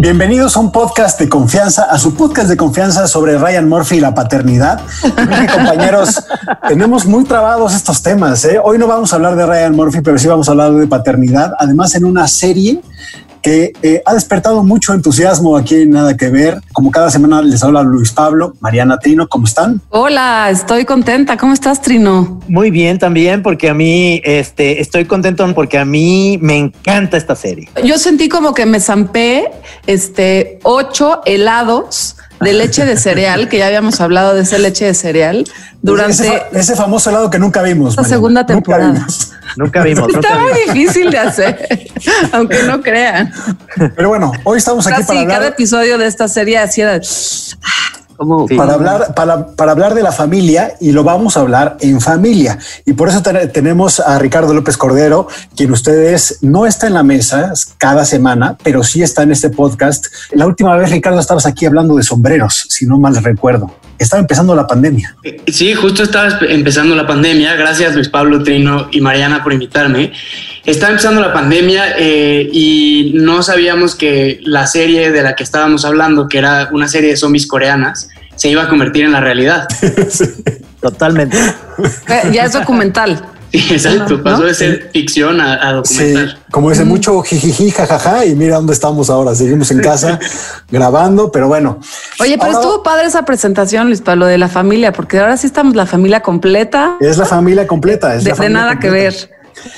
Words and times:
Bienvenidos 0.00 0.56
a 0.56 0.60
un 0.60 0.70
podcast 0.70 1.18
de 1.18 1.28
confianza, 1.28 1.82
a 1.90 1.98
su 1.98 2.14
podcast 2.14 2.48
de 2.48 2.56
confianza 2.56 3.08
sobre 3.08 3.36
Ryan 3.36 3.68
Murphy 3.68 3.96
y 3.96 4.00
la 4.00 4.14
paternidad. 4.14 4.80
Mis 5.02 5.50
compañeros, 5.50 6.24
tenemos 6.68 7.04
muy 7.04 7.24
trabados 7.24 7.74
estos 7.74 8.00
temas. 8.00 8.44
¿eh? 8.44 8.60
Hoy 8.62 8.78
no 8.78 8.86
vamos 8.86 9.12
a 9.12 9.16
hablar 9.16 9.34
de 9.34 9.44
Ryan 9.44 9.74
Murphy, 9.74 10.00
pero 10.00 10.16
sí 10.16 10.28
vamos 10.28 10.46
a 10.46 10.52
hablar 10.52 10.72
de 10.74 10.86
paternidad. 10.86 11.52
Además, 11.58 11.96
en 11.96 12.04
una 12.04 12.28
serie 12.28 12.80
que 13.42 13.72
eh, 13.82 14.02
ha 14.04 14.14
despertado 14.14 14.62
mucho 14.62 14.92
entusiasmo 14.92 15.56
aquí 15.56 15.82
en 15.82 15.90
Nada 15.90 16.16
que 16.16 16.28
Ver. 16.28 16.60
Como 16.72 16.90
cada 16.90 17.10
semana 17.10 17.40
les 17.42 17.62
habla 17.62 17.82
Luis 17.82 18.12
Pablo, 18.12 18.54
Mariana 18.60 18.98
Trino, 18.98 19.28
¿cómo 19.28 19.46
están? 19.46 19.80
Hola, 19.88 20.50
estoy 20.50 20.84
contenta. 20.84 21.36
¿Cómo 21.36 21.52
estás, 21.52 21.80
Trino? 21.80 22.40
Muy 22.48 22.70
bien 22.70 22.98
también, 22.98 23.42
porque 23.42 23.68
a 23.70 23.74
mí 23.74 24.20
este, 24.24 24.80
estoy 24.80 25.04
contento 25.04 25.38
porque 25.54 25.78
a 25.78 25.84
mí 25.84 26.38
me 26.42 26.58
encanta 26.58 27.16
esta 27.16 27.34
serie. 27.36 27.68
Yo 27.84 27.98
sentí 27.98 28.28
como 28.28 28.54
que 28.54 28.66
me 28.66 28.80
zampé 28.80 29.50
este, 29.86 30.58
ocho 30.64 31.20
helados 31.24 32.16
de 32.40 32.52
leche 32.52 32.84
de 32.84 32.96
cereal, 32.96 33.48
que 33.48 33.58
ya 33.58 33.66
habíamos 33.66 34.00
hablado 34.00 34.34
de 34.34 34.42
esa 34.42 34.58
leche 34.58 34.84
de 34.84 34.94
cereal, 34.94 35.44
durante 35.82 36.12
ese, 36.12 36.28
fa- 36.30 36.58
ese 36.58 36.76
famoso 36.76 37.10
helado 37.10 37.30
que 37.30 37.38
nunca 37.38 37.62
vimos. 37.62 37.96
la 37.96 38.04
segunda 38.04 38.42
Nunca 38.42 38.54
temporada. 38.54 38.92
vimos. 38.92 39.32
Nunca 39.56 39.82
vimos. 39.82 40.06
nunca 40.12 40.20
Está 40.28 40.38
muy 40.40 40.52
vimos. 40.52 40.74
difícil 40.74 41.10
de 41.10 41.18
hacer, 41.18 41.88
aunque 42.32 42.62
no 42.64 42.80
crean. 42.80 43.32
Pero 43.96 44.08
bueno, 44.08 44.32
hoy 44.44 44.58
estamos 44.58 44.86
aquí 44.86 45.02
para 45.04 45.20
hablar. 45.20 45.36
cada 45.38 45.48
episodio 45.48 45.98
de 45.98 46.06
esta 46.06 46.28
serie 46.28 46.58
hacía 46.58 46.88
de- 46.98 47.06
ah, 47.64 47.97
Sí. 48.48 48.56
para 48.56 48.74
hablar, 48.74 49.14
para, 49.14 49.46
para 49.48 49.72
hablar 49.72 49.94
de 49.94 50.02
la 50.02 50.10
familia 50.12 50.74
y 50.80 50.92
lo 50.92 51.04
vamos 51.04 51.36
a 51.36 51.40
hablar 51.40 51.76
en 51.80 52.00
familia. 52.00 52.58
Y 52.84 52.94
por 52.94 53.08
eso 53.08 53.22
ten- 53.22 53.50
tenemos 53.52 54.00
a 54.00 54.18
Ricardo 54.18 54.52
López 54.54 54.76
Cordero, 54.76 55.28
quien 55.56 55.70
ustedes 55.72 56.38
no 56.42 56.66
está 56.66 56.86
en 56.88 56.94
la 56.94 57.02
mesa 57.02 57.52
cada 57.78 58.04
semana, 58.04 58.56
pero 58.62 58.82
sí 58.82 59.02
está 59.02 59.22
en 59.22 59.32
este 59.32 59.50
podcast. 59.50 60.06
La 60.32 60.46
última 60.46 60.76
vez, 60.76 60.90
Ricardo, 60.90 61.20
estabas 61.20 61.46
aquí 61.46 61.64
hablando 61.66 61.94
de 61.96 62.02
sombreros, 62.02 62.66
si 62.68 62.86
no 62.86 62.98
mal 62.98 63.14
recuerdo. 63.16 63.70
Estaba 63.98 64.20
empezando 64.20 64.54
la 64.54 64.66
pandemia. 64.66 65.16
Sí, 65.48 65.74
justo 65.74 66.02
estaba 66.04 66.38
empezando 66.48 66.94
la 66.94 67.06
pandemia. 67.06 67.54
Gracias 67.56 67.94
Luis 67.94 68.08
Pablo, 68.08 68.42
Trino 68.42 68.88
y 68.92 69.00
Mariana 69.00 69.42
por 69.42 69.52
invitarme. 69.52 70.12
Estaba 70.64 70.90
empezando 70.90 71.20
la 71.20 71.32
pandemia 71.32 71.94
eh, 71.98 72.48
y 72.52 73.12
no 73.14 73.42
sabíamos 73.42 73.94
que 73.94 74.40
la 74.44 74.66
serie 74.66 75.10
de 75.10 75.22
la 75.22 75.34
que 75.34 75.42
estábamos 75.42 75.84
hablando, 75.84 76.28
que 76.28 76.38
era 76.38 76.68
una 76.72 76.88
serie 76.88 77.10
de 77.10 77.16
zombies 77.16 77.46
coreanas, 77.46 78.08
se 78.36 78.48
iba 78.48 78.62
a 78.62 78.68
convertir 78.68 79.04
en 79.04 79.12
la 79.12 79.20
realidad. 79.20 79.66
Totalmente. 80.80 81.36
eh, 81.36 82.30
ya 82.32 82.44
es 82.44 82.52
documental. 82.52 83.20
Sí, 83.50 83.66
exacto. 83.70 84.18
¿No? 84.18 84.22
Pasó 84.24 84.42
de 84.44 84.54
ser 84.54 84.90
ficción 84.92 85.40
a, 85.40 85.54
a 85.78 85.84
Sí, 85.84 85.98
documental. 86.12 86.38
como 86.50 86.70
dice 86.70 86.84
mucho 86.84 87.22
jijiji, 87.22 87.70
jajaja, 87.70 88.24
y 88.26 88.34
mira 88.34 88.56
dónde 88.56 88.72
estamos 88.72 89.08
ahora. 89.10 89.34
Seguimos 89.34 89.70
en 89.70 89.80
casa 89.80 90.18
grabando, 90.70 91.32
pero 91.32 91.48
bueno. 91.48 91.78
Oye, 92.20 92.36
pero 92.38 92.52
Ahora 92.52 92.58
estuvo 92.60 92.82
padre 92.82 93.06
esa 93.06 93.24
presentación, 93.24 93.86
Luis 93.86 94.00
Pablo, 94.02 94.26
de 94.26 94.38
la 94.38 94.48
familia, 94.48 94.92
porque 94.92 95.18
ahora 95.18 95.36
sí 95.36 95.46
estamos 95.46 95.74
la 95.74 95.86
familia 95.86 96.20
completa, 96.20 96.96
Es 97.00 97.16
la 97.16 97.24
familia 97.26 97.66
completa. 97.66 98.14
Es 98.14 98.24
de, 98.24 98.30
la 98.30 98.36
de 98.36 98.48
nada 98.50 98.78
que 98.78 98.90
ver. 98.90 99.14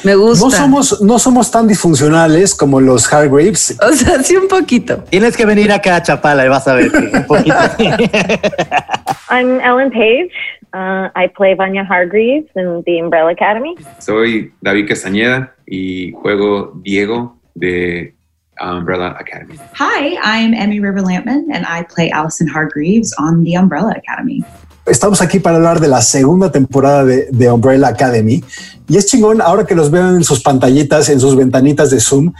Me 0.05 0.15
gusta. 0.15 0.45
No 0.45 0.51
somos, 0.51 1.01
no 1.01 1.19
somos 1.19 1.51
tan 1.51 1.67
disfuncionales 1.67 2.55
como 2.55 2.81
los 2.83 3.11
Hargraves, 3.11 3.77
O 3.81 3.93
sea, 3.95 4.23
sí 4.23 4.37
un 4.37 4.47
poquito. 4.47 5.05
Tienes 5.09 5.37
que 5.37 5.47
venir 5.47 5.73
acá 5.73 5.97
a 5.97 6.03
Chapala 6.03 6.45
y 6.45 6.49
vas 6.49 6.69
a 6.69 6.75
ver. 6.75 6.91
un 6.95 7.25
poquito. 7.27 7.57
I'm 9.31 9.61
Ellen 9.61 9.91
Page. 9.91 10.31
Uh, 10.73 11.11
I 11.17 11.27
play 11.27 11.55
Vanya 11.55 11.85
Hargreaves 11.85 12.49
in 12.55 12.83
the 12.87 12.99
Umbrella 13.01 13.31
Academy. 13.31 13.77
Soy 13.99 14.53
David 14.63 14.89
Castañeda 14.89 15.53
y 15.67 16.13
juego 16.13 16.73
Diego 16.83 17.37
de 17.55 18.15
Umbrella 18.61 19.17
Academy. 19.19 19.57
Hi, 19.75 20.17
I'm 20.23 20.55
Emmy 20.55 20.81
River 20.81 21.03
Lampman, 21.03 21.47
and 21.53 21.67
I 21.67 21.83
play 21.83 22.11
Allison 22.11 22.47
Hargreaves 22.47 23.13
on 23.19 23.43
the 23.45 23.57
Umbrella 23.57 23.95
Academy. 23.97 24.45
Estamos 24.87 25.21
aquí 25.21 25.41
para 25.41 25.57
hablar 25.57 25.81
de 25.81 25.89
la 25.89 26.03
segunda 26.03 26.51
temporada 26.51 27.05
de, 27.05 27.29
de 27.31 27.51
Umbrella 27.51 27.89
Academy 27.89 28.43
y 28.89 28.97
es 28.97 29.07
chingón 29.07 29.41
ahora 29.41 29.65
que 29.65 29.75
los 29.75 29.91
vean 29.91 30.17
en 30.17 30.25
sus 30.25 30.43
pantallitas, 30.43 31.09
en 31.09 31.21
sus 31.21 31.37
ventanitas 31.37 31.91
de 31.91 32.01
Zoom, 32.01 32.33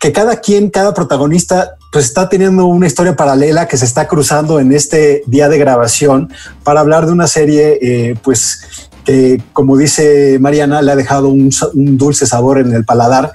que 0.00 0.12
cada 0.12 0.40
quien, 0.40 0.70
cada 0.70 0.94
protagonista, 0.94 1.76
pues 1.96 2.04
está 2.04 2.28
teniendo 2.28 2.66
una 2.66 2.86
historia 2.86 3.16
paralela 3.16 3.66
que 3.66 3.78
se 3.78 3.86
está 3.86 4.06
cruzando 4.06 4.60
en 4.60 4.70
este 4.70 5.22
día 5.26 5.48
de 5.48 5.56
grabación 5.56 6.30
para 6.62 6.80
hablar 6.80 7.06
de 7.06 7.12
una 7.12 7.26
serie, 7.26 7.78
eh, 7.80 8.16
pues 8.22 8.90
que 9.06 9.40
como 9.54 9.78
dice 9.78 10.36
Mariana, 10.38 10.82
le 10.82 10.92
ha 10.92 10.96
dejado 10.96 11.28
un, 11.28 11.50
un 11.72 11.96
dulce 11.96 12.26
sabor 12.26 12.58
en 12.58 12.74
el 12.74 12.84
paladar. 12.84 13.32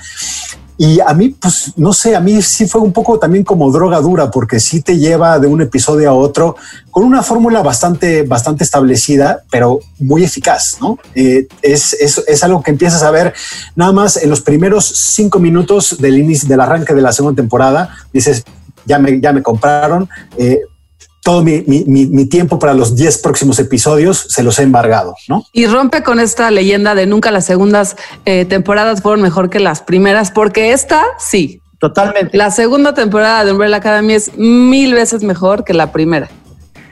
Y 0.77 0.99
a 0.99 1.13
mí, 1.13 1.29
pues 1.29 1.73
no 1.75 1.93
sé, 1.93 2.15
a 2.15 2.19
mí 2.19 2.41
sí 2.41 2.67
fue 2.67 2.81
un 2.81 2.91
poco 2.91 3.19
también 3.19 3.43
como 3.43 3.71
droga 3.71 3.99
dura, 3.99 4.31
porque 4.31 4.59
sí 4.59 4.81
te 4.81 4.97
lleva 4.97 5.37
de 5.37 5.47
un 5.47 5.61
episodio 5.61 6.09
a 6.09 6.13
otro 6.13 6.55
con 6.89 7.03
una 7.03 7.21
fórmula 7.21 7.61
bastante, 7.61 8.23
bastante 8.23 8.63
establecida, 8.63 9.43
pero 9.51 9.79
muy 9.99 10.23
eficaz, 10.23 10.77
¿no? 10.81 10.97
Eh, 11.13 11.47
es, 11.61 11.93
es, 11.93 12.23
es 12.27 12.43
algo 12.43 12.63
que 12.63 12.71
empiezas 12.71 13.03
a 13.03 13.11
ver 13.11 13.33
nada 13.75 13.91
más 13.91 14.17
en 14.17 14.29
los 14.29 14.41
primeros 14.41 14.85
cinco 14.85 15.39
minutos 15.39 15.97
del 15.99 16.17
inicio, 16.17 16.49
del 16.49 16.61
arranque 16.61 16.95
de 16.95 17.01
la 17.01 17.13
segunda 17.13 17.41
temporada. 17.41 17.95
Dices, 18.11 18.43
ya 18.85 18.97
me, 18.97 19.21
ya 19.21 19.33
me 19.33 19.43
compraron. 19.43 20.09
eh, 20.37 20.61
todo 21.23 21.43
mi, 21.43 21.63
mi, 21.67 21.83
mi, 21.85 22.07
mi 22.07 22.25
tiempo 22.25 22.57
para 22.57 22.73
los 22.73 22.95
10 22.95 23.19
próximos 23.19 23.59
episodios 23.59 24.25
se 24.29 24.41
los 24.43 24.57
he 24.59 24.63
embargado, 24.63 25.15
¿no? 25.27 25.45
Y 25.53 25.67
rompe 25.67 26.01
con 26.03 26.19
esta 26.19 26.49
leyenda 26.51 26.95
de 26.95 27.05
nunca 27.05 27.29
las 27.31 27.45
segundas 27.45 27.95
eh, 28.25 28.45
temporadas 28.45 29.01
fueron 29.01 29.21
mejor 29.21 29.49
que 29.49 29.59
las 29.59 29.81
primeras, 29.81 30.31
porque 30.31 30.71
esta 30.73 31.03
sí. 31.19 31.61
Totalmente. 31.79 32.37
La 32.37 32.51
segunda 32.51 32.93
temporada 32.93 33.43
de 33.43 33.51
Umbrella 33.51 33.77
Academy 33.77 34.13
es 34.13 34.31
mil 34.37 34.93
veces 34.93 35.23
mejor 35.23 35.63
que 35.63 35.73
la 35.73 35.91
primera. 35.91 36.29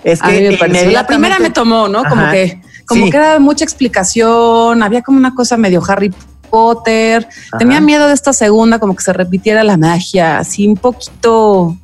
Es 0.03 0.21
A 0.23 0.29
mí 0.29 0.41
me 0.41 0.57
pareció. 0.57 0.89
La 0.91 1.05
primera 1.05 1.37
me 1.39 1.49
tomó, 1.51 1.87
¿no? 1.87 2.03
Como 2.05 2.31
que, 2.31 2.61
como 2.87 3.05
Sí. 3.05 3.11
que 3.11 3.17
era 3.17 3.37
mucha 3.39 3.63
explicación, 3.63 4.81
había 4.81 5.01
como 5.03 5.17
una 5.17 5.35
cosa 5.35 5.57
medio 5.57 5.83
Harry 5.87 6.11
Potter. 6.49 7.27
Tenía 7.57 7.79
miedo 7.81 8.07
de 8.07 8.13
esta 8.13 8.33
segunda, 8.33 8.79
como 8.79 8.95
que 8.95 9.03
se 9.03 9.13
repitiera 9.13 9.63
la 9.63 9.77
magia, 9.77 10.39
así 10.39 10.67
un 10.67 10.75
poquito 10.75 11.77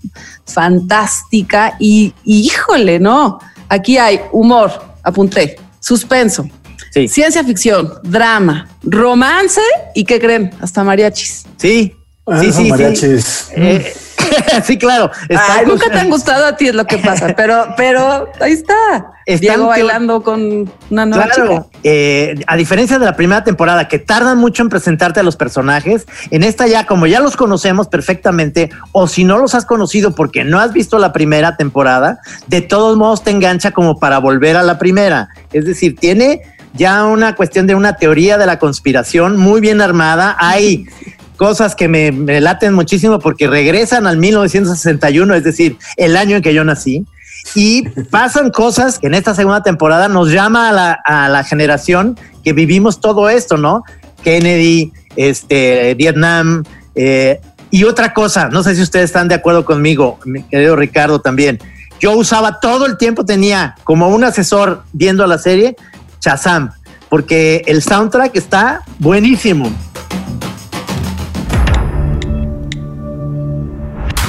fantástica. 0.46 1.76
Y, 1.80 2.14
y 2.24 2.40
híjole, 2.48 3.00
no. 3.00 3.40
Aquí 3.70 3.98
hay 3.98 4.20
humor, 4.32 4.72
apunté, 5.04 5.58
suspenso, 5.80 6.48
Sí. 6.94 7.08
ciencia 7.10 7.44
ficción, 7.44 7.92
drama, 8.04 8.68
romance 8.84 9.60
y 9.94 10.06
¿qué 10.06 10.20
creen? 10.20 10.52
Hasta 10.62 10.84
mariachis. 10.84 11.46
Sí. 11.58 11.94
Ah, 12.26 12.40
Sí, 12.40 12.52
sí, 12.54 12.64
sí. 12.64 12.70
mariachis. 12.70 13.48
Eh, 13.52 13.94
sí, 14.64 14.78
claro. 14.78 15.12
Ay, 15.30 15.66
nunca 15.66 15.90
te 15.90 16.00
han 16.00 16.10
gustado 16.10 16.46
a 16.46 16.56
ti, 16.56 16.68
es 16.68 16.76
lo 16.76 16.86
que 16.86 16.98
pasa, 16.98 17.34
pero, 17.36 17.74
pero 17.78 18.30
ahí 18.40 18.54
está. 18.54 19.14
Están 19.26 19.56
Diego 19.56 19.68
bailando 19.68 20.22
con 20.22 20.72
una 20.92 21.06
nueva 21.06 21.26
chica. 21.30 21.46
Claro, 21.48 21.70
eh, 21.84 22.36
a 22.46 22.56
diferencia 22.56 23.00
de 23.00 23.06
la 23.06 23.16
primera 23.16 23.44
temporada 23.44 23.88
que 23.88 23.98
tardan 23.98 24.38
mucho 24.38 24.62
en 24.62 24.70
presentarte 24.70 25.20
a 25.20 25.24
los 25.24 25.36
personajes, 25.36 26.06
en 26.30 26.44
esta 26.44 26.68
ya 26.68 26.86
como 26.86 27.08
ya 27.08 27.20
los 27.20 27.36
conocemos 27.36 27.88
perfectamente 27.88 28.70
o 28.92 29.08
si 29.08 29.24
no 29.24 29.40
los 29.40 29.56
has 29.56 29.66
conocido 29.66 30.14
porque 30.14 30.44
no 30.44 30.60
has 30.60 30.74
visto 30.74 31.00
la 31.00 31.12
primera 31.12 31.58
temporada, 31.58 32.20
de 32.48 32.62
todos 32.62 32.98
modos 32.98 33.24
te 33.24 33.32
engancha 33.32 33.72
como 33.72 34.00
para 34.00 34.20
volver 34.20 34.58
a 34.58 34.64
la 34.64 34.78
primera. 34.78 35.30
Es 35.52 35.66
decir, 35.66 35.96
tiene 35.96 36.42
ya 36.76 37.06
una 37.06 37.36
cuestión 37.36 37.68
de 37.68 37.76
una 37.76 37.96
teoría 37.96 38.38
de 38.38 38.46
la 38.46 38.60
conspiración 38.60 39.38
muy 39.38 39.62
bien 39.62 39.82
armada. 39.82 40.36
Hay 40.40 40.86
cosas 41.36 41.76
que 41.76 41.88
me, 41.88 42.12
me 42.12 42.42
laten 42.42 42.74
muchísimo 42.74 43.20
porque 43.20 43.48
regresan 43.48 44.08
al 44.08 44.18
1961, 44.18 45.36
es 45.36 45.44
decir, 45.44 45.78
el 45.98 46.18
año 46.18 46.38
en 46.38 46.42
que 46.42 46.54
yo 46.54 46.64
nací. 46.64 47.06
Y 47.54 47.88
pasan 48.10 48.50
cosas 48.50 48.98
que 48.98 49.08
en 49.08 49.14
esta 49.14 49.36
segunda 49.36 49.62
temporada 49.62 50.08
nos 50.08 50.32
llama 50.32 50.70
a 50.70 50.72
la, 50.72 50.92
a 51.06 51.30
la 51.30 51.44
generación 51.44 52.18
que 52.44 52.54
vivimos 52.54 53.00
todo 53.00 53.30
esto, 53.30 53.58
¿no? 53.58 53.84
Kennedy, 54.24 54.92
este, 55.16 55.94
Vietnam, 55.94 56.64
eh, 56.96 57.40
y 57.70 57.84
otra 57.84 58.14
cosa, 58.14 58.50
no 58.50 58.64
sé 58.64 58.76
si 58.76 58.82
ustedes 58.82 59.06
están 59.06 59.28
de 59.28 59.36
acuerdo 59.36 59.66
conmigo, 59.66 60.20
mi 60.26 60.44
querido 60.44 60.76
Ricardo 60.76 61.20
también. 61.20 61.60
Yo 62.00 62.14
usaba 62.14 62.60
todo 62.60 62.86
el 62.86 62.98
tiempo, 62.98 63.26
tenía 63.26 63.76
como 63.84 64.10
un 64.10 64.24
asesor 64.24 64.84
viendo 64.94 65.26
la 65.28 65.38
serie, 65.38 65.76
Shazam, 66.22 66.72
porque 67.10 67.64
el 67.68 67.82
soundtrack 67.82 68.36
está 68.36 68.82
buenísimo. 69.00 69.72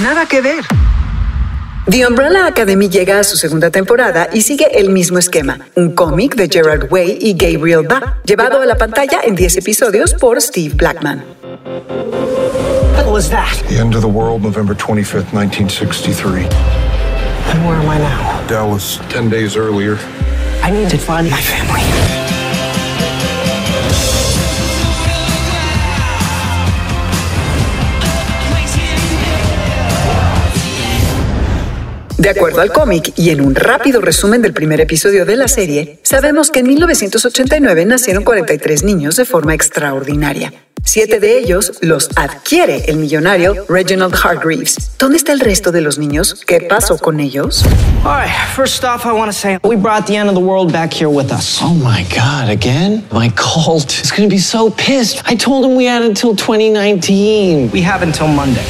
Nada 0.02 0.26
que 0.26 0.40
ver. 0.42 0.64
The 1.88 2.06
Umbrella 2.06 2.46
Academy 2.46 2.88
llega 2.88 3.18
a 3.18 3.24
su 3.24 3.36
segunda 3.36 3.70
temporada 3.70 4.28
y 4.32 4.42
sigue 4.42 4.78
el 4.78 4.90
mismo 4.90 5.18
esquema, 5.18 5.58
un 5.74 5.94
cómic 5.94 6.34
de 6.34 6.48
Gerard 6.48 6.92
Way 6.92 7.18
y 7.20 7.34
Gabriel 7.34 7.86
Ba, 7.88 8.18
llevado 8.24 8.60
a 8.60 8.66
la 8.66 8.76
pantalla 8.76 9.20
en 9.22 9.36
10 9.36 9.58
episodios 9.58 10.12
por 10.14 10.42
Steve 10.42 10.74
Blackman. 10.74 11.24
What 12.96 13.06
was 13.06 13.30
that? 13.30 13.56
The 13.68 13.78
end 13.78 13.94
of 13.94 14.02
the 14.02 14.08
world, 14.08 14.42
November 14.42 14.74
25th, 14.74 15.32
1963. 15.32 16.42
And 17.52 17.64
where 17.64 17.76
am 17.76 17.88
I 17.88 17.98
now? 17.98 18.46
Dallas, 18.48 19.00
10 19.08 19.30
days 19.30 19.56
earlier. 19.56 19.96
I 20.62 20.70
need 20.70 20.90
to 20.90 20.98
find 20.98 21.30
my 21.30 21.40
family. 21.40 22.15
De 32.18 32.30
acuerdo 32.30 32.62
al 32.62 32.72
cómic 32.72 33.12
y 33.16 33.30
en 33.30 33.42
un 33.42 33.54
rápido 33.54 34.00
resumen 34.00 34.40
del 34.40 34.54
primer 34.54 34.80
episodio 34.80 35.26
de 35.26 35.36
la 35.36 35.48
serie, 35.48 36.00
sabemos 36.02 36.50
que 36.50 36.60
en 36.60 36.68
1989 36.68 37.84
nacieron 37.84 38.24
43 38.24 38.84
niños 38.84 39.16
de 39.16 39.26
forma 39.26 39.52
extraordinaria. 39.54 40.52
Siete 40.82 41.20
de 41.20 41.38
ellos 41.38 41.72
los 41.82 42.08
adquiere 42.16 42.84
el 42.86 42.96
millonario 42.96 43.66
Reginald 43.68 44.14
Hargreaves. 44.14 44.92
¿Dónde 44.98 45.18
está 45.18 45.32
el 45.32 45.40
resto 45.40 45.72
de 45.72 45.80
los 45.80 45.98
niños? 45.98 46.42
¿Qué 46.46 46.60
pasó 46.60 46.96
con 46.96 47.20
ellos? 47.20 47.64
All 48.04 48.22
right, 48.22 48.30
first 48.54 48.84
off, 48.84 49.04
I 49.04 49.12
want 49.12 49.30
to 49.30 49.36
say 49.36 49.58
we 49.64 49.76
brought 49.76 50.06
the 50.06 50.16
end 50.16 50.28
of 50.28 50.34
the 50.34 50.40
world 50.40 50.72
back 50.72 50.94
here 50.94 51.10
with 51.10 51.32
us. 51.32 51.60
Oh 51.60 51.74
my 51.74 52.06
God, 52.14 52.48
again? 52.48 53.04
My 53.12 53.30
cult 53.30 53.90
is 53.90 54.10
going 54.10 54.28
to 54.28 54.34
be 54.34 54.40
so 54.40 54.70
pissed. 54.70 55.22
I 55.26 55.36
told 55.36 55.64
him 55.66 55.76
we 55.76 55.86
had 55.86 56.02
until 56.02 56.34
2019. 56.34 57.72
We 57.72 57.82
have 57.82 58.02
until 58.02 58.28
Monday. 58.28 58.64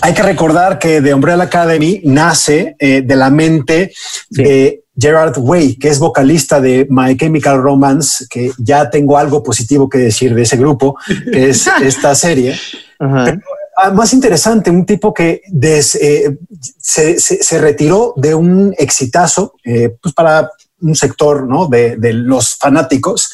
Hay 0.00 0.14
que 0.14 0.22
recordar 0.22 0.78
que 0.78 1.02
The 1.02 1.12
Umbrella 1.12 1.42
Academy 1.44 2.00
nace 2.04 2.76
eh, 2.78 3.02
de 3.02 3.16
la 3.16 3.30
mente 3.30 3.92
de 4.30 4.84
Gerard 4.98 5.36
Way, 5.38 5.76
que 5.76 5.88
es 5.88 5.98
vocalista 5.98 6.60
de 6.60 6.86
My 6.88 7.16
Chemical 7.16 7.60
Romance, 7.60 8.26
que 8.30 8.52
ya 8.58 8.88
tengo 8.90 9.18
algo 9.18 9.42
positivo 9.42 9.88
que 9.88 9.98
decir 9.98 10.34
de 10.34 10.42
ese 10.42 10.56
grupo, 10.56 10.96
que 11.32 11.50
es 11.50 11.66
esta 11.82 12.14
serie. 12.14 12.56
Pero, 12.98 13.40
ah, 13.76 13.90
más 13.90 14.12
interesante, 14.12 14.70
un 14.70 14.86
tipo 14.86 15.12
que 15.12 15.42
des- 15.48 15.96
eh, 15.96 16.38
se, 16.80 17.18
se- 17.18 17.42
se 17.42 17.58
retiró 17.58 18.14
de 18.16 18.34
un 18.34 18.74
exitazo 18.78 19.54
eh, 19.64 19.94
pues 20.00 20.14
para 20.14 20.50
un 20.80 20.94
sector 20.94 21.46
¿no? 21.46 21.66
de, 21.66 21.96
de 21.96 22.12
los 22.12 22.54
fanáticos 22.56 23.30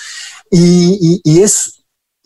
y, 0.51 1.21
y- 1.25 1.39
y 1.39 1.43
es 1.43 1.84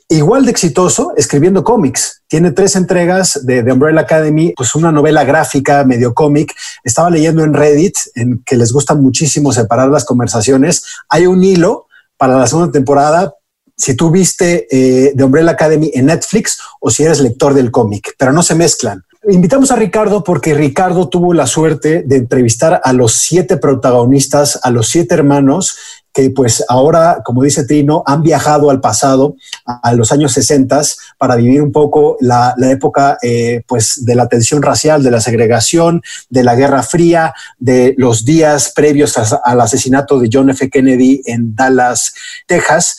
igual 0.08 0.44
de 0.44 0.50
exitoso 0.50 1.12
escribiendo 1.16 1.62
cómics. 1.64 2.22
Tiene 2.28 2.52
tres 2.52 2.76
entregas 2.76 3.40
de 3.44 3.62
The 3.62 3.72
Umbrella 3.72 4.00
Academy, 4.00 4.54
pues 4.56 4.74
una 4.74 4.90
novela 4.90 5.24
gráfica, 5.24 5.84
medio 5.84 6.14
cómic. 6.14 6.54
Estaba 6.82 7.10
leyendo 7.10 7.44
en 7.44 7.54
Reddit, 7.54 7.96
en 8.14 8.42
que 8.44 8.56
les 8.56 8.72
gusta 8.72 8.94
muchísimo 8.94 9.52
separar 9.52 9.88
las 9.88 10.04
conversaciones. 10.04 10.84
Hay 11.08 11.26
un 11.26 11.44
hilo 11.44 11.86
para 12.16 12.38
la 12.38 12.46
segunda 12.46 12.72
temporada. 12.72 13.34
Si 13.76 13.94
tú 13.94 14.10
viste 14.10 14.66
eh, 14.70 15.12
The 15.16 15.24
Umbrella 15.24 15.52
Academy 15.52 15.90
en 15.94 16.06
Netflix 16.06 16.58
o 16.80 16.90
si 16.90 17.04
eres 17.04 17.20
lector 17.20 17.54
del 17.54 17.70
cómic, 17.70 18.14
pero 18.18 18.32
no 18.32 18.42
se 18.42 18.54
mezclan. 18.54 19.04
Invitamos 19.28 19.70
a 19.70 19.76
Ricardo 19.76 20.24
porque 20.24 20.54
Ricardo 20.54 21.08
tuvo 21.08 21.34
la 21.34 21.46
suerte 21.46 22.02
de 22.06 22.16
entrevistar 22.16 22.80
a 22.82 22.92
los 22.92 23.14
siete 23.14 23.56
protagonistas, 23.56 24.58
a 24.62 24.70
los 24.70 24.88
siete 24.88 25.14
hermanos 25.14 25.76
que 26.18 26.30
pues 26.30 26.64
ahora, 26.68 27.20
como 27.24 27.44
dice 27.44 27.64
Trino, 27.64 28.02
han 28.04 28.22
viajado 28.22 28.70
al 28.70 28.80
pasado, 28.80 29.36
a, 29.64 29.94
los 29.94 30.10
años 30.10 30.32
60 30.32 30.82
para 31.16 31.36
vivir 31.36 31.62
un 31.62 31.70
poco 31.70 32.16
la, 32.20 32.56
época 32.62 33.18
eh, 33.22 33.62
pues 33.68 34.04
de 34.04 34.16
la 34.16 34.26
tensión 34.26 34.60
racial, 34.60 35.04
de 35.04 35.12
la 35.12 35.20
segregación, 35.20 36.02
de 36.28 36.42
la 36.42 36.56
Guerra 36.56 36.82
Fría, 36.82 37.34
de 37.60 37.94
los 37.98 38.24
días 38.24 38.72
previos 38.74 39.16
al 39.16 39.60
asesinato 39.60 40.18
de 40.18 40.28
John 40.32 40.50
F. 40.50 40.68
Kennedy 40.68 41.22
en 41.24 41.54
Dallas, 41.54 42.12
Texas. 42.48 42.98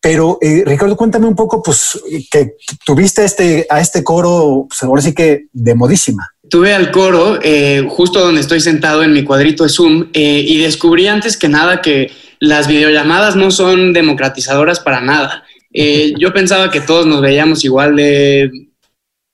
Pero 0.00 0.38
eh, 0.40 0.64
Ricardo, 0.66 0.96
cuéntame 0.96 1.28
un 1.28 1.36
poco, 1.36 1.62
pues 1.62 2.00
que 2.28 2.56
tuviste 2.84 3.24
este, 3.24 3.68
a 3.70 3.80
este 3.80 4.02
coro, 4.02 4.66
pues 4.68 4.82
ahora 4.82 5.02
sí 5.02 5.14
que 5.14 5.44
de 5.52 5.76
modísima. 5.76 6.32
Tuve 6.50 6.74
al 6.74 6.90
coro 6.90 7.38
eh, 7.42 7.86
justo 7.88 8.18
donde 8.20 8.40
estoy 8.40 8.58
sentado 8.58 9.04
en 9.04 9.12
mi 9.12 9.22
cuadrito 9.22 9.62
de 9.62 9.70
Zoom 9.70 10.08
y 10.12 10.58
descubrí 10.58 11.06
antes 11.06 11.36
que 11.36 11.48
nada 11.48 11.80
que 11.80 12.25
las 12.40 12.68
videollamadas 12.68 13.36
no 13.36 13.50
son 13.50 13.92
democratizadoras 13.92 14.80
para 14.80 15.00
nada. 15.00 15.44
Eh, 15.72 16.14
yo 16.18 16.32
pensaba 16.32 16.70
que 16.70 16.80
todos 16.80 17.06
nos 17.06 17.20
veíamos 17.20 17.64
igual 17.64 17.96
de 17.96 18.50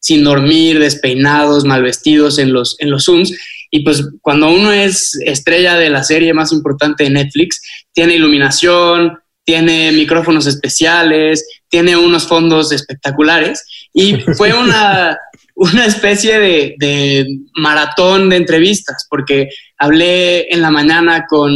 sin 0.02 0.25
dormir, 0.25 0.81
despeinados, 0.81 1.64
mal 1.64 1.82
vestidos 1.82 2.40
en 2.40 2.52
los, 2.52 2.76
en 2.81 2.90
los 2.90 3.04
Zooms. 3.04 3.32
Y 3.70 3.84
pues 3.84 4.02
cuando 4.20 4.50
uno 4.50 4.72
es 4.72 5.16
estrella 5.25 5.76
de 5.76 5.90
la 5.90 6.02
serie 6.02 6.34
más 6.34 6.52
importante 6.52 7.04
de 7.04 7.10
Netflix, 7.10 7.62
tiene 7.93 8.16
iluminación, 8.16 9.19
tiene 9.44 9.93
micrófonos 9.93 10.46
especiales, 10.46 11.46
tiene 11.69 11.96
unos 11.96 12.26
fondos 12.26 12.72
espectaculares. 12.72 13.64
Y 13.93 14.16
fue 14.37 14.52
una, 14.52 15.16
una 15.54 15.87
especie 15.87 16.40
de, 16.40 16.75
de 16.78 17.26
maratón 17.54 18.28
de 18.28 18.37
entrevistas, 18.37 19.06
porque 19.08 19.49
hablé 19.78 20.52
en 20.52 20.62
la 20.62 20.72
mañana 20.72 21.26
con 21.28 21.52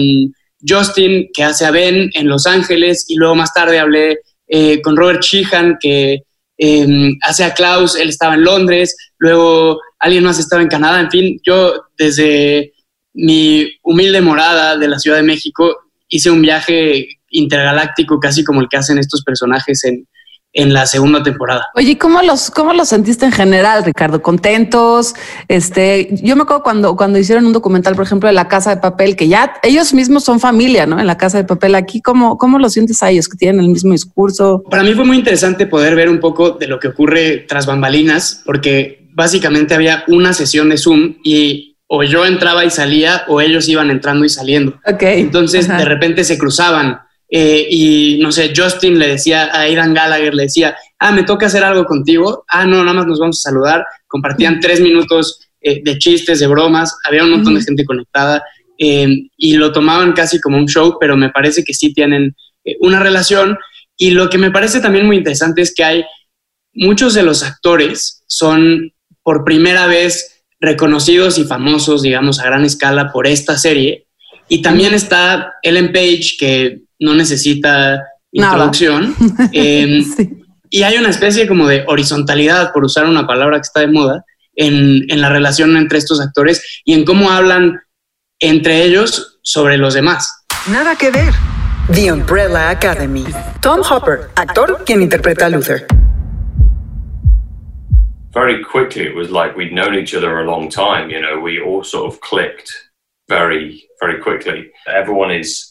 Justin, 0.66 1.28
que 1.34 1.44
hace 1.44 1.64
a 1.64 1.70
Ben 1.70 2.10
en 2.14 2.28
Los 2.28 2.46
Ángeles, 2.46 3.04
y 3.08 3.16
luego 3.16 3.34
más 3.34 3.52
tarde 3.52 3.78
hablé 3.78 4.20
eh, 4.48 4.80
con 4.82 4.96
Robert 4.96 5.22
Sheehan, 5.22 5.76
que 5.80 6.22
eh, 6.58 6.86
hace 7.22 7.44
a 7.44 7.54
Klaus, 7.54 7.96
él 7.96 8.08
estaba 8.08 8.34
en 8.34 8.44
Londres, 8.44 8.96
luego 9.18 9.80
alguien 9.98 10.24
más 10.24 10.38
estaba 10.38 10.62
en 10.62 10.68
Canadá, 10.68 11.00
en 11.00 11.10
fin, 11.10 11.40
yo 11.44 11.74
desde 11.98 12.72
mi 13.14 13.66
humilde 13.82 14.20
morada 14.20 14.76
de 14.76 14.88
la 14.88 14.98
Ciudad 14.98 15.16
de 15.16 15.22
México 15.22 15.74
hice 16.08 16.30
un 16.30 16.42
viaje 16.42 17.08
intergaláctico 17.30 18.20
casi 18.20 18.44
como 18.44 18.60
el 18.60 18.68
que 18.68 18.76
hacen 18.76 18.98
estos 18.98 19.22
personajes 19.22 19.84
en, 19.84 20.06
en 20.52 20.72
la 20.72 20.86
segunda 20.86 21.22
temporada. 21.22 21.66
Oye, 21.74 21.92
¿y 21.92 21.96
¿cómo 21.96 22.22
los, 22.22 22.50
cómo 22.50 22.72
los 22.72 22.88
sentiste 22.88 23.26
en 23.26 23.32
general, 23.32 23.84
Ricardo? 23.84 24.22
¿Contentos? 24.22 25.14
Este, 25.48 26.08
yo 26.22 26.34
me 26.34 26.42
acuerdo 26.42 26.62
cuando, 26.62 26.96
cuando 26.96 27.18
hicieron 27.18 27.46
un 27.46 27.52
documental, 27.52 27.94
por 27.94 28.04
ejemplo, 28.06 28.26
de 28.28 28.32
la 28.32 28.48
casa 28.48 28.74
de 28.74 28.80
papel, 28.80 29.16
que 29.16 29.28
ya 29.28 29.54
ellos 29.62 29.92
mismos 29.92 30.24
son 30.24 30.40
familia, 30.40 30.86
¿no? 30.86 30.98
En 30.98 31.06
la 31.06 31.18
casa 31.18 31.36
de 31.36 31.44
papel. 31.44 31.74
Aquí, 31.74 32.00
¿cómo, 32.00 32.38
cómo 32.38 32.58
lo 32.58 32.70
sientes 32.70 33.02
a 33.02 33.10
ellos 33.10 33.28
que 33.28 33.36
tienen 33.36 33.60
el 33.60 33.68
mismo 33.68 33.92
discurso? 33.92 34.62
Para 34.70 34.82
mí 34.82 34.94
fue 34.94 35.04
muy 35.04 35.18
interesante 35.18 35.66
poder 35.66 35.94
ver 35.94 36.08
un 36.08 36.20
poco 36.20 36.52
de 36.52 36.66
lo 36.66 36.80
que 36.80 36.88
ocurre 36.88 37.44
tras 37.46 37.66
bambalinas, 37.66 38.42
porque 38.46 39.08
básicamente 39.12 39.74
había 39.74 40.04
una 40.08 40.32
sesión 40.32 40.70
de 40.70 40.78
Zoom 40.78 41.16
y 41.22 41.76
o 41.88 42.02
yo 42.02 42.26
entraba 42.26 42.64
y 42.64 42.70
salía 42.70 43.24
o 43.28 43.40
ellos 43.40 43.68
iban 43.68 43.90
entrando 43.90 44.24
y 44.24 44.28
saliendo. 44.28 44.72
Ok. 44.86 45.02
Entonces 45.02 45.68
Ajá. 45.68 45.78
de 45.78 45.84
repente 45.84 46.24
se 46.24 46.36
cruzaban 46.38 47.00
eh, 47.28 47.66
y 47.70 48.18
no 48.20 48.30
sé, 48.32 48.52
Justin 48.56 48.98
le 48.98 49.08
decía 49.08 49.44
a 49.44 49.62
Aidan 49.62 49.94
Gallagher, 49.94 50.34
le 50.34 50.44
decía, 50.44 50.76
ah, 50.98 51.12
me 51.12 51.24
toca 51.24 51.46
hacer 51.46 51.64
algo 51.64 51.84
contigo, 51.84 52.44
ah, 52.48 52.66
no, 52.66 52.82
nada 52.82 52.94
más 52.94 53.06
nos 53.06 53.18
vamos 53.18 53.38
a 53.38 53.50
saludar, 53.50 53.84
compartían 54.06 54.60
tres 54.60 54.80
minutos 54.80 55.46
eh, 55.60 55.82
de 55.82 55.98
chistes, 55.98 56.38
de 56.38 56.46
bromas, 56.46 56.96
había 57.04 57.24
un 57.24 57.30
montón 57.32 57.54
de 57.54 57.62
gente 57.62 57.84
conectada 57.84 58.42
eh, 58.78 59.28
y 59.36 59.54
lo 59.54 59.72
tomaban 59.72 60.12
casi 60.12 60.40
como 60.40 60.58
un 60.58 60.66
show, 60.66 60.96
pero 61.00 61.16
me 61.16 61.30
parece 61.30 61.64
que 61.64 61.74
sí 61.74 61.92
tienen 61.92 62.36
eh, 62.64 62.76
una 62.80 63.00
relación. 63.00 63.58
Y 63.96 64.10
lo 64.10 64.28
que 64.28 64.38
me 64.38 64.50
parece 64.50 64.80
también 64.80 65.06
muy 65.06 65.16
interesante 65.16 65.62
es 65.62 65.74
que 65.74 65.84
hay 65.84 66.04
muchos 66.74 67.14
de 67.14 67.22
los 67.22 67.42
actores 67.42 68.22
son 68.26 68.92
por 69.22 69.44
primera 69.44 69.86
vez 69.86 70.44
reconocidos 70.60 71.38
y 71.38 71.44
famosos, 71.44 72.02
digamos, 72.02 72.38
a 72.38 72.44
gran 72.44 72.64
escala 72.64 73.10
por 73.10 73.26
esta 73.26 73.56
serie. 73.56 74.06
Y 74.48 74.62
también 74.62 74.94
está 74.94 75.54
Ellen 75.62 75.92
Page, 75.92 76.36
que 76.38 76.82
no 77.00 77.14
necesita 77.14 78.02
introducción. 78.32 79.14
Eh, 79.52 80.02
Y 80.68 80.82
hay 80.82 80.98
una 80.98 81.10
especie 81.10 81.46
como 81.46 81.68
de 81.68 81.84
horizontalidad, 81.86 82.72
por 82.72 82.84
usar 82.84 83.06
una 83.06 83.24
palabra 83.26 83.58
que 83.58 83.62
está 83.62 83.80
de 83.80 83.86
moda, 83.86 84.24
en, 84.56 85.04
en 85.10 85.20
la 85.20 85.28
relación 85.28 85.76
entre 85.76 85.98
estos 85.98 86.20
actores 86.20 86.80
y 86.84 86.94
en 86.94 87.04
cómo 87.04 87.30
hablan 87.30 87.80
entre 88.40 88.82
ellos 88.82 89.38
sobre 89.42 89.78
los 89.78 89.94
demás. 89.94 90.44
Nada 90.68 90.96
que 90.96 91.10
ver. 91.10 91.32
The 91.94 92.10
Umbrella 92.12 92.70
Academy. 92.70 93.24
Tom 93.62 93.80
Hopper, 93.88 94.30
actor 94.34 94.82
quien 94.84 95.02
interpreta 95.02 95.46
a 95.46 95.50
Luther. 95.50 95.86
very 98.32 98.62
quickly 98.62 99.02
it 99.06 99.14
was 99.14 99.30
like 99.30 99.56
we'd 99.56 99.72
known 99.72 99.94
each 99.94 100.14
other 100.14 100.40
a 100.40 100.44
long 100.44 100.68
time 100.68 101.08
you 101.08 101.18
know 101.18 101.40
we 101.40 101.58
all 101.58 101.82
sort 101.82 102.12
of 102.12 102.20
clicked 102.20 102.70
very 103.30 103.82
very 103.98 104.20
quickly 104.20 104.70
everyone 104.86 105.30
is 105.30 105.65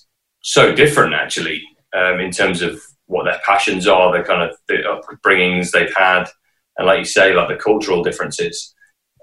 so 0.46 0.76
different 0.76 1.16
actually 1.16 1.60
um, 1.98 2.20
in 2.20 2.30
terms 2.30 2.62
of 2.62 2.80
what 3.08 3.24
their 3.24 3.42
passions 3.44 3.88
are 3.88 4.16
the 4.16 4.24
kind 4.24 4.44
of 4.44 4.56
the 4.68 4.76
upbringings 4.76 5.72
they've 5.72 5.96
had 5.96 6.26
and 6.78 6.86
like 6.86 7.00
you 7.00 7.06
say 7.06 7.34
like 7.34 7.50
the 7.50 7.56
cultural 7.56 8.04
differences. 8.04 8.76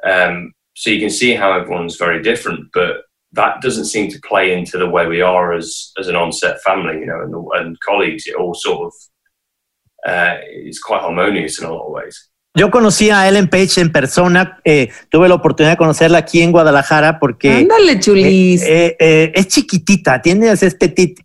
Um, 0.05 0.52
so 0.75 0.91
you 0.91 0.99
can 0.99 1.11
see 1.11 1.35
how 1.35 1.52
everyone's 1.52 1.97
very 1.97 2.21
different 2.23 2.71
but 2.75 3.05
that 3.35 3.62
doesn't 3.62 3.85
seem 3.85 4.11
to 4.11 4.21
play 4.29 4.52
into 4.52 4.79
the 4.79 4.88
way 4.88 5.07
we 5.07 5.21
are 5.21 5.52
as 5.52 5.93
as 5.97 6.09
an 6.09 6.17
onset 6.17 6.61
family 6.62 6.99
you 6.99 7.07
know 7.07 7.21
and, 7.23 7.67
and 7.67 7.81
colleagues. 7.81 8.26
It 8.26 8.35
all 8.35 8.55
sort 8.55 8.88
of 8.88 8.93
uh, 10.12 10.38
is 10.50 10.81
quite 10.81 11.02
harmonious 11.02 11.61
in 11.61 11.69
a 11.69 11.73
lot 11.73 11.87
of 11.87 11.93
ways 11.93 12.31
Yo 12.54 12.71
conocí 12.71 13.09
a 13.09 13.26
Ellen 13.26 13.49
Page 13.49 13.80
en 13.80 13.90
persona, 13.90 14.61
eh, 14.64 14.90
tuve 15.09 15.26
la 15.26 15.37
oportunidad 15.37 15.73
de 15.73 15.78
conocerla 15.78 16.18
aquí 16.18 16.42
en 16.42 16.52
Guadalajara 16.52 17.18
porque... 17.18 17.50
Ándale, 17.50 17.99
chulis. 17.99 18.62
Eh, 18.62 18.94
eh, 19.00 19.32
es 19.35 19.49
chiquitita, 19.49 20.21
tiene 20.21 20.50
es 20.50 20.75
petit. 20.75 21.18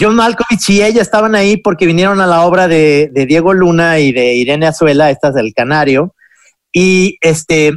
John 0.00 0.16
Malkovich 0.16 0.70
y 0.70 0.82
ella 0.82 1.00
estaban 1.00 1.36
ahí 1.36 1.58
porque 1.58 1.86
vinieron 1.86 2.20
a 2.20 2.26
la 2.26 2.44
obra 2.44 2.66
de, 2.66 3.08
de 3.12 3.24
Diego 3.26 3.52
Luna 3.52 4.00
y 4.00 4.10
de 4.10 4.34
Irene 4.34 4.66
Azuela, 4.66 5.10
estas 5.10 5.34
del 5.34 5.54
Canario, 5.54 6.12
y 6.72 7.18
este, 7.20 7.72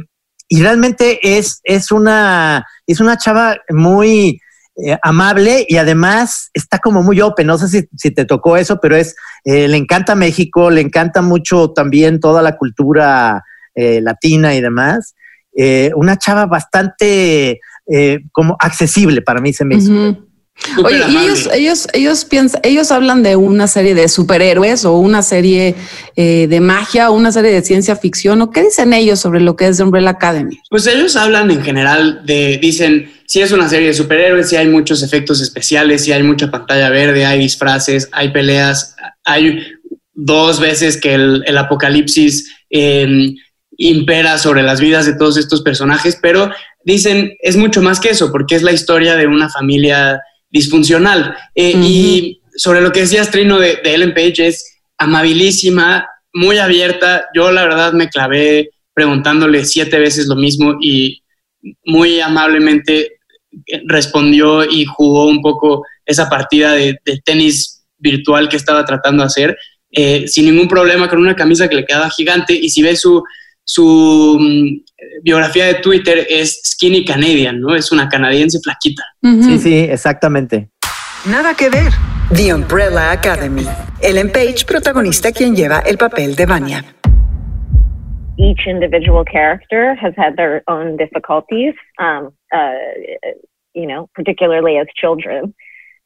y 0.48 0.62
realmente 0.62 1.20
es, 1.22 1.60
es 1.62 1.92
una, 1.92 2.66
es 2.84 2.98
una 2.98 3.16
chava 3.16 3.58
muy, 3.68 4.40
eh, 4.84 4.96
amable 5.02 5.66
y 5.68 5.76
además 5.76 6.50
está 6.54 6.78
como 6.78 7.02
muy 7.02 7.20
open. 7.20 7.46
No 7.46 7.58
sé 7.58 7.88
si, 7.96 8.10
te 8.10 8.24
tocó 8.24 8.56
eso, 8.56 8.78
pero 8.80 8.96
es, 8.96 9.16
eh, 9.44 9.66
le 9.66 9.76
encanta 9.76 10.14
México, 10.14 10.70
le 10.70 10.80
encanta 10.80 11.20
mucho 11.20 11.72
también 11.72 12.20
toda 12.20 12.42
la 12.42 12.56
cultura 12.56 13.42
eh, 13.74 14.00
latina 14.00 14.54
y 14.54 14.60
demás. 14.60 15.14
una 15.96 16.16
chava 16.16 16.46
bastante 16.46 17.60
como 18.32 18.54
accesible 18.60 19.22
para 19.22 19.40
mí 19.40 19.52
se 19.52 19.64
me 19.64 19.76
hizo. 19.76 20.27
Oye, 20.84 21.00
y 21.08 21.16
ellos, 21.16 21.48
ellos, 21.52 21.88
ellos 21.92 22.24
piensan, 22.24 22.60
ellos 22.64 22.90
hablan 22.90 23.22
de 23.22 23.36
una 23.36 23.66
serie 23.66 23.94
de 23.94 24.08
superhéroes 24.08 24.84
o 24.84 24.94
una 24.94 25.22
serie 25.22 25.74
de 26.16 26.60
magia 26.60 27.10
o 27.10 27.14
una 27.14 27.32
serie 27.32 27.52
de 27.52 27.62
ciencia 27.62 27.96
ficción 27.96 28.42
o 28.42 28.50
qué 28.50 28.62
dicen 28.62 28.92
ellos 28.92 29.20
sobre 29.20 29.40
lo 29.40 29.56
que 29.56 29.68
es 29.68 29.76
The 29.76 29.84
Umbrella 29.84 30.10
Academy. 30.10 30.58
Pues 30.68 30.86
ellos 30.86 31.16
hablan 31.16 31.50
en 31.50 31.62
general 31.62 32.22
de, 32.26 32.58
dicen, 32.60 33.10
si 33.28 33.42
es 33.42 33.52
una 33.52 33.68
serie 33.68 33.88
de 33.88 33.94
superhéroes, 33.94 34.48
si 34.48 34.56
hay 34.56 34.68
muchos 34.68 35.02
efectos 35.02 35.42
especiales, 35.42 36.04
si 36.04 36.12
hay 36.12 36.22
mucha 36.22 36.50
pantalla 36.50 36.88
verde, 36.88 37.26
hay 37.26 37.38
disfraces, 37.38 38.08
hay 38.12 38.30
peleas, 38.32 38.96
hay 39.22 39.62
dos 40.14 40.58
veces 40.58 40.96
que 40.96 41.14
el, 41.14 41.58
apocalipsis 41.58 42.50
em, 42.70 43.36
impera 43.76 44.38
sobre 44.38 44.62
las 44.62 44.80
vidas 44.80 45.04
de 45.04 45.14
todos 45.14 45.36
estos 45.36 45.60
personajes, 45.60 46.18
pero 46.20 46.50
dicen 46.84 47.34
es 47.40 47.56
mucho 47.56 47.82
más 47.82 48.00
que 48.00 48.08
eso, 48.08 48.32
porque 48.32 48.56
es 48.56 48.62
la 48.62 48.72
historia 48.72 49.14
de 49.14 49.26
una 49.26 49.50
familia 49.50 50.22
disfuncional. 50.50 51.36
Eh, 51.54 51.72
y 51.76 52.40
sobre 52.56 52.80
lo 52.80 52.92
que 52.92 53.00
decías, 53.00 53.30
Trino, 53.30 53.58
de, 53.58 53.76
de 53.76 53.94
Ellen 53.94 54.14
Page, 54.14 54.46
es 54.46 54.78
amabilísima, 54.98 56.06
muy 56.32 56.58
abierta. 56.58 57.26
Yo 57.34 57.50
la 57.52 57.64
verdad 57.64 57.92
me 57.92 58.08
clavé 58.08 58.70
preguntándole 58.94 59.64
siete 59.64 59.98
veces 59.98 60.26
lo 60.26 60.34
mismo 60.34 60.76
y 60.80 61.22
muy 61.84 62.20
amablemente 62.20 63.18
respondió 63.86 64.64
y 64.64 64.84
jugó 64.84 65.26
un 65.26 65.40
poco 65.40 65.84
esa 66.04 66.28
partida 66.28 66.72
de, 66.72 66.98
tenis 67.24 67.84
virtual 67.98 68.48
que 68.48 68.56
estaba 68.56 68.84
tratando 68.84 69.22
de 69.22 69.26
hacer, 69.26 69.56
eh, 69.90 70.26
sin 70.28 70.46
ningún 70.46 70.68
problema, 70.68 71.08
con 71.08 71.18
una 71.18 71.34
camisa 71.34 71.68
que 71.68 71.76
le 71.76 71.84
quedaba 71.84 72.10
gigante. 72.10 72.54
Y 72.54 72.70
si 72.70 72.82
ves 72.82 73.00
su, 73.00 73.22
su 73.68 74.38
mm, 74.40 75.22
biografía 75.22 75.66
de 75.66 75.74
Twitter, 75.74 76.26
es 76.28 76.60
Skinny 76.64 77.04
Canadian, 77.04 77.60
¿no? 77.60 77.74
Es 77.74 77.92
una 77.92 78.08
canadiense 78.08 78.58
flaquita. 78.62 79.04
Sí, 79.22 79.58
sí, 79.58 79.78
exactamente. 79.80 80.70
Nada 81.26 81.54
que 81.54 81.68
ver. 81.68 81.92
The 82.34 82.54
Umbrella 82.54 83.12
Academy. 83.12 83.66
Ellen 84.00 84.30
Page, 84.32 84.64
protagonista 84.66 85.32
quien 85.32 85.54
lleva 85.54 85.80
el 85.80 85.98
papel 85.98 86.34
de 86.34 86.46
Vanya. 86.46 86.84
each 88.38 88.66
individual 88.66 89.24
character 89.24 89.94
has 89.96 90.14
had 90.16 90.36
their 90.36 90.62
own 90.68 90.96
difficulties, 90.96 91.74
um, 91.98 92.32
uh, 92.54 92.72
you 93.74 93.86
know, 93.86 94.08
particularly 94.14 94.78
as 94.78 94.86
children. 94.96 95.52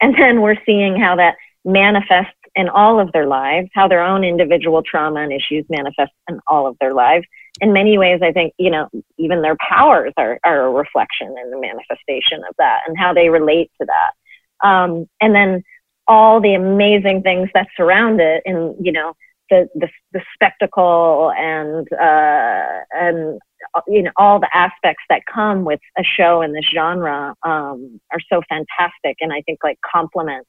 And 0.01 0.15
then 0.19 0.41
we're 0.41 0.57
seeing 0.65 0.99
how 0.99 1.17
that 1.17 1.37
manifests 1.65 2.33
in 2.55 2.69
all 2.69 3.01
of 3.01 3.11
their 3.13 3.27
lives, 3.27 3.69
how 3.75 3.89
their 3.89 4.03
own 4.03 4.25
individual 4.25 4.83
trauma 4.83 5.21
and 5.21 5.33
issues 5.33 5.65
manifest 5.69 6.13
in 6.29 6.39
all 6.47 6.67
of 6.67 6.77
their 6.81 6.93
lives. 6.93 7.25
In 7.61 7.73
many 7.73 7.99
ways, 7.99 8.21
I 8.23 8.33
think, 8.33 8.53
you 8.59 8.71
know, 8.71 8.89
even 9.19 9.43
their 9.43 9.57
powers 9.57 10.13
are, 10.17 10.39
are 10.45 10.67
a 10.67 10.71
reflection 10.71 11.35
and 11.39 11.53
the 11.53 11.61
manifestation 11.61 12.43
of 12.49 12.55
that 12.59 12.81
and 12.87 12.97
how 12.99 13.15
they 13.15 13.29
relate 13.29 13.71
to 13.81 13.87
that. 13.87 14.67
Um, 14.67 15.07
and 15.21 15.35
then 15.35 15.63
all 16.07 16.41
the 16.41 16.55
amazing 16.55 17.23
things 17.23 17.49
that 17.55 17.69
surround 17.77 18.21
it 18.21 18.43
and, 18.45 18.75
you 18.85 18.93
know, 18.93 19.15
the 19.53 19.69
the, 19.75 19.89
the 20.13 20.23
spectacle 20.35 21.33
and 21.37 21.87
uh, 21.93 22.85
and 22.93 23.39
you 23.87 24.03
know 24.03 24.11
all 24.17 24.41
the 24.41 24.49
aspects 24.55 25.05
that 25.09 25.23
come 25.33 25.65
with 25.65 25.81
a 25.99 26.03
show 26.03 26.43
in 26.43 26.53
this 26.53 26.65
genre 26.75 27.35
um, 27.43 28.01
are 28.11 28.21
so 28.33 28.41
fantastic, 28.49 29.17
and 29.21 29.33
I 29.33 29.43
think 29.43 29.59
like 29.63 29.79
complement 29.91 30.47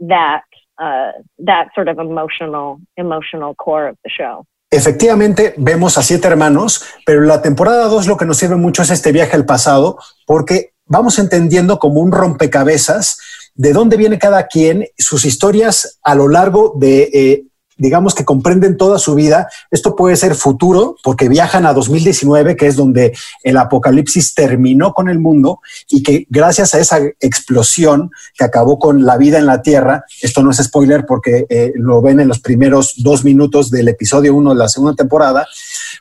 that 0.00 0.42
uh, 0.78 1.12
that 1.44 1.68
sort 1.74 1.88
of 1.88 1.98
emotional 1.98 2.80
emotional 2.96 3.54
core 3.54 3.88
of 3.90 3.96
the 4.04 4.10
show. 4.10 4.44
Efectivamente, 4.70 5.54
vemos 5.56 5.96
a 5.96 6.02
siete 6.02 6.28
hermanos, 6.28 6.84
pero 7.06 7.22
la 7.22 7.40
temporada 7.40 7.86
2 7.86 8.06
lo 8.06 8.18
que 8.18 8.26
nos 8.26 8.36
sirve 8.36 8.56
mucho 8.56 8.82
es 8.82 8.90
este 8.90 9.12
viaje 9.12 9.34
al 9.34 9.46
pasado, 9.46 9.98
porque 10.26 10.72
vamos 10.84 11.18
entendiendo 11.18 11.78
como 11.78 12.00
un 12.00 12.12
rompecabezas 12.12 13.18
de 13.54 13.72
dónde 13.72 13.96
viene 13.96 14.18
cada 14.18 14.46
quien, 14.46 14.86
sus 14.98 15.24
historias 15.24 15.98
a 16.02 16.14
lo 16.14 16.28
largo 16.28 16.74
de 16.76 17.10
eh, 17.12 17.44
digamos 17.78 18.14
que 18.14 18.24
comprenden 18.24 18.76
toda 18.76 18.98
su 18.98 19.14
vida. 19.14 19.48
Esto 19.70 19.96
puede 19.96 20.16
ser 20.16 20.34
futuro, 20.34 20.96
porque 21.02 21.28
viajan 21.28 21.64
a 21.64 21.72
2019, 21.72 22.56
que 22.56 22.66
es 22.66 22.76
donde 22.76 23.16
el 23.42 23.56
apocalipsis 23.56 24.34
terminó 24.34 24.92
con 24.92 25.08
el 25.08 25.18
mundo 25.18 25.60
y 25.88 26.02
que 26.02 26.26
gracias 26.28 26.74
a 26.74 26.78
esa 26.78 27.00
explosión 27.20 28.10
que 28.36 28.44
acabó 28.44 28.78
con 28.78 29.04
la 29.04 29.16
vida 29.16 29.38
en 29.38 29.46
la 29.46 29.62
Tierra, 29.62 30.04
esto 30.20 30.42
no 30.42 30.50
es 30.50 30.58
spoiler 30.58 31.06
porque 31.06 31.46
eh, 31.48 31.72
lo 31.76 32.02
ven 32.02 32.20
en 32.20 32.28
los 32.28 32.40
primeros 32.40 32.94
dos 32.98 33.24
minutos 33.24 33.70
del 33.70 33.88
episodio 33.88 34.34
uno 34.34 34.50
de 34.50 34.56
la 34.56 34.68
segunda 34.68 34.94
temporada, 34.94 35.46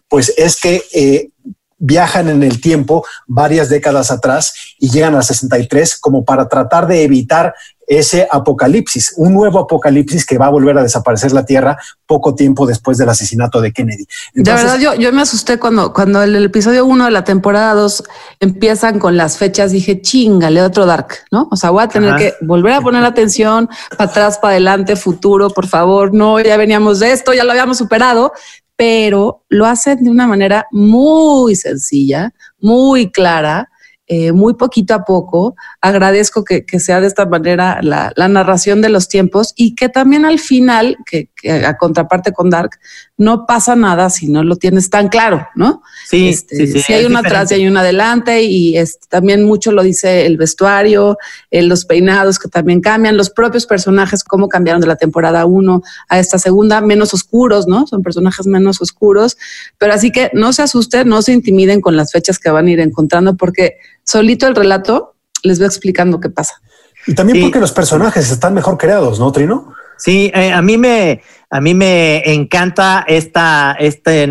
pues 0.08 0.34
es 0.38 0.60
que... 0.60 0.82
Eh, 0.94 1.30
viajan 1.78 2.30
en 2.30 2.44
el 2.44 2.60
tiempo 2.62 3.06
varias 3.28 3.70
décadas 3.70 4.12
atrás 4.12 4.54
y 4.80 4.90
llegan 4.90 5.16
a 5.16 5.22
63 5.22 5.98
como 6.00 6.26
para 6.26 6.50
tratar 6.50 6.88
de 6.88 7.04
evitar 7.04 7.54
ese 7.88 8.28
apocalipsis, 8.30 9.14
un 9.16 9.34
nuevo 9.34 9.60
apocalipsis 9.60 10.26
que 10.26 10.38
va 10.38 10.48
a 10.48 10.50
volver 10.50 10.78
a 10.78 10.84
desaparecer 10.84 11.32
la 11.32 11.46
Tierra 11.46 11.78
poco 12.06 12.36
tiempo 12.36 12.68
después 12.68 12.98
del 12.98 13.08
asesinato 13.08 13.62
de 13.62 13.72
Kennedy. 13.72 14.06
de 14.34 14.52
verdad, 14.52 14.78
yo, 14.78 14.94
yo 14.96 15.14
me 15.14 15.22
asusté 15.22 15.58
cuando, 15.58 15.94
cuando 15.94 16.22
el, 16.22 16.36
episodio 16.44 16.86
1 16.86 17.06
de 17.06 17.12
la 17.12 17.24
temporada 17.24 17.74
2 17.76 18.04
empiezan 18.42 19.00
con 19.00 19.16
las 19.16 19.38
fechas, 19.38 19.72
dije, 19.72 20.02
chingale, 20.02 20.62
otro 20.62 20.86
Dark, 20.86 21.14
¿no? 21.32 21.48
O 21.50 21.56
sea, 21.56 21.70
voy 21.70 21.84
a 21.84 21.88
tener 21.88 22.18
que 22.18 22.34
volver 22.42 22.74
a 22.74 22.82
poner 22.82 23.06
atención 23.06 23.70
para 23.98 24.10
atrás, 24.10 24.38
para 24.38 24.52
adelante, 24.52 24.98
futuro, 24.98 25.50
por 25.50 25.68
favor, 25.68 26.14
no, 26.14 26.42
ya 26.42 26.58
veníamos 26.58 27.00
de 27.00 27.14
esto, 27.14 27.34
ya 27.34 27.46
lo 27.46 27.52
habíamos 27.52 27.78
superado, 27.78 28.34
pero 28.78 29.44
lo 29.50 29.66
hacen 29.66 30.04
de 30.04 30.10
una 30.10 30.28
manera 30.28 30.68
muy 30.72 31.56
sencilla, 31.56 32.34
muy 32.60 33.12
clara, 33.12 33.70
eh, 34.06 34.32
muy 34.32 34.54
poquito 34.54 34.94
a 34.94 35.04
poco. 35.04 35.56
Agradezco 35.82 36.46
que, 36.46 36.64
sea 36.80 37.02
de 37.02 37.08
esta 37.08 37.26
manera 37.26 37.80
la, 37.82 38.14
narración 38.30 38.82
de 38.82 38.90
los 38.90 39.10
tiempos 39.10 39.54
y 39.58 39.76
que 39.76 39.90
también 39.90 40.24
al 40.24 40.40
final, 40.40 40.96
que, 41.06 41.30
a 41.50 41.78
contraparte 41.78 42.34
con 42.34 42.50
Dark, 42.50 42.72
no 43.18 43.46
pasa 43.46 43.76
nada 43.76 44.10
si 44.10 44.28
no 44.28 44.44
lo 44.44 44.56
tienes 44.56 44.90
tan 44.90 45.08
claro, 45.10 45.48
¿no? 45.56 45.82
Sí, 46.08 46.30
este, 46.30 46.68
sí, 46.68 46.80
Si 46.82 46.94
hay 46.94 47.06
una 47.06 47.20
atrás 47.20 47.52
y 47.52 47.56
hay 47.56 47.68
una 47.68 47.82
adelante 47.82 48.44
y 48.44 48.78
este, 48.78 49.08
también 49.10 49.44
mucho 49.44 49.72
lo 49.72 49.84
dice 49.84 50.26
el 50.26 50.38
vestuario, 50.38 51.18
eh, 51.52 51.62
los 51.62 51.86
peinados 51.86 52.40
que 52.40 52.48
también 52.48 52.82
cambian, 52.82 53.18
los 53.18 53.30
propios 53.30 53.66
personajes, 53.66 54.24
cómo 54.24 54.48
cambiaron 54.48 54.82
de 54.82 54.88
la 54.88 54.96
temporada 54.96 55.46
1 55.46 55.82
a 56.10 56.20
esta 56.20 56.38
segunda, 56.40 56.82
menos 56.82 57.14
oscuros, 57.14 57.68
¿no? 57.68 57.88
Son 57.88 58.04
personajes 58.04 58.46
menos 58.46 58.82
oscuros, 58.82 59.38
pero 59.78 59.94
así 59.94 60.12
que 60.12 60.30
no 60.34 60.54
se 60.54 60.62
asusten, 60.62 61.08
no 61.08 61.22
se 61.22 61.34
intimiden 61.34 61.82
con 61.82 61.96
las 61.98 62.12
fechas 62.12 62.40
que 62.40 62.50
van 62.50 62.68
a 62.68 62.72
ir 62.72 62.80
encontrando 62.80 63.36
porque 63.36 63.78
solito 64.04 64.48
el 64.48 64.56
relato 64.56 65.16
les 65.44 65.62
va 65.62 65.66
explicando 65.66 66.20
qué 66.20 66.30
pasa. 66.30 66.62
Y 67.06 67.16
también 67.16 67.42
porque 67.42 67.60
los 67.60 67.72
personajes 67.72 68.30
están 68.30 68.54
mejor 68.54 68.78
creados, 68.78 69.20
¿no, 69.20 69.32
Trino? 69.32 69.74
Sí, 69.98 70.32
eh, 70.36 70.52
a 70.52 70.62
mí 70.62 70.78
me 70.78 71.22
a 71.50 71.62
mí 71.62 71.74
me 71.74 72.34
encanta 72.34 73.06
esta 73.08 73.76
este 73.80 74.28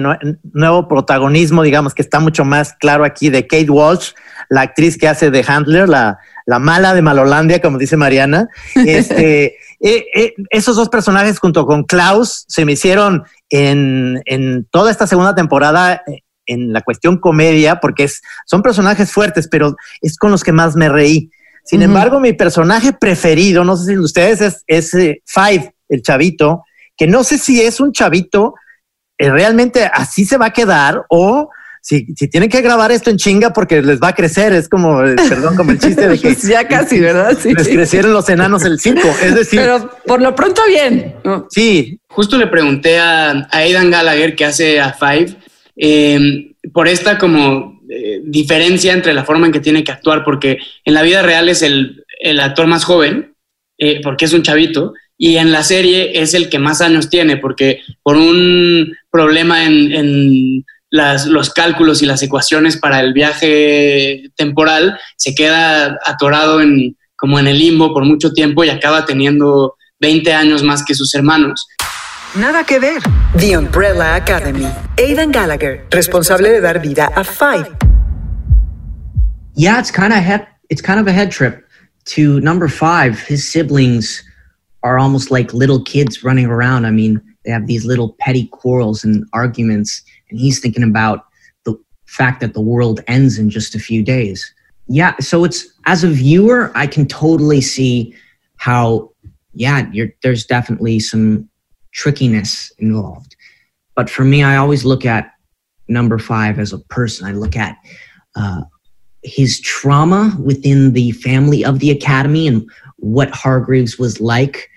nuevo 0.53 0.87
protagonismo, 0.87 1.63
digamos 1.63 1.95
que 1.95 2.03
está 2.03 2.21
mucho 2.21 2.45
más 2.45 2.75
claro 2.75 3.05
aquí 3.05 3.31
de 3.31 3.47
Kate 3.47 3.71
Walsh, 3.71 4.13
la 4.51 4.63
actriz 4.63 4.99
que 4.99 5.09
hace 5.09 5.31
de 5.31 5.45
Handler, 5.47 5.89
la, 5.89 6.19
la 6.45 6.59
mala 6.59 6.95
de 6.95 7.03
Malolandia, 7.03 7.61
como 7.61 7.79
dice 7.79 7.97
Mariana. 7.97 8.49
Este, 8.75 9.57
eh, 9.81 10.07
eh, 10.15 10.35
esos 10.51 10.77
dos 10.77 10.89
personajes 10.91 11.39
junto 11.39 11.67
con 11.67 11.85
Klaus 11.85 12.45
se 12.49 12.65
me 12.65 12.73
hicieron 12.73 13.25
en, 13.49 14.21
en 14.27 14.67
toda 14.71 14.91
esta 14.91 15.07
segunda 15.07 15.35
temporada 15.35 16.03
en 16.47 16.73
la 16.73 16.83
cuestión 16.83 17.19
comedia, 17.19 17.81
porque 17.81 18.05
es, 18.05 18.23
son 18.47 18.63
personajes 18.63 19.11
fuertes, 19.11 19.49
pero 19.51 19.75
es 20.01 20.17
con 20.17 20.31
los 20.31 20.45
que 20.45 20.53
más 20.53 20.77
me 20.77 20.89
reí. 20.89 21.31
Sin 21.65 21.83
embargo, 21.83 22.21
mi 22.21 22.33
personaje 22.33 22.93
preferido, 22.93 23.65
no 23.65 23.77
sé 23.77 23.93
si 23.93 23.99
ustedes, 23.99 24.41
es, 24.41 24.63
es 24.69 24.95
eh, 24.95 25.21
Five, 25.27 25.75
el 25.89 26.03
chavito, 26.03 26.63
que 26.97 27.07
no 27.07 27.25
sé 27.25 27.39
si 27.39 27.61
es 27.61 27.81
un 27.81 27.93
chavito, 27.93 28.55
eh, 29.19 29.31
realmente 29.31 29.85
así 29.85 30.25
se 30.25 30.37
va 30.37 30.47
a 30.47 30.53
quedar 30.53 31.05
o 31.09 31.51
si, 31.81 32.07
si 32.17 32.29
tienen 32.29 32.49
que 32.49 32.63
grabar 32.63 32.91
esto 32.91 33.11
en 33.11 33.17
chinga 33.17 33.53
porque 33.53 33.81
les 33.81 34.01
va 34.01 34.09
a 34.09 34.15
crecer, 34.15 34.53
es 34.53 34.69
como, 34.69 35.05
eh, 35.05 35.15
perdón, 35.29 35.55
como 35.57 35.71
el 35.71 35.79
chiste 35.79 36.09
de 36.09 36.19
que 36.19 36.35
ya 36.49 36.67
casi, 36.67 36.99
¿verdad? 37.01 37.39
Sí. 37.41 37.55
les 37.55 37.69
crecieron 37.69 38.13
los 38.13 38.29
enanos 38.29 38.65
el 38.65 38.81
circo. 38.81 39.09
Es 39.23 39.35
decir, 39.35 39.61
Pero 39.61 39.91
por 40.05 40.21
lo 40.21 40.35
pronto 40.35 40.63
bien. 40.67 41.15
¿no? 41.25 41.47
sí, 41.49 42.01
Justo 42.09 42.39
le 42.39 42.49
pregunté 42.49 42.99
a, 42.99 43.31
a 43.31 43.59
Aidan 43.59 43.91
Gallagher, 43.91 44.35
que 44.35 44.45
hace 44.45 44.81
a 44.81 44.95
Five, 44.95 45.37
eh, 45.77 46.55
por 46.73 46.89
esta 46.89 47.19
como 47.19 47.81
eh, 47.89 48.21
diferencia 48.25 48.93
entre 48.93 49.15
la 49.15 49.25
forma 49.25 49.47
en 49.47 49.53
que 49.53 49.61
tiene 49.61 49.85
que 49.85 49.93
actuar, 49.93 50.25
porque 50.25 50.59
en 50.85 50.95
la 50.95 51.03
vida 51.03 51.23
real 51.23 51.49
es 51.49 51.63
el, 51.63 52.05
el 52.19 52.41
actor 52.41 52.67
más 52.67 52.85
joven, 52.85 53.35
eh, 53.79 54.01
porque 54.03 54.25
es 54.25 54.33
un 54.33 54.43
chavito, 54.43 54.95
y 55.19 55.37
en 55.37 55.51
la 55.53 55.63
serie 55.63 56.21
es 56.21 56.35
el 56.35 56.49
que 56.51 56.59
más 56.59 56.81
años 56.81 57.09
tiene, 57.09 57.37
porque 57.37 57.81
por 58.03 58.17
un 58.17 58.93
problema 59.11 59.65
en, 59.65 59.93
en 59.93 60.65
las- 60.91 61.27
los 61.27 61.51
cálculos 61.51 62.03
y 62.03 62.07
las 62.07 62.23
ecuaciones 62.23 62.77
para 62.77 63.01
el 63.01 63.13
viaje 63.13 64.31
temporal, 64.37 64.99
se 65.17 65.35
queda 65.35 65.99
atorado 66.05 66.61
en, 66.61 66.97
como 67.17 67.39
en 67.39 67.47
el 67.49 67.59
limbo 67.59 67.93
por 67.95 68.05
mucho 68.05 68.33
tiempo 68.33 68.63
y 68.65 68.69
acaba 68.71 69.05
teniendo 69.07 69.75
20 70.01 70.33
años 70.35 70.63
más 70.63 70.85
que 70.85 70.95
sus 70.95 71.15
hermanos. 71.15 71.67
Nada 72.35 72.65
que 72.65 72.79
ver. 72.79 73.01
The 73.39 73.57
Umbrella 73.57 74.15
Academy. 74.17 74.67
Aidan 74.99 75.33
Gallagher, 75.33 75.87
responsable 75.91 76.51
de 76.51 76.61
dar 76.61 76.83
vida 76.83 77.11
a 77.17 77.25
Five. 77.25 77.67
Yeah, 79.55 79.79
it's 79.81 79.91
kind 79.91 80.13
of 80.13 80.19
head. 80.19 80.47
It's 80.69 80.83
kind 80.83 81.01
of 81.01 81.07
a 81.07 81.13
head 81.13 81.31
trip. 81.31 81.65
To 82.15 82.41
number 82.41 82.69
five, 82.69 83.19
his 83.27 83.49
siblings 83.51 84.23
are 84.87 85.01
almost 85.01 85.33
like 85.33 85.53
little 85.53 85.83
kids 85.83 86.23
running 86.23 86.47
around. 86.47 86.87
I 86.87 86.93
mean, 86.93 87.21
they 87.45 87.51
have 87.51 87.67
these 87.67 87.85
little 87.85 88.15
petty 88.21 88.47
quarrels 88.47 89.03
and 89.03 89.27
arguments, 89.33 90.01
and 90.31 90.39
he's 90.39 90.61
thinking 90.61 90.85
about 90.85 91.25
the 91.65 91.75
fact 92.07 92.41
that 92.41 92.55
the 92.55 92.61
world 92.61 93.01
ends 93.09 93.37
in 93.37 93.51
just 93.51 93.75
a 93.75 93.81
few 93.81 94.05
days. 94.05 94.55
Yeah, 94.87 95.17
so 95.19 95.43
it's 95.43 95.67
as 95.87 96.05
a 96.05 96.09
viewer, 96.09 96.71
I 96.77 96.87
can 96.87 97.09
totally 97.09 97.61
see 97.61 98.15
how, 98.59 99.11
yeah, 99.55 99.91
there's 100.23 100.47
definitely 100.47 101.01
some 101.01 101.49
trickiness 101.93 102.71
involved. 102.79 103.35
But 103.97 104.09
for 104.09 104.23
me, 104.23 104.45
I 104.45 104.57
always 104.57 104.85
look 104.85 105.05
at 105.05 105.33
number 105.89 106.19
five 106.21 106.61
as 106.61 106.73
a 106.73 106.79
person. 106.79 107.27
I 107.27 107.33
look 107.33 107.57
at 107.57 107.77
uh, 108.37 108.63
his 109.25 109.61
trauma 109.63 110.37
within 110.41 110.93
the 110.93 111.11
family 111.11 111.65
of 111.65 111.81
the 111.81 111.91
academy 111.91 112.47
and 112.47 112.71
what 112.99 113.31
Hargreaves 113.31 113.99
was 113.99 114.21
like 114.21 114.71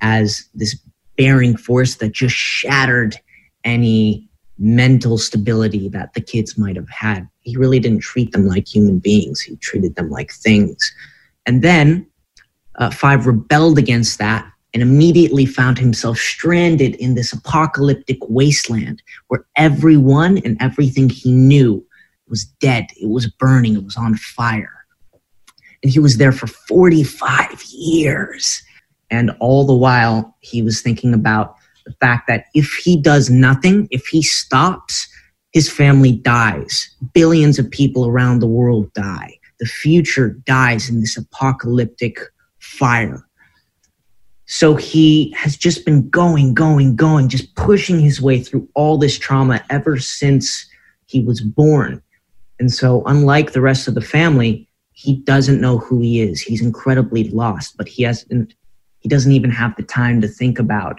as 0.00 0.48
this 0.54 0.78
bearing 1.16 1.56
force 1.56 1.96
that 1.96 2.12
just 2.12 2.34
shattered 2.34 3.16
any 3.64 4.28
mental 4.58 5.18
stability 5.18 5.88
that 5.88 6.14
the 6.14 6.20
kids 6.20 6.56
might 6.56 6.76
have 6.76 6.88
had. 6.88 7.28
He 7.42 7.56
really 7.56 7.78
didn't 7.78 8.00
treat 8.00 8.32
them 8.32 8.46
like 8.46 8.66
human 8.66 8.98
beings, 8.98 9.40
he 9.40 9.56
treated 9.56 9.96
them 9.96 10.10
like 10.10 10.32
things. 10.32 10.92
And 11.46 11.62
then 11.62 12.06
uh, 12.76 12.90
Five 12.90 13.26
rebelled 13.26 13.78
against 13.78 14.18
that 14.18 14.50
and 14.74 14.82
immediately 14.82 15.46
found 15.46 15.78
himself 15.78 16.18
stranded 16.18 16.94
in 16.96 17.14
this 17.14 17.32
apocalyptic 17.32 18.18
wasteland 18.28 19.02
where 19.28 19.46
everyone 19.56 20.38
and 20.38 20.56
everything 20.60 21.08
he 21.08 21.32
knew 21.32 21.84
was 22.28 22.44
dead. 22.44 22.86
It 23.00 23.08
was 23.08 23.26
burning. 23.26 23.74
It 23.76 23.84
was 23.84 23.96
on 23.96 24.16
fire. 24.16 24.84
And 25.82 25.90
he 25.90 25.98
was 25.98 26.18
there 26.18 26.32
for 26.32 26.46
45 26.46 27.62
years. 27.70 28.62
And 29.10 29.30
all 29.40 29.64
the 29.64 29.74
while, 29.74 30.36
he 30.40 30.62
was 30.62 30.80
thinking 30.80 31.14
about 31.14 31.56
the 31.84 31.92
fact 32.00 32.26
that 32.28 32.46
if 32.54 32.72
he 32.72 33.00
does 33.00 33.30
nothing, 33.30 33.86
if 33.90 34.06
he 34.06 34.22
stops, 34.22 35.08
his 35.52 35.70
family 35.70 36.12
dies. 36.12 36.88
Billions 37.14 37.58
of 37.58 37.70
people 37.70 38.06
around 38.06 38.40
the 38.40 38.46
world 38.46 38.92
die. 38.92 39.38
The 39.58 39.66
future 39.66 40.30
dies 40.44 40.90
in 40.90 41.00
this 41.00 41.16
apocalyptic 41.16 42.18
fire. 42.58 43.26
So 44.46 44.76
he 44.76 45.32
has 45.32 45.56
just 45.56 45.84
been 45.84 46.08
going, 46.08 46.54
going, 46.54 46.94
going, 46.94 47.28
just 47.28 47.54
pushing 47.56 47.98
his 47.98 48.20
way 48.20 48.40
through 48.40 48.68
all 48.74 48.96
this 48.96 49.18
trauma 49.18 49.64
ever 49.70 49.98
since 49.98 50.68
he 51.06 51.20
was 51.20 51.40
born. 51.40 52.02
And 52.58 52.72
so, 52.72 53.02
unlike 53.06 53.52
the 53.52 53.60
rest 53.60 53.88
of 53.88 53.94
the 53.94 54.00
family, 54.00 54.68
he 54.92 55.16
doesn't 55.16 55.60
know 55.60 55.78
who 55.78 56.00
he 56.00 56.20
is. 56.20 56.40
He's 56.40 56.62
incredibly 56.62 57.28
lost, 57.30 57.76
but 57.76 57.88
he 57.88 58.02
hasn't, 58.04 58.54
he 59.06 59.08
doesn't 59.08 59.32
even 59.32 59.50
have 59.52 59.74
the 59.76 59.84
time 59.84 60.20
to 60.20 60.26
think 60.28 60.58
about 60.58 60.98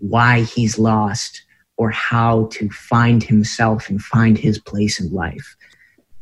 why 0.00 0.44
he's 0.54 0.78
lost 0.78 1.40
or 1.76 1.90
how 1.92 2.48
to 2.56 2.68
find 2.70 3.22
himself 3.24 3.90
and 3.90 4.00
find 4.00 4.38
his 4.38 4.60
place 4.60 5.00
in 5.02 5.12
life. 5.12 5.56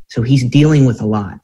So 0.09 0.23
he's 0.23 0.45
dealing 0.49 0.87
with 0.87 1.01
a 1.03 1.07
lot. 1.07 1.41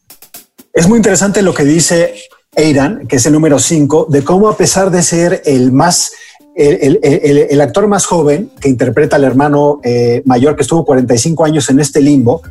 Es 0.73 0.89
muy 0.89 0.97
interesante 0.99 1.43
lo 1.43 1.53
que 1.53 1.65
dice 1.65 2.15
Aidan, 2.57 3.07
que 3.07 3.17
es 3.17 3.27
el 3.27 3.33
número 3.35 3.59
5, 3.59 4.07
de 4.11 4.23
cómo 4.25 4.49
a 4.49 4.57
pesar 4.57 4.91
de 4.91 5.03
ser 5.03 5.43
el 5.45 5.73
más 5.73 6.13
el, 6.57 6.99
el- 7.05 7.21
el- 7.23 7.39
el 7.51 7.61
actor 7.61 7.87
más 7.87 8.05
joven 8.05 8.51
que 8.61 8.69
interpreta 8.69 9.15
al 9.15 9.23
hermano 9.23 9.81
eh, 9.85 10.23
mayor 10.25 10.57
que 10.57 10.63
estuvo 10.63 10.85
45 10.85 11.45
años 11.45 11.71
en 11.71 11.79
este 11.79 12.01
limbo. 12.01 12.43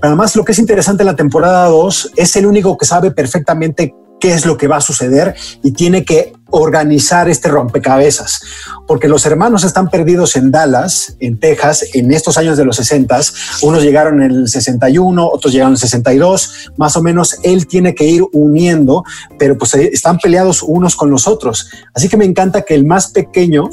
Además, 0.00 0.34
lo 0.34 0.44
que 0.46 0.52
es 0.52 0.58
interesante 0.58 1.02
en 1.02 1.08
la 1.08 1.16
temporada 1.16 1.66
2 1.66 2.12
es 2.16 2.36
el 2.36 2.46
único 2.46 2.78
que 2.78 2.86
sabe 2.86 3.10
perfectamente 3.10 3.94
qué 4.20 4.32
es 4.32 4.46
lo 4.46 4.56
que 4.56 4.68
va 4.68 4.76
a 4.76 4.80
suceder 4.80 5.34
y 5.62 5.72
tiene 5.72 6.04
que 6.04 6.32
organizar 6.50 7.28
este 7.28 7.48
rompecabezas, 7.48 8.42
porque 8.86 9.08
los 9.08 9.24
hermanos 9.24 9.64
están 9.64 9.88
perdidos 9.88 10.36
en 10.36 10.50
Dallas, 10.50 11.16
en 11.20 11.38
Texas, 11.38 11.84
en 11.94 12.12
estos 12.12 12.36
años 12.38 12.56
de 12.56 12.64
los 12.64 12.76
60. 12.76 13.20
Unos 13.62 13.82
llegaron 13.82 14.22
en 14.22 14.30
el 14.30 14.48
61, 14.48 15.26
otros 15.26 15.52
llegaron 15.52 15.72
en 15.72 15.74
el 15.74 15.80
62. 15.80 16.72
Más 16.76 16.96
o 16.96 17.02
menos 17.02 17.38
él 17.42 17.66
tiene 17.66 17.94
que 17.94 18.04
ir 18.04 18.22
uniendo, 18.32 19.04
pero 19.38 19.56
pues 19.56 19.74
eh, 19.74 19.90
están 19.92 20.18
peleados 20.18 20.62
unos 20.62 20.96
con 20.96 21.10
los 21.10 21.26
otros. 21.26 21.70
Así 21.94 22.08
que 22.08 22.16
me 22.16 22.24
encanta 22.24 22.62
que 22.62 22.74
el 22.74 22.84
más 22.84 23.08
pequeño 23.08 23.70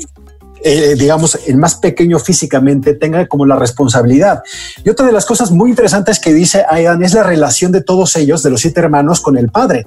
eh, 0.63 0.95
digamos, 0.97 1.37
el 1.45 1.57
más 1.57 1.75
pequeño 1.75 2.17
físicamente 2.19 2.95
tenga 2.95 3.27
como 3.27 3.45
la 3.45 3.55
responsabilidad. 3.55 4.41
Y 4.83 4.89
otra 4.89 5.05
de 5.05 5.11
las 5.11 5.25
cosas 5.25 5.51
muy 5.51 5.69
interesantes 5.69 6.19
que 6.19 6.33
dice 6.33 6.65
Aidan 6.69 7.03
es 7.03 7.13
la 7.13 7.23
relación 7.23 7.71
de 7.71 7.81
todos 7.81 8.15
ellos, 8.15 8.43
de 8.43 8.49
los 8.49 8.61
siete 8.61 8.79
hermanos, 8.79 9.21
con 9.21 9.37
el 9.37 9.49
padre. 9.49 9.85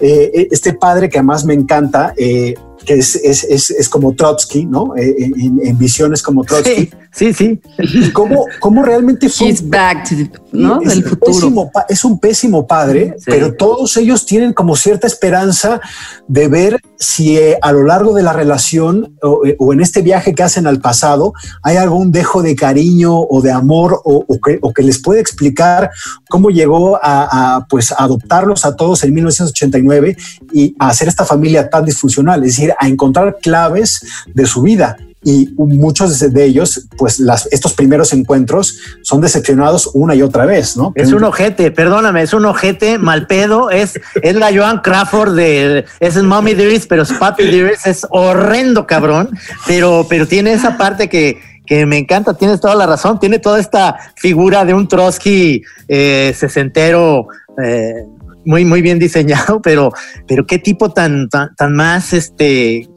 Eh, 0.00 0.48
este 0.50 0.74
padre 0.74 1.08
que 1.08 1.18
además 1.18 1.44
me 1.44 1.54
encanta, 1.54 2.14
eh, 2.16 2.54
que 2.84 2.94
es, 2.94 3.16
es, 3.16 3.44
es, 3.44 3.70
es, 3.70 3.88
como 3.88 4.14
Trotsky, 4.14 4.66
¿no? 4.66 4.96
Eh, 4.96 5.14
en, 5.18 5.60
en, 5.62 5.78
visiones 5.78 6.22
como 6.22 6.44
Trotsky. 6.44 6.90
Sí, 7.14 7.32
sí. 7.32 7.60
Y 7.78 8.10
cómo, 8.10 8.46
cómo 8.58 8.82
realmente 8.82 9.28
fue. 9.28 9.48
He's 9.48 9.68
back 9.68 10.08
to 10.08 10.16
the, 10.16 10.30
¿no? 10.52 10.80
Es, 10.82 10.88
Del 10.88 11.04
futuro. 11.04 11.32
Pésimo, 11.32 11.72
es 11.88 12.04
un 12.04 12.18
pésimo 12.18 12.66
padre, 12.66 13.14
sí. 13.18 13.24
pero 13.26 13.54
todos 13.54 13.96
ellos 13.96 14.26
tienen 14.26 14.52
como 14.52 14.74
cierta 14.74 15.06
esperanza 15.06 15.80
de 16.26 16.48
ver 16.48 16.80
si 16.98 17.36
eh, 17.36 17.56
a 17.62 17.72
lo 17.72 17.84
largo 17.84 18.14
de 18.14 18.22
la 18.22 18.32
relación 18.32 19.16
o, 19.22 19.42
o, 19.58 19.72
en 19.72 19.80
este 19.80 20.02
viaje 20.02 20.34
que 20.34 20.42
hacen 20.42 20.66
al 20.66 20.80
pasado 20.80 21.34
hay 21.62 21.76
algún 21.76 22.10
dejo 22.10 22.42
de 22.42 22.56
cariño 22.56 23.20
o 23.20 23.40
de 23.42 23.52
amor 23.52 24.00
o, 24.04 24.24
o 24.26 24.40
que, 24.40 24.58
que, 24.74 24.82
les 24.82 25.00
puede 25.00 25.20
explicar 25.20 25.90
cómo 26.28 26.50
llegó 26.50 26.96
a, 26.96 27.56
a, 27.56 27.66
pues, 27.66 27.92
a 27.92 27.96
adoptarlos 28.04 28.64
a 28.64 28.74
todos 28.74 29.04
en 29.04 29.14
1989 29.14 30.16
y 30.52 30.74
a 30.78 30.88
hacer 30.88 31.08
esta 31.08 31.24
familia 31.24 31.70
tan 31.70 31.84
disfuncional, 31.84 32.42
es 32.44 32.56
decir, 32.56 32.73
a 32.78 32.88
encontrar 32.88 33.38
claves 33.40 34.24
de 34.26 34.46
su 34.46 34.62
vida 34.62 34.96
y 35.24 35.54
muchos 35.56 36.18
de 36.20 36.44
ellos, 36.44 36.86
pues 36.98 37.20
estos 37.50 37.72
primeros 37.72 38.12
encuentros 38.12 38.78
son 39.02 39.20
decepcionados 39.22 39.90
una 39.94 40.14
y 40.14 40.22
otra 40.22 40.44
vez, 40.44 40.76
¿no? 40.76 40.92
Es 40.94 41.12
un 41.12 41.24
ojete, 41.24 41.70
perdóname, 41.70 42.22
es 42.22 42.34
un 42.34 42.44
ojete 42.44 42.98
mal 42.98 43.26
pedo, 43.26 43.70
es, 43.70 43.98
es 44.22 44.36
la 44.36 44.54
Joan 44.54 44.80
Crawford 44.80 45.34
de, 45.34 45.86
es 45.98 46.22
Mommy 46.22 46.54
Dearest, 46.54 46.88
pero 46.88 47.04
Papi 47.18 47.44
Dearest 47.44 47.86
es 47.86 48.06
horrendo, 48.10 48.86
cabrón, 48.86 49.30
pero, 49.66 50.06
pero 50.08 50.26
tiene 50.28 50.52
esa 50.52 50.76
parte 50.76 51.08
que, 51.08 51.40
que 51.64 51.86
me 51.86 51.96
encanta, 51.96 52.34
tienes 52.34 52.60
toda 52.60 52.74
la 52.74 52.86
razón, 52.86 53.18
tiene 53.18 53.38
toda 53.38 53.58
esta 53.58 53.96
figura 54.16 54.64
de 54.66 54.74
un 54.74 54.86
Trotsky 54.86 55.62
eh, 55.88 56.34
sesentero, 56.36 57.28
eh, 57.62 58.04
muy, 58.44 58.64
muy 58.64 58.82
bien 58.82 58.98
diseñado, 58.98 59.60
pero, 59.62 59.92
pero 60.26 60.46
qué 60.46 60.58
tipo 60.58 60.90
tan, 60.90 61.28
tan, 61.28 61.54
tan 61.56 61.74
más, 61.74 62.12
este, 62.12 62.88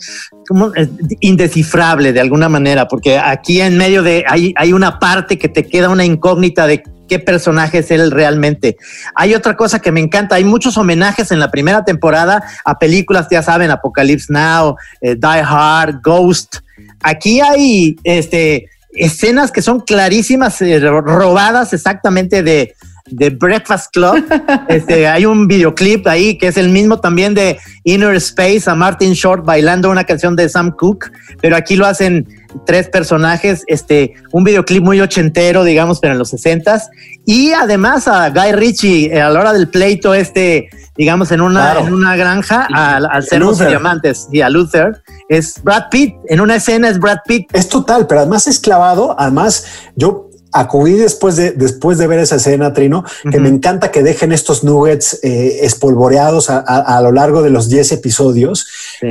como 0.47 0.71
indescifrable 1.19 2.13
de 2.13 2.21
alguna 2.21 2.49
manera, 2.49 2.87
porque 2.87 3.17
aquí 3.17 3.61
en 3.61 3.77
medio 3.77 4.03
de, 4.03 4.23
hay, 4.27 4.53
hay 4.55 4.73
una 4.73 4.99
parte 4.99 5.37
que 5.37 5.49
te 5.49 5.65
queda 5.65 5.89
una 5.89 6.05
incógnita 6.05 6.67
de 6.67 6.83
qué 7.07 7.19
personaje 7.19 7.79
es 7.79 7.91
él 7.91 8.11
realmente. 8.11 8.77
Hay 9.15 9.33
otra 9.33 9.55
cosa 9.55 9.79
que 9.79 9.91
me 9.91 9.99
encanta, 9.99 10.35
hay 10.35 10.43
muchos 10.43 10.77
homenajes 10.77 11.31
en 11.31 11.39
la 11.39 11.49
primera 11.49 11.83
temporada 11.83 12.43
a 12.65 12.77
películas, 12.77 13.27
ya 13.31 13.41
saben, 13.41 13.71
Apocalypse 13.71 14.31
Now, 14.31 14.75
eh, 15.01 15.15
Die 15.15 15.43
Hard, 15.45 16.01
Ghost. 16.03 16.57
Aquí 17.01 17.39
hay, 17.39 17.95
este, 18.03 18.69
escenas 18.91 19.51
que 19.51 19.61
son 19.61 19.79
clarísimas, 19.79 20.61
eh, 20.61 20.79
robadas 20.79 21.73
exactamente 21.73 22.43
de, 22.43 22.73
de 23.09 23.29
Breakfast 23.29 23.93
Club. 23.93 24.23
este, 24.67 25.07
hay 25.07 25.25
un 25.25 25.47
videoclip 25.47 26.07
ahí 26.07 26.37
que 26.37 26.47
es 26.47 26.57
el 26.57 26.69
mismo 26.69 26.99
también 26.99 27.33
de 27.33 27.57
Inner 27.83 28.15
Space, 28.15 28.69
a 28.69 28.75
Martin 28.75 29.13
Short 29.13 29.45
bailando 29.45 29.89
una 29.89 30.03
canción 30.03 30.35
de 30.35 30.49
Sam 30.49 30.71
Cooke, 30.71 31.11
pero 31.41 31.55
aquí 31.55 31.75
lo 31.75 31.85
hacen 31.85 32.27
tres 32.65 32.89
personajes, 32.89 33.63
este, 33.67 34.13
un 34.31 34.43
videoclip 34.43 34.83
muy 34.83 34.99
ochentero, 35.01 35.63
digamos, 35.63 35.99
pero 35.99 36.13
en 36.13 36.19
los 36.19 36.29
sesentas, 36.29 36.89
y 37.25 37.51
además 37.51 38.07
a 38.07 38.29
Guy 38.29 38.51
Ritchie 38.53 39.13
eh, 39.13 39.21
a 39.21 39.29
la 39.29 39.39
hora 39.39 39.53
del 39.53 39.69
pleito 39.69 40.13
este, 40.13 40.69
digamos, 40.97 41.31
en 41.31 41.41
una, 41.41 41.71
Claro. 41.71 41.87
en 41.87 41.93
una 41.93 42.15
granja, 42.15 42.67
al, 42.73 43.23
ser 43.23 43.41
los 43.41 43.59
diamantes, 43.59 44.27
y 44.31 44.41
a 44.41 44.49
Luther, 44.49 45.01
es 45.29 45.61
Brad 45.63 45.85
Pitt, 45.91 46.15
en 46.27 46.41
una 46.41 46.55
escena 46.55 46.89
es 46.89 46.99
Brad 46.99 47.19
Pitt. 47.25 47.49
Es 47.53 47.69
total, 47.69 48.07
pero 48.07 48.21
además 48.21 48.47
es 48.47 48.59
clavado. 48.59 49.15
Además, 49.19 49.65
yo 49.95 50.26
acudí 50.51 50.93
después 50.93 51.35
de, 51.35 51.51
después 51.51 51.97
de 51.97 52.07
ver 52.07 52.19
esa 52.19 52.37
escena, 52.37 52.73
Trino, 52.73 53.03
que 53.31 53.39
me 53.39 53.49
encanta 53.49 53.91
que 53.91 54.03
dejen 54.03 54.31
estos 54.31 54.63
nuggets 54.63 55.19
eh, 55.23 55.59
espolvoreados 55.63 56.49
a, 56.49 56.59
a- 56.59 56.97
a 56.97 57.01
lo 57.01 57.11
largo 57.11 57.41
de 57.41 57.49
los 57.49 57.69
10 57.69 57.91
episodios. 57.91 58.65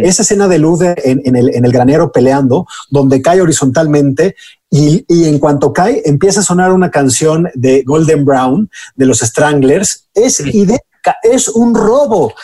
Esa 0.05 0.23
escena 0.23 0.49
de 0.49 0.59
Luther 0.59 1.01
en, 1.05 1.23
en 1.25 1.37
el, 1.37 1.55
en 1.55 1.65
el 1.65 1.73
granero 1.73 2.11
peleando, 2.13 2.67
donde 2.91 3.21
cae 3.23 3.41
horizontalmente 3.43 4.35
y, 4.71 5.05
y 5.09 5.25
en 5.29 5.39
cuanto 5.39 5.73
cae 5.73 6.03
empieza 6.07 6.41
a 6.41 6.43
sonar 6.43 6.73
una 6.73 6.91
canción 6.91 7.49
de 7.55 7.83
Golden 7.85 8.25
Brown, 8.25 8.69
de 8.97 9.07
los 9.07 9.21
Stranglers. 9.21 10.09
Es 10.15 10.41
idéntica, 10.41 10.85
es 11.23 11.49
un 11.49 11.75
robo, 11.75 12.35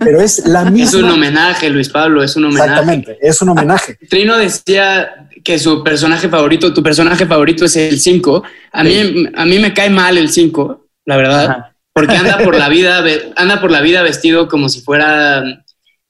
pero 0.00 0.20
es 0.20 0.46
la 0.46 0.64
misma. 0.64 0.88
Es 0.88 0.94
un 0.94 1.10
homenaje, 1.10 1.70
Luis 1.70 1.88
Pablo, 1.88 2.22
es 2.22 2.36
un 2.36 2.46
homenaje. 2.46 2.70
Exactamente, 2.70 3.18
es 3.20 3.42
un 3.42 3.48
homenaje. 3.50 3.98
Trino 4.08 4.36
decía 4.36 5.28
que 5.44 5.58
su 5.58 5.82
personaje 5.82 6.28
favorito, 6.28 6.72
tu 6.72 6.82
personaje 6.82 7.26
favorito 7.26 7.64
es 7.64 7.76
el 7.76 8.00
5. 8.00 8.42
A, 8.72 8.84
mí, 8.84 9.26
a 9.34 9.44
mí 9.44 9.58
me 9.58 9.72
cae 9.72 9.90
mal 9.90 10.18
el 10.18 10.30
5, 10.30 10.86
la 11.06 11.16
verdad, 11.16 11.66
porque 11.92 12.16
anda 12.16 12.38
por 12.38 12.56
la 12.56 12.68
vida, 12.70 13.02
anda 13.36 13.60
por 13.60 13.70
la 13.70 13.80
vida 13.80 14.02
vestido 14.02 14.48
como 14.48 14.68
si 14.68 14.80
fuera 14.80 15.42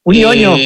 un 0.05 0.15
ñoño. 0.17 0.55
Un 0.55 0.61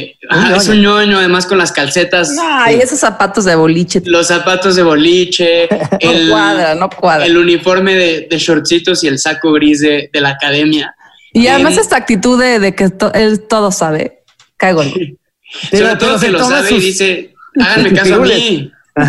es 0.57 0.69
un 0.69 0.81
ñoño, 0.81 1.19
además 1.19 1.47
con 1.47 1.59
las 1.59 1.73
calcetas. 1.73 2.37
Ay, 2.41 2.77
esos 2.83 2.99
zapatos 3.01 3.45
de 3.45 3.55
boliche. 3.55 4.01
Los 4.05 4.29
zapatos 4.29 4.77
de 4.77 4.83
boliche, 4.83 5.65
el, 6.01 6.31
cuadra, 6.31 6.75
no 6.75 6.89
cuadra. 6.89 7.27
el 7.27 7.37
uniforme 7.37 7.95
de, 7.95 8.27
de 8.31 8.39
shortcitos 8.39 9.03
y 9.05 9.09
el 9.09 9.19
saco 9.19 9.53
gris 9.53 9.81
de, 9.81 10.09
de 10.13 10.21
la 10.21 10.31
academia. 10.31 10.95
Y 11.33 11.49
además 11.49 11.77
Eh, 11.77 11.81
esta 11.81 11.97
actitud 11.97 12.41
de, 12.41 12.61
de 12.61 12.75
que 12.75 12.91
to- 12.91 13.13
él 13.13 13.43
todo 13.49 13.73
sabe. 13.73 14.23
Caigo. 14.57 14.83
Sobre 15.71 15.97
todo 15.97 16.19
se 16.19 16.31
lo 16.31 16.39
sabe 16.39 16.71
y 16.73 16.81
dice, 16.81 17.35
háganme 17.61 17.93
caso 17.93 18.15
a 18.15 18.19
mí. 18.21 18.71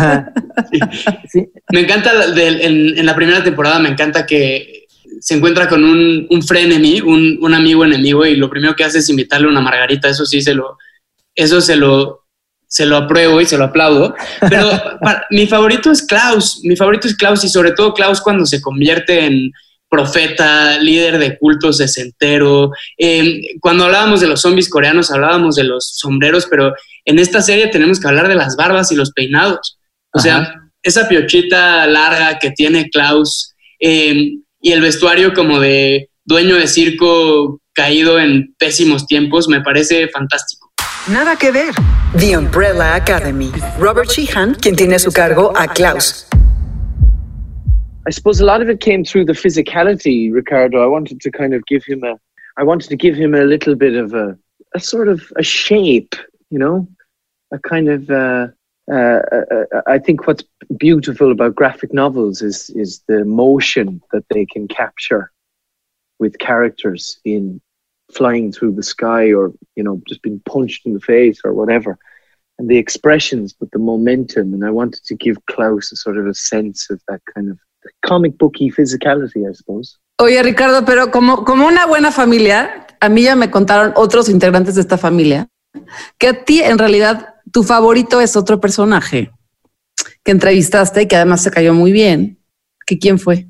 Me 1.72 1.80
encanta 1.80 2.10
en 2.36 3.06
la 3.06 3.14
primera 3.14 3.42
temporada, 3.44 3.78
me 3.78 3.88
encanta 3.88 4.26
que 4.26 4.85
se 5.20 5.34
encuentra 5.34 5.68
con 5.68 5.84
un, 5.84 6.26
un 6.30 6.42
frenemy, 6.42 7.00
un, 7.00 7.38
un 7.40 7.54
amigo 7.54 7.84
enemigo, 7.84 8.24
y 8.26 8.36
lo 8.36 8.50
primero 8.50 8.74
que 8.76 8.84
hace 8.84 8.98
es 8.98 9.08
invitarle 9.08 9.48
una 9.48 9.60
margarita. 9.60 10.08
Eso 10.08 10.24
sí, 10.26 10.40
se 10.42 10.54
lo, 10.54 10.78
eso 11.34 11.60
se 11.60 11.76
lo, 11.76 12.24
se 12.66 12.86
lo 12.86 12.96
apruebo 12.96 13.40
y 13.40 13.46
se 13.46 13.56
lo 13.58 13.64
aplaudo. 13.64 14.14
Pero 14.48 14.70
para- 15.00 15.26
mi 15.30 15.46
favorito 15.46 15.90
es 15.90 16.02
Klaus. 16.02 16.60
Mi 16.64 16.76
favorito 16.76 17.08
es 17.08 17.16
Klaus 17.16 17.44
y 17.44 17.48
sobre 17.48 17.72
todo 17.72 17.94
Klaus 17.94 18.20
cuando 18.20 18.44
se 18.46 18.60
convierte 18.60 19.24
en 19.24 19.50
profeta, 19.88 20.78
líder 20.78 21.18
de 21.18 21.38
cultos 21.38 21.76
sesentero. 21.78 22.70
Eh, 22.98 23.40
cuando 23.60 23.84
hablábamos 23.84 24.20
de 24.20 24.26
los 24.26 24.42
zombies 24.42 24.68
coreanos, 24.68 25.10
hablábamos 25.12 25.54
de 25.54 25.62
los 25.64 25.96
sombreros, 25.96 26.46
pero 26.50 26.74
en 27.04 27.18
esta 27.20 27.40
serie 27.40 27.68
tenemos 27.68 28.00
que 28.00 28.08
hablar 28.08 28.26
de 28.28 28.34
las 28.34 28.56
barbas 28.56 28.90
y 28.90 28.96
los 28.96 29.12
peinados. 29.12 29.78
O 30.12 30.18
sea, 30.18 30.54
esa 30.82 31.08
piochita 31.08 31.86
larga 31.86 32.38
que 32.40 32.50
tiene 32.50 32.88
Klaus 32.90 33.54
eh, 33.80 34.38
y 34.66 34.72
el 34.72 34.80
vestuario 34.80 35.32
como 35.32 35.60
de 35.60 36.10
dueño 36.24 36.56
de 36.56 36.66
circo 36.66 37.60
caído 37.72 38.18
en 38.18 38.52
pésimos 38.58 39.06
tiempos 39.06 39.46
me 39.46 39.60
parece 39.60 40.08
fantástico. 40.08 40.72
Nada 41.08 41.36
que 41.36 41.52
ver. 41.52 41.72
The 42.18 42.36
Umbrella 42.36 42.96
Academy. 42.96 43.52
Robert 43.78 44.10
Sheehan, 44.10 44.56
quien 44.56 44.74
tiene 44.74 44.96
a 44.96 44.98
su 44.98 45.12
cargo 45.12 45.52
a 45.56 45.68
Klaus. 45.68 46.26
I 48.08 48.10
suppose 48.10 48.40
a 48.40 48.44
lot 48.44 48.60
of 48.60 48.68
it 48.68 48.80
came 48.80 49.04
through 49.04 49.26
the 49.26 49.34
physicality, 49.34 50.32
Ricardo. 50.32 50.82
I 50.82 50.88
wanted 50.88 51.20
to 51.20 51.30
kind 51.30 51.54
of 51.54 51.62
give 51.68 51.84
him 51.86 52.02
a, 52.02 52.16
I 52.60 52.64
wanted 52.64 52.88
to 52.88 52.96
give 52.96 53.14
him 53.14 53.34
a 53.36 53.44
little 53.44 53.76
bit 53.76 53.94
of 53.94 54.14
a, 54.14 54.36
a 54.74 54.80
sort 54.80 55.06
of 55.06 55.22
a 55.36 55.44
shape, 55.44 56.16
you 56.50 56.58
know, 56.58 56.88
a 57.52 57.58
kind 57.60 57.88
of. 57.88 58.10
Uh, 58.10 58.48
uh, 58.90 59.20
uh, 59.32 59.82
I 59.86 59.98
think 59.98 60.26
what's 60.26 60.44
beautiful 60.76 61.32
about 61.32 61.54
graphic 61.54 61.92
novels 61.92 62.42
is 62.42 62.70
is 62.70 63.02
the 63.08 63.24
motion 63.24 64.00
that 64.12 64.24
they 64.30 64.46
can 64.46 64.68
capture 64.68 65.32
with 66.18 66.38
characters 66.38 67.18
in 67.24 67.60
flying 68.12 68.52
through 68.52 68.72
the 68.72 68.82
sky 68.82 69.32
or 69.32 69.52
you 69.74 69.82
know 69.82 70.00
just 70.08 70.22
being 70.22 70.40
punched 70.46 70.86
in 70.86 70.94
the 70.94 71.00
face 71.00 71.40
or 71.44 71.52
whatever 71.52 71.98
and 72.58 72.68
the 72.68 72.78
expressions 72.78 73.52
but 73.52 73.68
the 73.72 73.80
momentum 73.80 74.54
and 74.54 74.64
i 74.64 74.70
wanted 74.70 75.02
to 75.04 75.16
give 75.16 75.36
klaus 75.46 75.90
a 75.90 75.96
sort 75.96 76.16
of 76.16 76.26
a 76.26 76.34
sense 76.34 76.88
of 76.88 77.02
that 77.08 77.20
kind 77.34 77.50
of 77.50 77.58
comic 78.04 78.38
booky 78.38 78.70
physicality 78.70 79.48
i 79.48 79.52
suppose. 79.52 79.98
Oye, 80.18 80.42
Ricardo, 80.42 80.84
pero 80.86 81.10
como, 81.10 81.44
como 81.44 81.66
una 81.66 81.86
buena 81.86 82.10
familia, 82.10 82.86
a 83.00 83.08
mí 83.10 83.24
ya 83.24 83.36
me 83.36 83.50
contaron 83.50 83.92
otros 83.96 84.30
integrantes 84.30 84.74
de 84.76 84.80
esta 84.80 84.96
familia 84.96 85.48
que 86.18 86.28
a 86.28 86.44
ti 86.44 86.62
en 86.62 86.78
realidad 86.78 87.35
tu 87.52 87.62
favorito 87.62 88.20
es 88.20 88.36
otro 88.36 88.60
personaje 88.60 89.30
que 90.24 90.32
entrevistaste 90.32 91.02
y 91.02 91.06
que 91.06 91.16
además 91.16 91.42
se 91.42 91.50
cayó 91.50 91.72
muy 91.74 91.92
bien. 91.92 92.38
¿Que 92.86 92.98
quién 92.98 93.18
fue? 93.18 93.46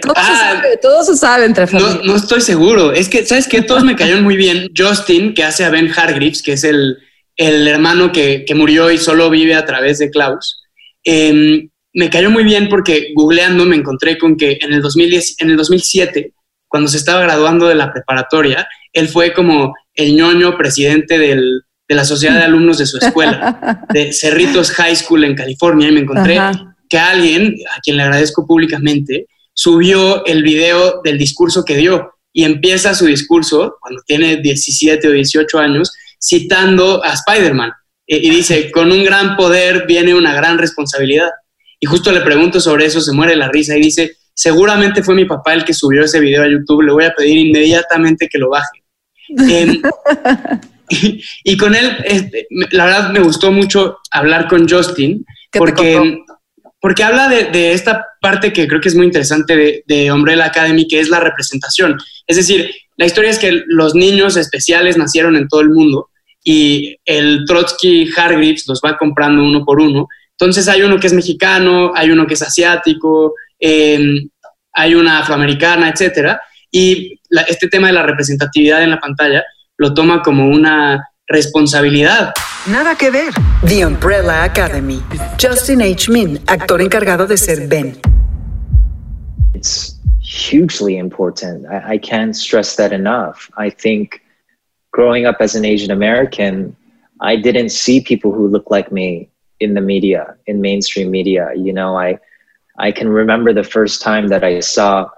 todo, 0.00 0.14
se 0.14 0.32
sabe, 0.36 0.76
todo 0.80 1.04
se 1.04 1.16
sabe 1.16 1.44
entre 1.44 1.64
Ah. 1.64 1.68
No, 1.72 2.02
no 2.04 2.16
estoy 2.16 2.40
seguro. 2.40 2.92
Es 2.92 3.08
que, 3.08 3.24
¿sabes 3.26 3.48
qué? 3.48 3.62
Todos 3.62 3.84
me 3.84 3.96
cayeron 3.96 4.22
muy 4.22 4.36
bien. 4.36 4.68
Justin, 4.76 5.34
que 5.34 5.42
hace 5.44 5.64
a 5.64 5.70
Ben 5.70 5.90
Hargreaves, 5.90 6.42
que 6.42 6.52
es 6.52 6.62
el, 6.64 6.98
el 7.36 7.66
hermano 7.66 8.12
que, 8.12 8.44
que 8.46 8.54
murió 8.54 8.90
y 8.92 8.98
solo 8.98 9.28
vive 9.30 9.54
a 9.54 9.64
través 9.64 9.98
de 9.98 10.10
Klaus. 10.10 10.62
eh, 11.04 11.68
me 11.94 12.08
cayó 12.08 12.30
muy 12.30 12.42
bien 12.44 12.68
porque 12.70 13.12
googleando 13.14 13.66
me 13.66 13.76
encontré 13.76 14.16
con 14.16 14.36
que 14.38 14.56
en 14.62 14.72
el, 14.72 14.80
2010, 14.80 15.34
en 15.40 15.50
el 15.50 15.56
2007, 15.58 16.32
cuando 16.66 16.88
se 16.88 16.96
estaba 16.96 17.20
graduando 17.20 17.66
de 17.68 17.74
la 17.74 17.92
preparatoria, 17.92 18.66
él 18.94 19.08
fue 19.08 19.34
como 19.34 19.74
el 19.94 20.16
ñoño 20.16 20.56
presidente 20.56 21.18
del- 21.18 21.64
de 21.92 21.96
la 21.96 22.04
sociedad 22.06 22.38
de 22.38 22.44
alumnos 22.44 22.78
de 22.78 22.86
su 22.86 22.96
escuela, 22.96 23.84
de 23.92 24.12
Cerritos 24.14 24.70
High 24.70 24.96
School 24.96 25.24
en 25.24 25.34
California, 25.34 25.88
y 25.88 25.92
me 25.92 26.00
encontré 26.00 26.38
Ajá. 26.38 26.74
que 26.88 26.98
alguien, 26.98 27.54
a 27.76 27.80
quien 27.80 27.98
le 27.98 28.04
agradezco 28.04 28.46
públicamente, 28.46 29.26
subió 29.52 30.24
el 30.24 30.42
video 30.42 31.02
del 31.04 31.18
discurso 31.18 31.64
que 31.64 31.76
dio 31.76 32.14
y 32.32 32.44
empieza 32.44 32.94
su 32.94 33.04
discurso 33.04 33.76
cuando 33.78 34.00
tiene 34.06 34.36
17 34.36 35.06
o 35.06 35.12
18 35.12 35.58
años 35.58 35.92
citando 36.18 37.04
a 37.04 37.12
Spider-Man 37.12 37.72
Eh, 38.06 38.20
y 38.22 38.30
dice, 38.30 38.70
con 38.72 38.90
un 38.90 39.04
gran 39.04 39.36
poder 39.36 39.84
viene 39.86 40.14
una 40.14 40.34
gran 40.34 40.58
responsabilidad. 40.58 41.30
Y 41.78 41.86
justo 41.86 42.10
le 42.10 42.20
pregunto 42.22 42.58
sobre 42.58 42.86
eso, 42.86 43.00
se 43.00 43.12
muere 43.12 43.36
la 43.36 43.48
risa 43.48 43.76
y 43.76 43.80
dice, 43.80 44.16
seguramente 44.34 45.02
fue 45.02 45.14
mi 45.14 45.24
papá 45.24 45.54
el 45.54 45.64
que 45.64 45.74
subió 45.74 46.02
ese 46.04 46.20
video 46.20 46.42
a 46.42 46.48
YouTube, 46.48 46.82
le 46.82 46.92
voy 46.92 47.04
a 47.04 47.14
pedir 47.14 47.36
inmediatamente 47.36 48.28
que 48.28 48.38
lo 48.38 48.48
baje. 48.48 48.78
Em, 49.28 49.80
y, 51.44 51.52
y 51.52 51.56
con 51.56 51.74
él, 51.74 51.96
este, 52.04 52.46
la 52.70 52.84
verdad 52.86 53.10
me 53.12 53.20
gustó 53.20 53.50
mucho 53.52 53.98
hablar 54.10 54.48
con 54.48 54.68
Justin, 54.68 55.24
¿Qué 55.50 55.58
te 55.58 55.58
porque, 55.58 56.18
porque 56.80 57.02
habla 57.04 57.28
de, 57.28 57.44
de 57.44 57.72
esta 57.72 58.04
parte 58.20 58.52
que 58.52 58.66
creo 58.68 58.80
que 58.80 58.88
es 58.88 58.94
muy 58.94 59.06
interesante 59.06 59.56
de, 59.56 59.84
de 59.86 60.12
Umbrella 60.12 60.46
Academy, 60.46 60.86
que 60.86 61.00
es 61.00 61.08
la 61.08 61.20
representación. 61.20 61.98
Es 62.26 62.36
decir, 62.36 62.70
la 62.96 63.06
historia 63.06 63.30
es 63.30 63.38
que 63.38 63.62
los 63.66 63.94
niños 63.94 64.36
especiales 64.36 64.96
nacieron 64.96 65.36
en 65.36 65.48
todo 65.48 65.60
el 65.60 65.70
mundo 65.70 66.08
y 66.44 66.96
el 67.04 67.44
Trotsky 67.46 68.10
Hargreaves 68.16 68.64
los 68.66 68.80
va 68.84 68.96
comprando 68.96 69.42
uno 69.44 69.64
por 69.64 69.80
uno. 69.80 70.08
Entonces 70.38 70.68
hay 70.68 70.82
uno 70.82 70.98
que 70.98 71.06
es 71.06 71.12
mexicano, 71.12 71.92
hay 71.94 72.10
uno 72.10 72.26
que 72.26 72.34
es 72.34 72.42
asiático, 72.42 73.34
eh, 73.60 74.24
hay 74.72 74.94
una 74.94 75.20
afroamericana, 75.20 75.88
etcétera. 75.88 76.40
Y 76.70 77.20
la- 77.28 77.42
este 77.42 77.68
tema 77.68 77.88
de 77.88 77.92
la 77.92 78.02
representatividad 78.02 78.82
en 78.82 78.90
la 78.90 78.98
pantalla 78.98 79.44
lo 79.82 79.92
toma 79.92 80.22
como 80.22 80.48
una 80.48 81.10
responsabilidad. 81.26 82.32
Nada 82.68 82.94
que 82.94 83.10
ver. 83.10 83.32
The 83.66 83.84
Umbrella 83.84 84.44
Academy. 84.44 85.02
Justin 85.36 85.82
H. 85.82 86.08
Min, 86.08 86.38
actor 86.46 86.80
encargado 86.80 87.26
de 87.26 87.36
ser 87.36 87.66
Ben. 87.68 88.00
it's 89.54 89.98
hugely 90.20 90.96
important. 90.96 91.66
I, 91.66 91.94
I 91.94 91.98
can't 91.98 92.34
stress 92.36 92.76
that 92.76 92.92
enough. 92.92 93.50
I 93.56 93.70
think 93.70 94.22
growing 94.92 95.26
up 95.26 95.36
as 95.40 95.56
an 95.56 95.64
Asian 95.64 95.90
American, 95.90 96.76
I 97.20 97.34
didn't 97.36 97.70
see 97.70 98.00
people 98.00 98.32
who 98.32 98.46
look 98.46 98.70
like 98.70 98.92
me 98.92 99.28
in 99.58 99.74
the 99.74 99.80
media, 99.80 100.36
in 100.46 100.60
mainstream 100.60 101.10
media. 101.10 101.50
You 101.56 101.72
know, 101.72 101.96
I 101.96 102.18
I 102.78 102.92
can 102.92 103.08
remember 103.08 103.52
the 103.52 103.64
first 103.64 104.00
time 104.00 104.28
that 104.28 104.44
I 104.44 104.60
saw 104.60 105.08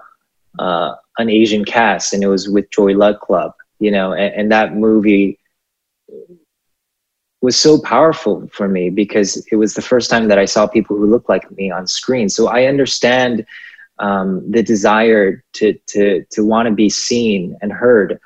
uh, 0.57 0.95
an 1.19 1.29
Asian 1.29 1.65
cast, 1.65 2.13
and 2.13 2.23
it 2.23 2.27
was 2.27 2.49
with 2.49 2.69
Joy 2.71 2.93
Luck 2.93 3.19
Club. 3.21 3.53
You 3.79 3.91
know, 3.91 4.13
and, 4.13 4.33
and 4.33 4.51
that 4.51 4.75
movie 4.75 5.39
was 7.41 7.55
so 7.55 7.79
powerful 7.79 8.47
for 8.51 8.67
me 8.67 8.89
because 8.89 9.45
it 9.51 9.55
was 9.55 9.73
the 9.73 9.81
first 9.81 10.09
time 10.09 10.27
that 10.27 10.39
I 10.39 10.45
saw 10.45 10.65
people 10.67 10.97
who 10.97 11.05
looked 11.05 11.29
like 11.29 11.49
me 11.51 11.69
on 11.69 11.85
screen. 11.87 12.27
So 12.27 12.47
I 12.47 12.65
understand 12.65 13.45
um, 13.99 14.51
the 14.51 14.63
desire 14.63 15.43
to 15.53 15.73
to 15.87 16.25
to 16.31 16.43
want 16.43 16.67
to 16.67 16.73
be 16.73 16.89
seen 16.89 17.55
and 17.61 17.71
heard, 17.71 18.19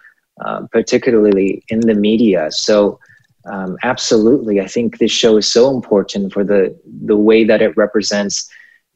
uh, 0.43 0.61
particularly 0.71 1.63
in 1.69 1.81
the 1.81 1.93
media. 1.93 2.47
So 2.49 2.99
um, 3.45 3.77
absolutely. 3.83 4.61
I 4.61 4.67
think 4.67 4.97
this 4.97 5.11
show 5.11 5.37
is 5.37 5.51
so 5.51 5.75
important 5.75 6.33
for 6.33 6.43
the 6.43 6.77
the 7.05 7.17
way 7.17 7.43
that 7.43 7.61
it 7.61 7.75
represents 7.77 8.49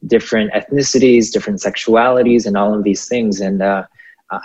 different 0.06 0.52
ethnicities, 0.52 1.32
different 1.32 1.60
sexualities, 1.60 2.46
and 2.46 2.56
all 2.56 2.74
of 2.74 2.82
these 2.82 3.06
things. 3.08 3.40
And 3.40 3.62
uh, 3.62 3.84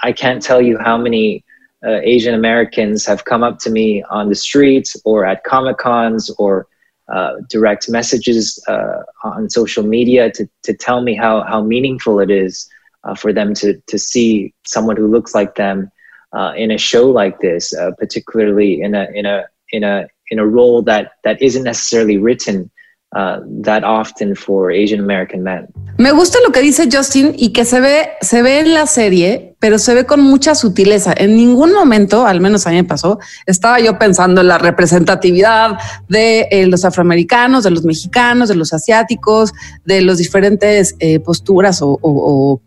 I 0.03 0.11
can't 0.11 0.41
tell 0.41 0.61
you 0.61 0.77
how 0.77 0.97
many 0.97 1.43
uh, 1.85 1.99
Asian 2.03 2.33
Americans 2.33 3.05
have 3.05 3.25
come 3.25 3.43
up 3.43 3.59
to 3.59 3.69
me 3.69 4.03
on 4.03 4.29
the 4.29 4.35
streets 4.35 4.97
or 5.05 5.25
at 5.25 5.43
Comic 5.43 5.77
Cons 5.77 6.29
or 6.37 6.67
uh, 7.07 7.37
direct 7.49 7.89
messages 7.89 8.63
uh, 8.67 9.03
on 9.23 9.49
social 9.49 9.83
media 9.83 10.31
to, 10.31 10.47
to 10.63 10.73
tell 10.73 11.01
me 11.01 11.15
how, 11.15 11.41
how 11.43 11.61
meaningful 11.61 12.19
it 12.19 12.29
is 12.29 12.69
uh, 13.03 13.15
for 13.15 13.33
them 13.33 13.53
to, 13.55 13.81
to 13.87 13.97
see 13.97 14.53
someone 14.65 14.97
who 14.97 15.07
looks 15.07 15.33
like 15.33 15.55
them 15.55 15.91
uh, 16.33 16.53
in 16.55 16.69
a 16.69 16.77
show 16.77 17.09
like 17.09 17.39
this, 17.39 17.73
uh, 17.73 17.91
particularly 17.97 18.81
in 18.81 18.93
a, 18.93 19.07
in, 19.15 19.25
a, 19.25 19.45
in, 19.71 19.83
a, 19.83 20.07
in 20.29 20.37
a 20.37 20.45
role 20.45 20.81
that, 20.83 21.13
that 21.23 21.41
isn't 21.41 21.63
necessarily 21.63 22.17
written 22.17 22.69
uh, 23.15 23.39
that 23.63 23.83
often 23.83 24.35
for 24.35 24.71
Asian 24.71 24.99
American 24.99 25.43
men. 25.43 25.67
Me 25.97 26.11
gusta 26.11 26.37
lo 26.45 26.51
que 26.51 26.61
dice 26.61 26.87
Justin 26.91 27.33
y 27.37 27.49
que 27.51 27.65
se 27.65 27.81
ve, 27.81 28.11
se 28.21 28.41
ve 28.41 28.59
en 28.59 28.73
la 28.73 28.87
serie, 28.87 29.55
pero 29.59 29.77
se 29.79 29.93
ve 29.93 30.05
con 30.05 30.21
mucha 30.21 30.55
sutileza. 30.55 31.13
En 31.17 31.35
ningún 31.35 31.73
momento, 31.73 32.25
al 32.25 32.39
menos 32.39 32.65
a 32.67 32.69
mí 32.69 32.77
me 32.77 32.85
pasó, 32.85 33.19
estaba 33.45 33.79
yo 33.81 33.99
pensando 33.99 34.39
en 34.41 34.47
la 34.47 34.57
representatividad 34.57 35.77
de 36.07 36.47
eh, 36.51 36.67
los 36.67 36.85
afroamericanos, 36.85 37.65
de 37.65 37.71
los 37.71 37.83
mexicanos, 37.83 38.47
de 38.47 38.55
los 38.55 38.71
asiáticos, 38.73 39.51
de 39.83 40.01
los 40.01 40.17
diferentes 40.17 40.95
eh, 40.99 41.19
posturas 41.19 41.81
o 41.81 42.61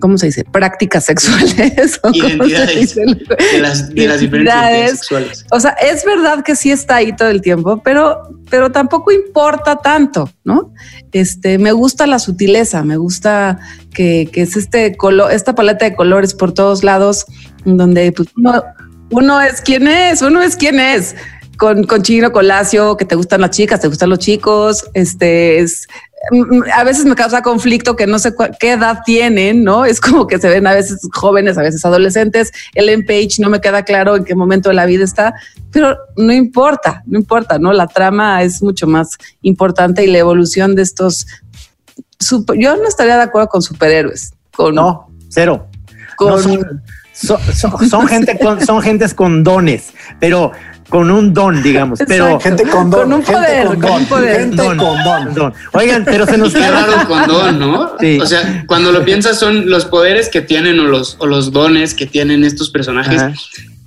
¿cómo 0.00 0.18
se 0.18 0.26
dice? 0.26 0.44
Prácticas 0.44 1.04
sexuales. 1.04 2.00
¿o 2.02 2.10
Identidades 2.12 2.80
dice? 2.80 3.04
de 3.04 3.58
las, 3.60 3.94
de 3.94 4.08
las 4.08 4.20
diferentes 4.20 4.90
sexuales. 4.90 5.46
O 5.50 5.60
sea, 5.60 5.70
es 5.72 6.04
verdad 6.04 6.42
que 6.44 6.56
sí 6.56 6.70
está 6.70 6.96
ahí 6.96 7.14
todo 7.14 7.28
el 7.28 7.40
tiempo, 7.40 7.80
pero, 7.82 8.28
pero 8.50 8.70
tampoco 8.70 9.12
importa 9.12 9.76
tanto, 9.76 10.30
¿no? 10.44 10.72
Este, 11.12 11.58
me 11.58 11.72
gusta 11.72 12.06
la 12.06 12.18
sutileza, 12.18 12.82
me 12.82 12.96
gusta 12.96 13.58
que, 13.92 14.28
que 14.32 14.42
es 14.42 14.56
este 14.56 14.96
color, 14.96 15.32
esta 15.32 15.54
paleta 15.54 15.84
de 15.84 15.94
colores 15.94 16.34
por 16.34 16.52
todos 16.52 16.82
lados, 16.84 17.26
donde 17.64 18.12
pues, 18.12 18.28
uno, 18.36 18.62
uno 19.10 19.40
es 19.40 19.60
quien 19.60 19.86
es, 19.86 20.22
uno 20.22 20.42
es 20.42 20.56
quien 20.56 20.80
es. 20.80 21.14
Con, 21.56 21.84
con 21.84 22.02
Chino 22.02 22.32
Colacio, 22.32 22.96
que 22.96 23.04
te 23.04 23.14
gustan 23.14 23.40
las 23.40 23.50
chicas, 23.50 23.80
te 23.80 23.86
gustan 23.86 24.10
los 24.10 24.18
chicos, 24.18 24.90
este 24.92 25.60
es 25.60 25.86
a 26.74 26.84
veces 26.84 27.04
me 27.04 27.14
causa 27.14 27.42
conflicto 27.42 27.96
que 27.96 28.06
no 28.06 28.18
sé 28.18 28.34
qué 28.60 28.72
edad 28.72 29.00
tienen, 29.04 29.64
¿no? 29.64 29.84
Es 29.84 30.00
como 30.00 30.26
que 30.26 30.38
se 30.38 30.48
ven 30.48 30.66
a 30.66 30.72
veces 30.72 31.00
jóvenes, 31.12 31.58
a 31.58 31.62
veces 31.62 31.84
adolescentes. 31.84 32.52
Ellen 32.74 33.04
Page 33.06 33.36
no 33.40 33.50
me 33.50 33.60
queda 33.60 33.82
claro 33.84 34.16
en 34.16 34.24
qué 34.24 34.34
momento 34.34 34.68
de 34.70 34.74
la 34.74 34.86
vida 34.86 35.04
está, 35.04 35.34
pero 35.70 35.96
no 36.16 36.32
importa, 36.32 37.02
no 37.06 37.18
importa, 37.18 37.58
¿no? 37.58 37.72
La 37.72 37.86
trama 37.86 38.42
es 38.42 38.62
mucho 38.62 38.86
más 38.86 39.18
importante 39.42 40.04
y 40.04 40.06
la 40.08 40.18
evolución 40.18 40.74
de 40.74 40.82
estos. 40.82 41.26
super- 42.18 42.58
yo 42.58 42.76
no 42.76 42.88
estaría 42.88 43.16
de 43.16 43.22
acuerdo 43.22 43.48
con 43.48 43.62
superhéroes. 43.62 44.32
Con, 44.56 44.74
no, 44.74 45.08
cero. 45.28 45.66
Con, 46.16 46.28
No, 46.30 46.38
son, 46.38 46.82
son- 47.12 47.40
son- 47.54 47.88
son 47.90 48.06
gente 48.06 48.38
con, 48.42 48.64
son 48.64 48.80
gentes 48.80 49.12
con 49.14 49.42
dones, 49.44 49.92
pero 50.20 50.52
con 50.94 51.10
un 51.10 51.34
don, 51.34 51.60
digamos. 51.60 51.98
Pero 52.06 52.24
Exacto. 52.36 52.40
Gente 52.40 52.62
con 52.70 52.88
don, 52.88 53.00
Con 53.02 53.12
un 53.14 53.24
gente 53.24 53.32
poder, 53.40 53.66
con 53.66 53.80
con 53.80 53.90
un 53.90 53.96
don, 53.98 54.06
poder. 54.06 54.40
gente 54.42 54.56
Don, 54.62 54.76
con 54.78 55.34
don. 55.34 55.54
Oigan, 55.72 56.04
pero 56.04 56.24
se 56.24 56.38
nos 56.38 56.52
Qué 56.54 56.60
raro 56.70 56.92
con 57.08 57.26
don, 57.26 57.58
¿no? 57.58 57.92
Sí. 57.98 58.20
O 58.20 58.26
sea, 58.26 58.62
cuando 58.68 58.92
lo 58.92 59.04
piensas 59.04 59.36
son 59.40 59.68
los 59.68 59.86
poderes 59.86 60.28
que 60.28 60.40
tienen 60.40 60.78
o 60.78 60.84
los, 60.84 61.16
o 61.18 61.26
los 61.26 61.50
dones 61.50 61.94
que 61.94 62.06
tienen 62.06 62.44
estos 62.44 62.70
personajes 62.70 63.20
Ajá. 63.20 63.34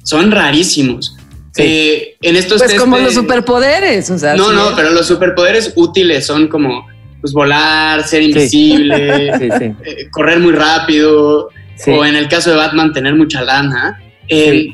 son 0.04 0.32
rarísimos. 0.32 1.15
Eh, 1.56 2.17
en 2.22 2.36
estos 2.36 2.62
pues 2.62 2.74
como 2.76 2.98
de- 2.98 3.04
los 3.04 3.13
superpoderes, 3.13 4.10
o 4.12 4.17
sea. 4.20 4.36
No, 4.36 4.50
sí, 4.50 4.56
no, 4.56 4.76
pero 4.76 4.91
los 4.91 5.08
superpoderes 5.08 5.72
útiles 5.78 6.26
son 6.26 6.50
como 6.50 6.86
pues 7.22 7.32
volar, 7.32 8.06
ser 8.06 8.22
invisible, 8.22 9.32
Sí, 9.39 9.50
sí. 9.58 9.65
eh, 9.86 10.08
correr 10.12 10.39
muy 10.39 10.52
rápido, 10.52 11.50
Sí. 11.78 11.91
o 11.91 12.04
en 12.06 12.15
el 12.17 12.28
caso 12.28 12.50
de 12.52 12.58
Batman 12.58 12.91
tener 12.91 13.15
mucha 13.15 13.41
lana. 13.43 13.98
Eh, 14.28 14.74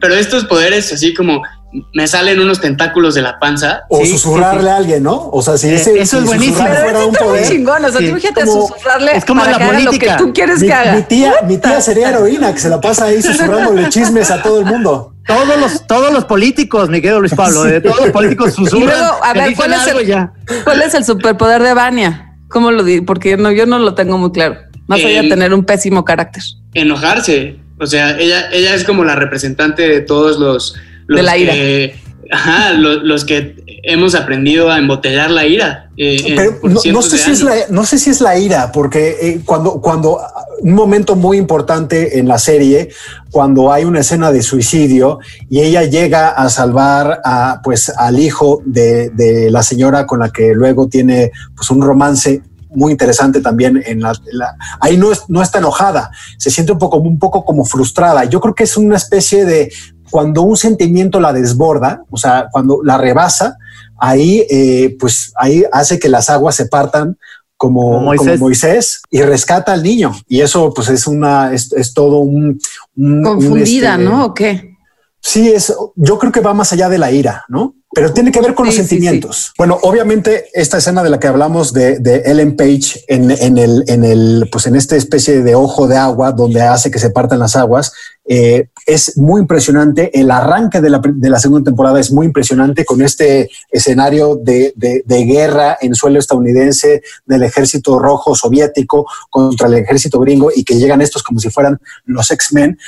Pero 0.00 0.14
estos 0.14 0.44
poderes 0.44 0.92
así 0.92 1.12
como 1.14 1.42
me 1.92 2.06
salen 2.08 2.40
unos 2.40 2.60
tentáculos 2.60 3.14
de 3.14 3.22
la 3.22 3.38
panza. 3.38 3.82
O 3.88 4.04
susurrarle 4.04 4.70
a 4.70 4.76
alguien, 4.76 5.02
¿no? 5.02 5.28
O 5.32 5.40
sea, 5.42 5.56
si 5.56 5.68
Eh, 5.68 5.74
ese, 5.76 5.98
eso 6.00 6.16
si 6.18 6.22
es 6.24 6.28
buenísimo. 6.28 6.66
Pero 6.68 7.06
un 7.08 7.16
muy 7.30 7.42
chingón. 7.48 7.84
O 7.84 7.88
sea, 7.90 8.00
Sí. 8.00 8.08
tú 8.08 8.14
fíjate 8.16 8.44
Como- 8.44 8.66
susurrarle 8.68 9.16
es 9.16 9.24
como 9.24 9.40
para 9.40 9.52
la 9.52 9.58
que 9.58 9.64
haga 9.64 9.72
lo 9.72 9.78
que 9.78 9.84
política. 9.86 10.16
tú 10.16 10.32
quieres 10.32 10.60
Mi, 10.60 10.66
que 10.66 10.72
haga. 10.72 10.92
mi 10.94 11.02
tía, 11.02 11.32
mi 11.46 11.58
tía 11.58 11.80
sería 11.80 12.10
heroína, 12.10 12.52
que 12.52 12.60
se 12.60 12.68
la 12.68 12.80
pasa 12.80 13.04
ahí 13.06 13.22
susurrándole 13.22 13.88
chismes 13.90 14.30
a 14.30 14.42
todo 14.42 14.58
el 14.60 14.66
mundo. 14.66 15.14
todos 15.26 15.60
los, 15.60 15.86
todos 15.86 16.12
los 16.12 16.24
políticos, 16.24 16.88
mi 16.88 17.00
querido 17.00 17.20
Luis 17.20 17.34
Pablo, 17.34 17.62
de 17.62 17.80
todos 17.80 18.00
los 18.00 18.10
políticos 18.10 18.50
Y 18.50 18.64
susurran. 18.64 18.86
luego, 18.86 19.24
a 19.24 19.32
ver, 19.32 19.54
¿cuál 19.54 19.72
es, 19.72 19.78
algo 19.80 20.00
y 20.00 20.02
el, 20.02 20.08
ya. 20.08 20.32
¿cuál 20.64 20.82
es 20.82 20.94
el 20.94 21.04
superpoder 21.04 21.62
de 21.62 21.72
Vania? 21.74 22.34
¿Cómo 22.48 22.72
lo 22.72 22.82
di? 22.82 23.00
Porque 23.00 23.36
no, 23.36 23.52
yo 23.52 23.64
no 23.66 23.78
lo 23.78 23.94
tengo 23.94 24.18
muy 24.18 24.32
claro. 24.32 24.56
Más 24.88 24.98
allá 25.04 25.22
de 25.22 25.28
tener 25.28 25.54
un 25.54 25.64
pésimo 25.64 26.04
carácter. 26.04 26.42
enojarse. 26.74 27.56
O 27.78 27.86
sea, 27.86 28.18
ella, 28.18 28.50
ella 28.52 28.74
es 28.74 28.84
como 28.84 29.04
la 29.04 29.14
representante 29.14 29.86
de 29.88 30.00
todos 30.00 30.38
los, 30.38 30.74
los 31.10 31.16
De 31.18 31.22
la 31.22 31.36
ira. 31.36 31.52
que, 31.52 31.94
ajá, 32.32 32.72
lo- 32.74 33.02
los, 33.02 33.24
que 33.24 33.56
hemos 33.82 34.14
aprendido 34.14 34.70
a 34.70 34.78
embotellar 34.78 35.30
la 35.30 35.44
ira. 35.46 35.90
eh, 35.96 36.34
Pero 36.36 36.60
por 36.60 36.70
no, 36.70 37.02
sé 37.02 37.18
si 37.18 37.30
es 37.32 37.42
la, 37.42 37.52
años. 37.52 37.70
no 37.70 37.84
sé 37.84 37.98
si 37.98 38.10
es 38.10 38.20
la 38.20 38.38
ira, 38.38 38.70
porque 38.72 39.16
eh, 39.20 39.40
cuando, 39.44 39.80
cuando 39.80 40.18
un 40.60 40.72
momento 40.74 41.16
muy 41.16 41.36
importante 41.38 42.18
en 42.18 42.28
la 42.28 42.38
serie, 42.38 42.90
cuando 43.30 43.72
hay 43.72 43.84
una 43.84 44.00
escena 44.00 44.30
de 44.32 44.42
suicidio 44.42 45.18
y 45.48 45.60
ella 45.60 45.82
llega 45.84 46.28
a 46.30 46.48
salvar 46.50 47.20
a, 47.24 47.60
pues, 47.64 47.88
al 47.88 48.18
hijo 48.20 48.62
de, 48.64 49.10
de 49.10 49.50
la 49.50 49.62
señora 49.62 50.06
con 50.06 50.20
la 50.20 50.30
que 50.30 50.52
luego 50.54 50.88
tiene 50.88 51.32
pues, 51.56 51.70
un 51.70 51.80
romance 51.82 52.42
muy 52.72 52.92
interesante 52.92 53.40
también 53.40 53.82
en 53.84 54.00
la, 54.00 54.10
en 54.12 54.38
la- 54.38 54.54
ahí 54.80 54.96
no, 54.96 55.10
es- 55.10 55.24
no 55.28 55.42
está 55.42 55.58
enojada, 55.58 56.10
se 56.38 56.50
siente 56.50 56.70
un 56.72 56.78
poco, 56.78 56.98
un 56.98 57.18
poco 57.18 57.44
como 57.44 57.64
frustrada. 57.64 58.24
Yo 58.26 58.40
creo 58.40 58.54
que 58.54 58.62
es 58.64 58.76
una 58.76 58.96
especie 58.96 59.44
de 59.44 59.72
cuando 60.10 60.42
un 60.42 60.56
sentimiento 60.56 61.20
la 61.20 61.32
desborda, 61.32 62.02
o 62.10 62.16
sea, 62.16 62.48
cuando 62.52 62.80
la 62.82 62.98
rebasa, 62.98 63.56
ahí 63.98 64.46
eh, 64.50 64.96
pues 64.98 65.32
ahí 65.36 65.64
hace 65.72 65.98
que 65.98 66.08
las 66.08 66.28
aguas 66.30 66.54
se 66.56 66.66
partan 66.66 67.16
como, 67.56 67.82
Como 67.98 68.14
como 68.16 68.36
Moisés. 68.38 69.02
Y 69.10 69.20
rescata 69.22 69.72
al 69.74 69.82
niño. 69.82 70.12
Y 70.26 70.40
eso 70.40 70.72
pues 70.74 70.88
es 70.88 71.06
una, 71.06 71.52
es, 71.52 71.72
es 71.74 71.92
todo 71.92 72.18
un... 72.18 72.58
un- 72.96 73.18
un, 73.18 73.22
Confundida, 73.22 73.92
este, 73.92 74.04
¿no? 74.04 74.24
¿O 74.26 74.34
qué? 74.34 74.74
Sí, 75.20 75.50
es, 75.50 75.74
yo 75.96 76.18
creo 76.18 76.32
que 76.32 76.40
va 76.40 76.54
más 76.54 76.72
allá 76.72 76.88
de 76.88 76.96
la 76.96 77.12
ira, 77.12 77.44
¿no? 77.48 77.74
Pero 77.92 78.12
tiene 78.12 78.30
que 78.30 78.40
ver 78.40 78.54
con 78.54 78.66
los 78.66 78.74
Sí, 78.74 78.82
sí, 78.82 78.88
sentimientos. 78.88 79.52
Bueno, 79.58 79.76
obviamente 79.82 80.48
esta 80.52 80.78
escena 80.78 81.02
de 81.02 81.10
la 81.10 81.18
que 81.18 81.26
hablamos 81.26 81.72
de, 81.72 81.98
de 81.98 82.22
Ellen 82.24 82.54
Page 82.54 83.04
en, 83.08 83.32
en 83.32 83.58
el, 83.58 83.84
en 83.88 84.04
el, 84.04 84.48
pues 84.52 84.66
en 84.68 84.76
esta 84.76 84.94
especie 84.94 85.42
de 85.42 85.56
ojo 85.56 85.88
de 85.88 85.96
agua 85.96 86.30
donde 86.30 86.62
hace 86.62 86.90
que 86.92 87.00
se 87.00 87.10
partan 87.10 87.40
las 87.40 87.56
aguas, 87.56 87.92
eh, 88.28 88.68
es 88.86 89.18
muy 89.18 89.40
impresionante. 89.40 90.16
El 90.18 90.30
arranque 90.30 90.80
de 90.80 90.88
la, 90.88 91.00
de 91.02 91.30
la 91.30 91.40
segunda 91.40 91.68
temporada 91.68 91.98
es 91.98 92.12
muy 92.12 92.26
impresionante 92.26 92.84
con 92.84 93.02
este 93.02 93.50
escenario 93.72 94.36
de, 94.36 94.72
de, 94.76 95.02
de 95.04 95.24
guerra 95.24 95.76
en 95.80 95.96
suelo 95.96 96.20
estadounidense 96.20 97.02
del 97.26 97.42
ejército 97.42 97.98
rojo 97.98 98.36
soviético 98.36 99.04
contra 99.30 99.66
el 99.66 99.74
ejército 99.74 100.20
gringo 100.20 100.52
y 100.54 100.62
que 100.62 100.76
llegan 100.76 101.00
estos 101.00 101.24
como 101.24 101.40
si 101.40 101.50
fueran 101.50 101.80
los 102.04 102.30
X-Men. 102.30 102.78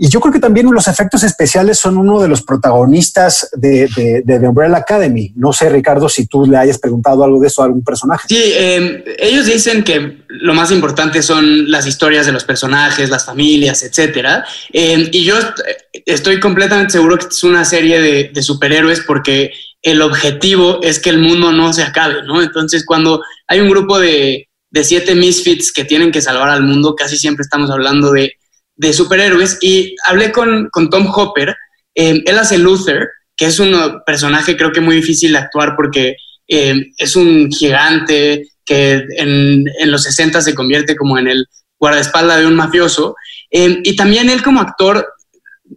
Y 0.00 0.08
yo 0.08 0.20
creo 0.20 0.32
que 0.32 0.38
también 0.38 0.70
los 0.70 0.86
efectos 0.86 1.24
especiales 1.24 1.76
son 1.76 1.96
uno 1.98 2.20
de 2.20 2.28
los 2.28 2.42
protagonistas 2.42 3.50
de, 3.52 3.88
de, 3.96 4.22
de 4.24 4.38
The 4.38 4.46
Umbrella 4.46 4.76
Academy. 4.76 5.32
No 5.34 5.52
sé, 5.52 5.68
Ricardo, 5.68 6.08
si 6.08 6.26
tú 6.26 6.46
le 6.46 6.56
hayas 6.56 6.78
preguntado 6.78 7.24
algo 7.24 7.40
de 7.40 7.48
eso 7.48 7.62
a 7.62 7.64
algún 7.64 7.82
personaje. 7.82 8.28
Sí, 8.28 8.40
eh, 8.40 9.04
ellos 9.18 9.46
dicen 9.46 9.82
que 9.82 10.22
lo 10.28 10.54
más 10.54 10.70
importante 10.70 11.20
son 11.20 11.68
las 11.68 11.84
historias 11.88 12.26
de 12.26 12.32
los 12.32 12.44
personajes, 12.44 13.10
las 13.10 13.24
familias, 13.24 13.82
etcétera. 13.82 14.44
Eh, 14.72 15.08
y 15.10 15.24
yo 15.24 15.36
est- 15.36 15.58
estoy 16.06 16.38
completamente 16.38 16.92
seguro 16.92 17.18
que 17.18 17.26
es 17.26 17.42
una 17.42 17.64
serie 17.64 18.00
de, 18.00 18.30
de 18.32 18.42
superhéroes 18.42 19.00
porque 19.00 19.50
el 19.82 20.00
objetivo 20.02 20.78
es 20.80 21.00
que 21.00 21.10
el 21.10 21.18
mundo 21.18 21.50
no 21.50 21.72
se 21.72 21.82
acabe, 21.82 22.22
¿no? 22.24 22.40
Entonces, 22.40 22.84
cuando 22.86 23.20
hay 23.48 23.58
un 23.58 23.68
grupo 23.68 23.98
de, 23.98 24.48
de 24.70 24.84
siete 24.84 25.16
misfits 25.16 25.72
que 25.72 25.84
tienen 25.84 26.12
que 26.12 26.20
salvar 26.20 26.50
al 26.50 26.62
mundo, 26.62 26.94
casi 26.94 27.16
siempre 27.16 27.42
estamos 27.42 27.68
hablando 27.70 28.12
de, 28.12 28.34
de 28.78 28.92
superhéroes. 28.92 29.58
Y 29.60 29.94
hablé 30.06 30.32
con, 30.32 30.68
con 30.70 30.88
Tom 30.88 31.06
Hopper, 31.14 31.54
eh, 31.94 32.22
él 32.24 32.38
hace 32.38 32.56
Luther, 32.56 33.08
que 33.36 33.46
es 33.46 33.60
un 33.60 34.00
personaje 34.06 34.56
creo 34.56 34.72
que 34.72 34.80
muy 34.80 34.96
difícil 34.96 35.32
de 35.32 35.38
actuar 35.38 35.74
porque 35.76 36.16
eh, 36.48 36.90
es 36.96 37.14
un 37.14 37.50
gigante 37.50 38.48
que 38.64 39.04
en, 39.16 39.64
en 39.80 39.90
los 39.90 40.02
60 40.04 40.40
se 40.40 40.54
convierte 40.54 40.96
como 40.96 41.18
en 41.18 41.28
el 41.28 41.46
guardaespaldas 41.78 42.40
de 42.40 42.46
un 42.46 42.56
mafioso. 42.56 43.14
Eh, 43.50 43.80
y 43.82 43.96
también 43.96 44.28
él 44.30 44.42
como 44.42 44.60
actor, 44.60 45.06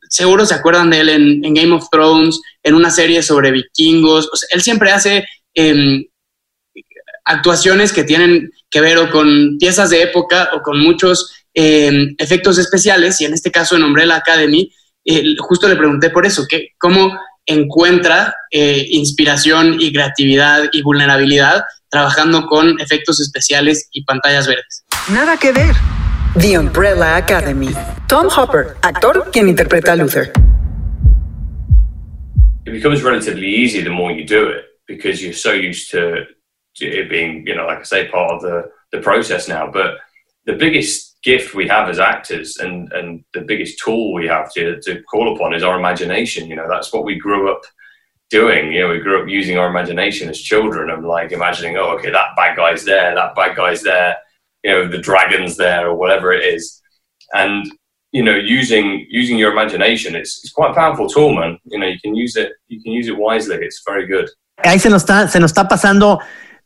seguro 0.10 0.46
se 0.46 0.56
acuerdan 0.56 0.90
de 0.90 1.00
él 1.00 1.10
en, 1.10 1.54
Game 1.54 1.74
of 1.74 1.90
Thrones, 1.92 2.42
en 2.64 2.76
una 2.76 2.90
serie 2.90 3.22
sobre 3.22 3.52
vikingos. 3.52 4.30
Él 4.52 4.62
siempre 4.62 4.92
hace 4.92 5.26
eh, 5.56 6.08
actuaciones 7.26 7.94
que 7.94 8.04
tienen 8.04 8.52
que 8.70 8.82
ver 8.82 8.98
o 8.98 9.12
con 9.12 9.58
piezas 9.60 9.90
de 9.90 10.02
época 10.04 10.50
o 10.54 10.62
con 10.62 10.80
muchos 10.80 11.34
eh, 11.54 11.92
efectos 12.18 12.58
especiales. 12.58 13.20
Y 13.22 13.26
en 13.26 13.34
este 13.34 13.52
caso 13.52 13.76
en 13.76 13.84
Umbrella 13.84 14.16
Academy, 14.16 14.72
eh, 15.06 15.36
justo 15.40 15.68
le 15.68 15.76
pregunté 15.76 16.10
por 16.10 16.26
eso, 16.26 16.46
que 16.48 16.70
cómo 16.78 17.18
encuentra 17.46 18.36
eh, 18.52 18.86
inspiración 18.90 19.78
y 19.80 19.92
creatividad 19.92 20.66
y 20.72 20.82
vulnerabilidad 20.84 21.64
trabajando 21.90 22.46
con 22.46 22.80
efectos 22.80 23.20
especiales 23.20 23.90
y 23.92 24.04
pantallas 24.06 24.48
verdes. 24.48 24.86
Nada 25.10 25.38
que 25.38 25.52
ver. 25.52 25.76
The 26.40 26.58
Umbrella 26.58 27.18
Academy. 27.18 27.70
Tom 28.08 28.28
Hopper, 28.28 28.78
actor 28.82 29.30
quien 29.32 29.50
interpreta 29.50 29.94
a 29.94 29.96
Luther. 29.98 30.32
It 32.66 32.72
becomes 32.72 33.04
relatively 33.04 33.48
easy 33.48 33.82
the 33.82 33.90
more 33.90 34.14
you 34.14 34.26
do 34.26 34.48
it 34.50 34.66
because 34.88 35.22
you're 35.22 35.34
so 35.34 35.52
used 35.52 35.92
to 35.92 36.28
it 36.80 37.10
being, 37.10 37.46
you 37.46 37.56
know, 37.56 37.66
like 37.66 37.80
I 37.80 37.84
say, 37.84 38.08
part 38.08 38.32
of 38.32 38.42
the, 38.42 38.70
the 38.92 39.00
process 39.00 39.50
now. 39.50 39.70
But 39.70 39.98
the 40.46 40.54
biggest 40.54 41.11
gift 41.24 41.54
we 41.54 41.68
have 41.68 41.88
as 41.88 42.00
actors 42.00 42.58
and, 42.58 42.92
and 42.94 43.24
the 43.34 43.42
biggest 43.42 43.80
tool 43.80 44.14
we 44.14 44.28
have 44.28 44.52
to, 44.54 44.80
to 44.82 45.02
call 45.04 45.36
upon 45.36 45.54
is 45.54 45.64
our 45.64 45.78
imagination. 45.78 46.48
You 46.48 46.56
know, 46.56 46.68
that's 46.68 46.92
what 46.92 47.06
we 47.06 47.16
grew 47.16 47.52
up 47.52 47.62
doing. 48.30 48.72
You 48.72 48.82
know, 48.82 48.90
we 48.90 49.00
grew 49.00 49.22
up 49.22 49.30
using 49.30 49.58
our 49.58 49.70
imagination 49.70 50.30
as 50.30 50.40
children 50.40 50.90
and 50.90 51.06
like 51.06 51.32
imagining, 51.32 51.78
oh, 51.78 51.96
okay, 51.98 52.12
that 52.12 52.36
bad 52.36 52.58
guy's 52.58 52.84
there, 52.84 53.14
that 53.14 53.36
bad 53.36 53.56
guy's 53.56 53.84
there, 53.84 54.18
you 54.64 54.72
know, 54.72 54.88
the 54.88 54.98
dragon's 54.98 55.58
there 55.58 55.88
or 55.88 55.96
whatever 55.96 56.32
it 56.34 56.44
is. 56.44 56.82
And, 57.34 57.72
you 58.12 58.24
know, 58.24 58.36
using 58.36 59.06
using 59.10 59.38
your 59.38 59.52
imagination, 59.52 60.16
it's, 60.16 60.42
it's 60.44 60.52
quite 60.52 60.72
a 60.72 60.74
powerful 60.74 61.08
tool, 61.08 61.34
man. 61.36 61.58
You 61.66 61.80
know, 61.80 61.88
you 61.88 62.00
can 62.04 62.16
use 62.16 62.36
it, 62.36 62.52
you 62.68 62.82
can 62.82 62.92
use 62.92 63.08
it 63.08 63.18
wisely. 63.18 63.58
It's 63.58 63.82
very 63.86 64.06
good. 64.06 64.30
Ahí 64.64 64.80
se 64.80 64.90
nos 64.90 65.04
está, 65.04 65.28
se 65.28 65.40
nos 65.40 65.52
está 65.52 65.68
pasando 65.68 66.20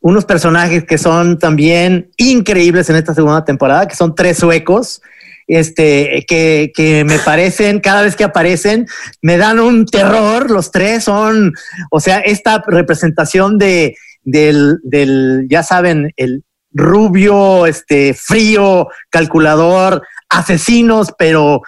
unos 0.06 0.24
personajes 0.24 0.84
que 0.84 1.00
son 1.00 1.40
también 1.40 2.12
increíbles 2.18 2.92
en 2.92 2.96
esta 2.96 3.16
segunda 3.16 3.44
temporada, 3.44 3.88
que 3.88 3.96
son 3.96 4.14
tres 4.14 4.38
suecos, 4.38 5.02
este, 5.48 6.24
que, 6.28 6.72
que, 6.76 7.04
me 7.04 7.18
parecen, 7.18 7.80
cada 7.80 8.04
vez 8.04 8.16
que 8.16 8.24
aparecen, 8.24 8.86
me 9.24 9.38
dan 9.38 9.60
un 9.60 9.88
terror. 9.88 10.52
Los 10.52 10.70
tres 10.70 11.06
son, 11.06 11.54
o 11.90 12.00
sea, 12.00 12.20
esta 12.20 12.64
representación 12.68 13.58
de, 13.58 13.96
del, 14.22 14.78
del 14.84 15.48
ya 15.50 15.64
saben, 15.64 16.14
el 16.18 16.44
rubio, 16.72 17.66
este, 17.66 18.14
frío, 18.14 18.90
calculador, 19.10 20.04
asesinos, 20.30 21.16
pero 21.18 21.64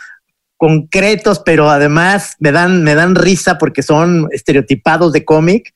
concretos, 0.57 1.41
pero 1.43 1.71
además 1.71 2.35
me 2.37 2.51
dan, 2.51 2.83
me 2.83 2.93
dan 2.93 3.15
risa 3.15 3.57
porque 3.57 3.81
son 3.81 4.27
estereotipados 4.29 5.11
de 5.11 5.25
cómic, 5.25 5.73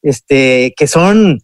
este, 0.00 0.74
que 0.76 0.86
son, 0.86 1.40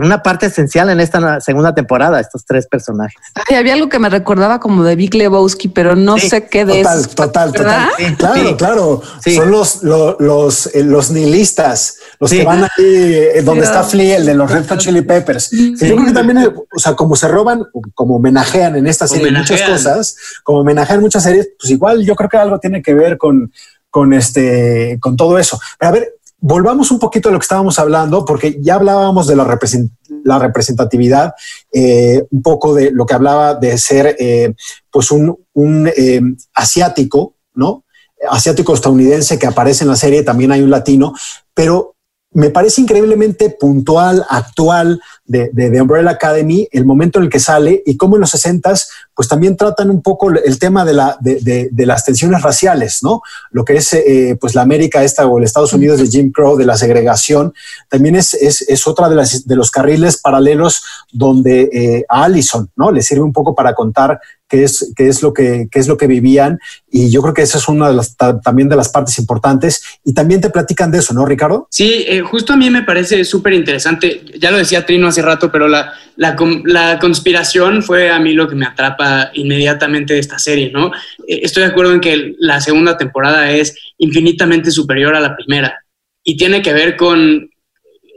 una 0.00 0.22
parte 0.22 0.46
esencial 0.46 0.88
en 0.90 1.00
esta 1.00 1.40
segunda 1.40 1.74
temporada, 1.74 2.20
estos 2.20 2.44
tres 2.44 2.66
personajes. 2.68 3.16
Ay, 3.48 3.56
había 3.56 3.74
algo 3.74 3.88
que 3.88 3.98
me 3.98 4.08
recordaba 4.08 4.60
como 4.60 4.84
de 4.84 4.94
Big 4.94 5.14
Lebowski, 5.14 5.68
pero 5.68 5.96
no 5.96 6.16
Sí, 6.16 6.28
sé 6.28 6.46
qué 6.46 6.64
de 6.64 6.78
total, 6.82 7.00
eso. 7.00 7.08
total, 7.10 7.50
¿verdad? 7.50 7.88
total. 7.98 8.16
Claro, 8.16 8.48
Sí. 8.48 8.54
claro. 8.56 9.02
Sí. 9.22 9.34
Son 9.36 9.50
los, 9.50 9.82
lo- 9.82 10.16
los, 10.20 10.66
eh, 10.74 10.84
los 10.84 11.10
nihilistas, 11.10 11.96
los 12.20 12.30
Sí. 12.30 12.38
que 12.38 12.44
van 12.44 12.62
ahí 12.64 12.68
eh, 12.78 13.42
donde 13.44 13.64
está 13.64 13.82
Flea, 13.82 14.16
el 14.18 14.26
de 14.26 14.34
los 14.34 14.50
Red 14.50 14.68
Hot 14.68 14.78
Chili 14.78 15.02
Peppers. 15.02 15.50
Que 15.50 15.88
Yo 15.88 15.96
creo 15.96 16.06
que 16.06 16.12
también, 16.12 16.38
eh, 16.38 16.48
o 16.48 16.78
sea, 16.78 16.94
como 16.94 17.16
se 17.16 17.26
roban, 17.26 17.64
como 17.94 18.16
homenajean 18.16 18.76
en 18.76 18.86
esta 18.86 19.08
serie 19.08 19.30
muchas 19.32 19.60
Homenajean. 19.60 19.72
cosas, 19.72 20.16
como 20.44 20.60
homenajean 20.60 21.00
muchas 21.00 21.22
series, 21.24 21.48
pues 21.58 21.70
igual 21.72 22.04
yo 22.04 22.14
creo 22.14 22.28
que 22.28 22.36
algo 22.36 22.60
tiene 22.60 22.80
que 22.80 22.94
ver 22.94 23.18
con, 23.18 23.52
con 23.90 24.12
este, 24.12 24.98
con 25.00 25.16
todo 25.16 25.38
eso. 25.38 25.58
Pero 25.78 25.88
a 25.88 25.92
ver, 25.92 26.14
volvamos 26.46 26.90
un 26.90 26.98
poquito 26.98 27.30
a 27.30 27.32
lo 27.32 27.38
que 27.38 27.44
estábamos 27.44 27.78
hablando, 27.78 28.22
porque 28.26 28.58
ya 28.60 28.74
hablábamos 28.74 29.26
de 29.26 29.34
la, 29.34 29.46
represent- 29.46 29.90
la 30.24 30.38
representatividad, 30.38 31.32
eh, 31.72 32.22
un 32.30 32.42
poco 32.42 32.74
de 32.74 32.90
lo 32.90 33.06
que 33.06 33.14
hablaba 33.14 33.54
de 33.54 33.78
ser 33.78 34.14
eh, 34.18 34.52
pues 34.90 35.10
un, 35.10 35.34
un, 35.54 35.90
eh, 35.96 36.20
asiático, 36.52 37.36
¿no? 37.54 37.84
Asiático 38.28 38.74
estadounidense 38.74 39.38
que 39.38 39.46
aparece 39.46 39.84
en 39.84 39.90
la 39.90 39.96
serie, 39.96 40.22
también 40.22 40.52
hay 40.52 40.60
un 40.60 40.68
latino, 40.68 41.14
pero 41.54 41.93
me 42.34 42.50
parece 42.50 42.80
increíblemente 42.80 43.50
puntual, 43.50 44.26
actual 44.28 45.00
de, 45.24 45.80
Umbrella 45.80 46.10
Academy, 46.10 46.68
el 46.72 46.84
momento 46.84 47.18
en 47.18 47.26
el 47.26 47.30
que 47.30 47.38
sale 47.38 47.82
y 47.86 47.96
cómo 47.96 48.16
en 48.16 48.22
los 48.22 48.30
60 48.30 48.74
pues 49.14 49.28
también 49.28 49.56
tratan 49.56 49.90
un 49.90 50.02
poco 50.02 50.30
el 50.30 50.58
tema 50.58 50.84
de 50.84 51.86
las 51.86 52.04
tensiones 52.04 52.42
raciales, 52.42 53.00
¿no? 53.02 53.22
Lo 53.50 53.64
que 53.64 53.76
es 53.76 53.92
eh, 53.92 54.36
pues 54.40 54.54
la 54.54 54.62
América 54.62 55.04
esta 55.04 55.26
o 55.26 55.38
el 55.38 55.44
Estados 55.44 55.72
Unidos 55.72 56.00
de 56.00 56.08
Jim 56.08 56.32
Crow, 56.32 56.56
de 56.56 56.66
la 56.66 56.76
segregación, 56.76 57.54
también 57.88 58.16
es, 58.16 58.34
es, 58.34 58.62
es 58.62 58.86
otra 58.86 59.08
de, 59.08 59.14
las, 59.14 59.46
de 59.46 59.56
los 59.56 59.70
carriles 59.70 60.20
paralelos 60.20 60.82
donde 61.12 61.68
eh, 61.72 62.04
a 62.08 62.24
Allison, 62.24 62.70
¿no? 62.76 62.90
Le 62.90 63.02
sirve 63.02 63.22
un 63.22 63.32
poco 63.32 63.54
para 63.54 63.74
contar 63.74 64.20
qué 64.54 64.64
es, 64.64 64.92
qué 64.96 65.08
es, 65.08 65.20
lo, 65.22 65.32
que, 65.32 65.66
qué 65.70 65.80
es 65.80 65.88
lo 65.88 65.96
que 65.96 66.06
vivían 66.06 66.58
y 66.88 67.10
yo 67.10 67.22
creo 67.22 67.34
que 67.34 67.42
esa 67.42 67.58
es 67.58 67.66
una 67.68 67.88
de 67.88 67.94
las, 67.94 68.16
ta- 68.16 68.40
también 68.40 68.68
de 68.68 68.76
las 68.76 68.88
partes 68.88 69.18
importantes 69.18 69.82
y 70.04 70.14
también 70.14 70.40
te 70.40 70.50
platican 70.50 70.92
de 70.92 70.98
eso, 70.98 71.12
¿no, 71.12 71.26
Ricardo? 71.26 71.66
Sí, 71.70 72.04
eh, 72.06 72.20
justo 72.20 72.52
a 72.52 72.56
mí 72.56 72.70
me 72.70 72.82
parece 72.84 73.24
súper 73.24 73.52
interesante. 73.54 74.24
Ya 74.38 74.50
lo 74.52 74.58
decía 74.58 74.86
Trino 74.86 75.08
hace 75.08 75.22
rato, 75.22 75.50
pero 75.50 75.66
la, 75.66 75.92
la, 76.16 76.36
la 76.64 76.98
conspiración 77.00 77.82
fue 77.82 78.10
a 78.10 78.20
mí 78.20 78.32
lo 78.32 78.48
que 78.48 78.54
me 78.54 78.66
atrapa 78.66 79.30
inmediatamente 79.34 80.14
de 80.14 80.20
esta 80.20 80.38
serie, 80.38 80.70
¿no? 80.70 80.92
Eh, 81.26 81.40
estoy 81.42 81.64
de 81.64 81.70
acuerdo 81.70 81.92
en 81.94 82.00
que 82.00 82.34
la 82.38 82.60
segunda 82.60 82.96
temporada 82.96 83.50
es 83.50 83.74
infinitamente 83.98 84.70
superior 84.70 85.16
a 85.16 85.20
la 85.20 85.34
primera 85.34 85.80
y 86.22 86.36
tiene 86.36 86.62
que 86.62 86.72
ver 86.72 86.96
con 86.96 87.50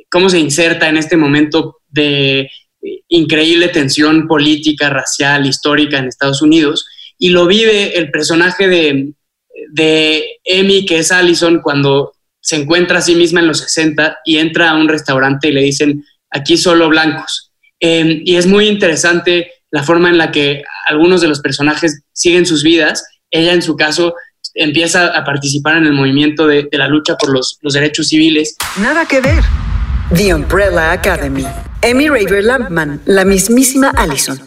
cómo 0.10 0.30
se 0.30 0.40
inserta 0.40 0.88
en 0.88 0.98
este 0.98 1.18
momento 1.18 1.78
de 1.90 2.50
increíble 3.08 3.70
tensión 3.70 4.28
política, 4.28 4.90
racial, 4.90 5.46
histórica 5.46 5.98
en 5.98 6.08
Estados 6.08 6.42
Unidos 6.42 6.86
y 7.18 7.30
lo 7.30 7.48
vive 7.48 7.98
el 7.98 8.12
personaje 8.12 8.68
de, 8.68 9.14
de 9.72 10.40
Amy, 10.60 10.86
que 10.86 11.00
es 11.00 11.12
Allison, 11.12 11.62
cuando 11.62 12.14
se 12.40 12.58
encuentra 12.58 13.00
a 13.00 13.02
sí 13.02 13.16
misma 13.16 13.40
en 13.40 13.48
los 13.48 13.60
60 13.60 14.20
y 14.26 14.38
entra 14.38 14.70
a 14.70 14.76
un 14.76 14.88
restaurante 14.88 15.50
y 15.50 15.52
le 15.52 15.62
dicen, 15.62 16.06
aquí 16.30 16.58
solo 16.58 16.90
blancos. 16.90 17.52
Eh, 17.80 18.22
y 18.24 18.36
es 18.36 18.46
muy 18.46 18.68
interesante 18.68 19.52
la 19.72 19.84
forma 19.84 20.10
en 20.10 20.18
la 20.18 20.32
que 20.32 20.64
algunos 20.88 21.22
de 21.22 21.28
los 21.28 21.42
personajes 21.42 22.04
siguen 22.14 22.46
sus 22.46 22.64
vidas. 22.64 23.06
Ella, 23.32 23.54
en 23.54 23.62
su 23.62 23.76
caso, 23.76 24.16
empieza 24.54 25.08
a 25.08 25.26
participar 25.26 25.78
en 25.78 25.86
el 25.86 25.94
movimiento 25.94 26.48
de, 26.48 26.68
de 26.72 26.78
la 26.78 26.88
lucha 26.88 27.16
por 27.18 27.30
los, 27.30 27.58
los 27.62 27.74
derechos 27.74 28.08
civiles. 28.08 28.56
Nada 28.80 29.06
que 29.06 29.20
ver. 29.20 29.44
The 30.12 30.30
Umbrella 30.30 30.94
Academy. 30.94 31.44
Emmy 31.84 32.10
Raver 32.10 32.42
Lampman, 32.42 33.02
la 33.08 33.26
mismísima 33.26 33.94
Allison. 33.98 34.38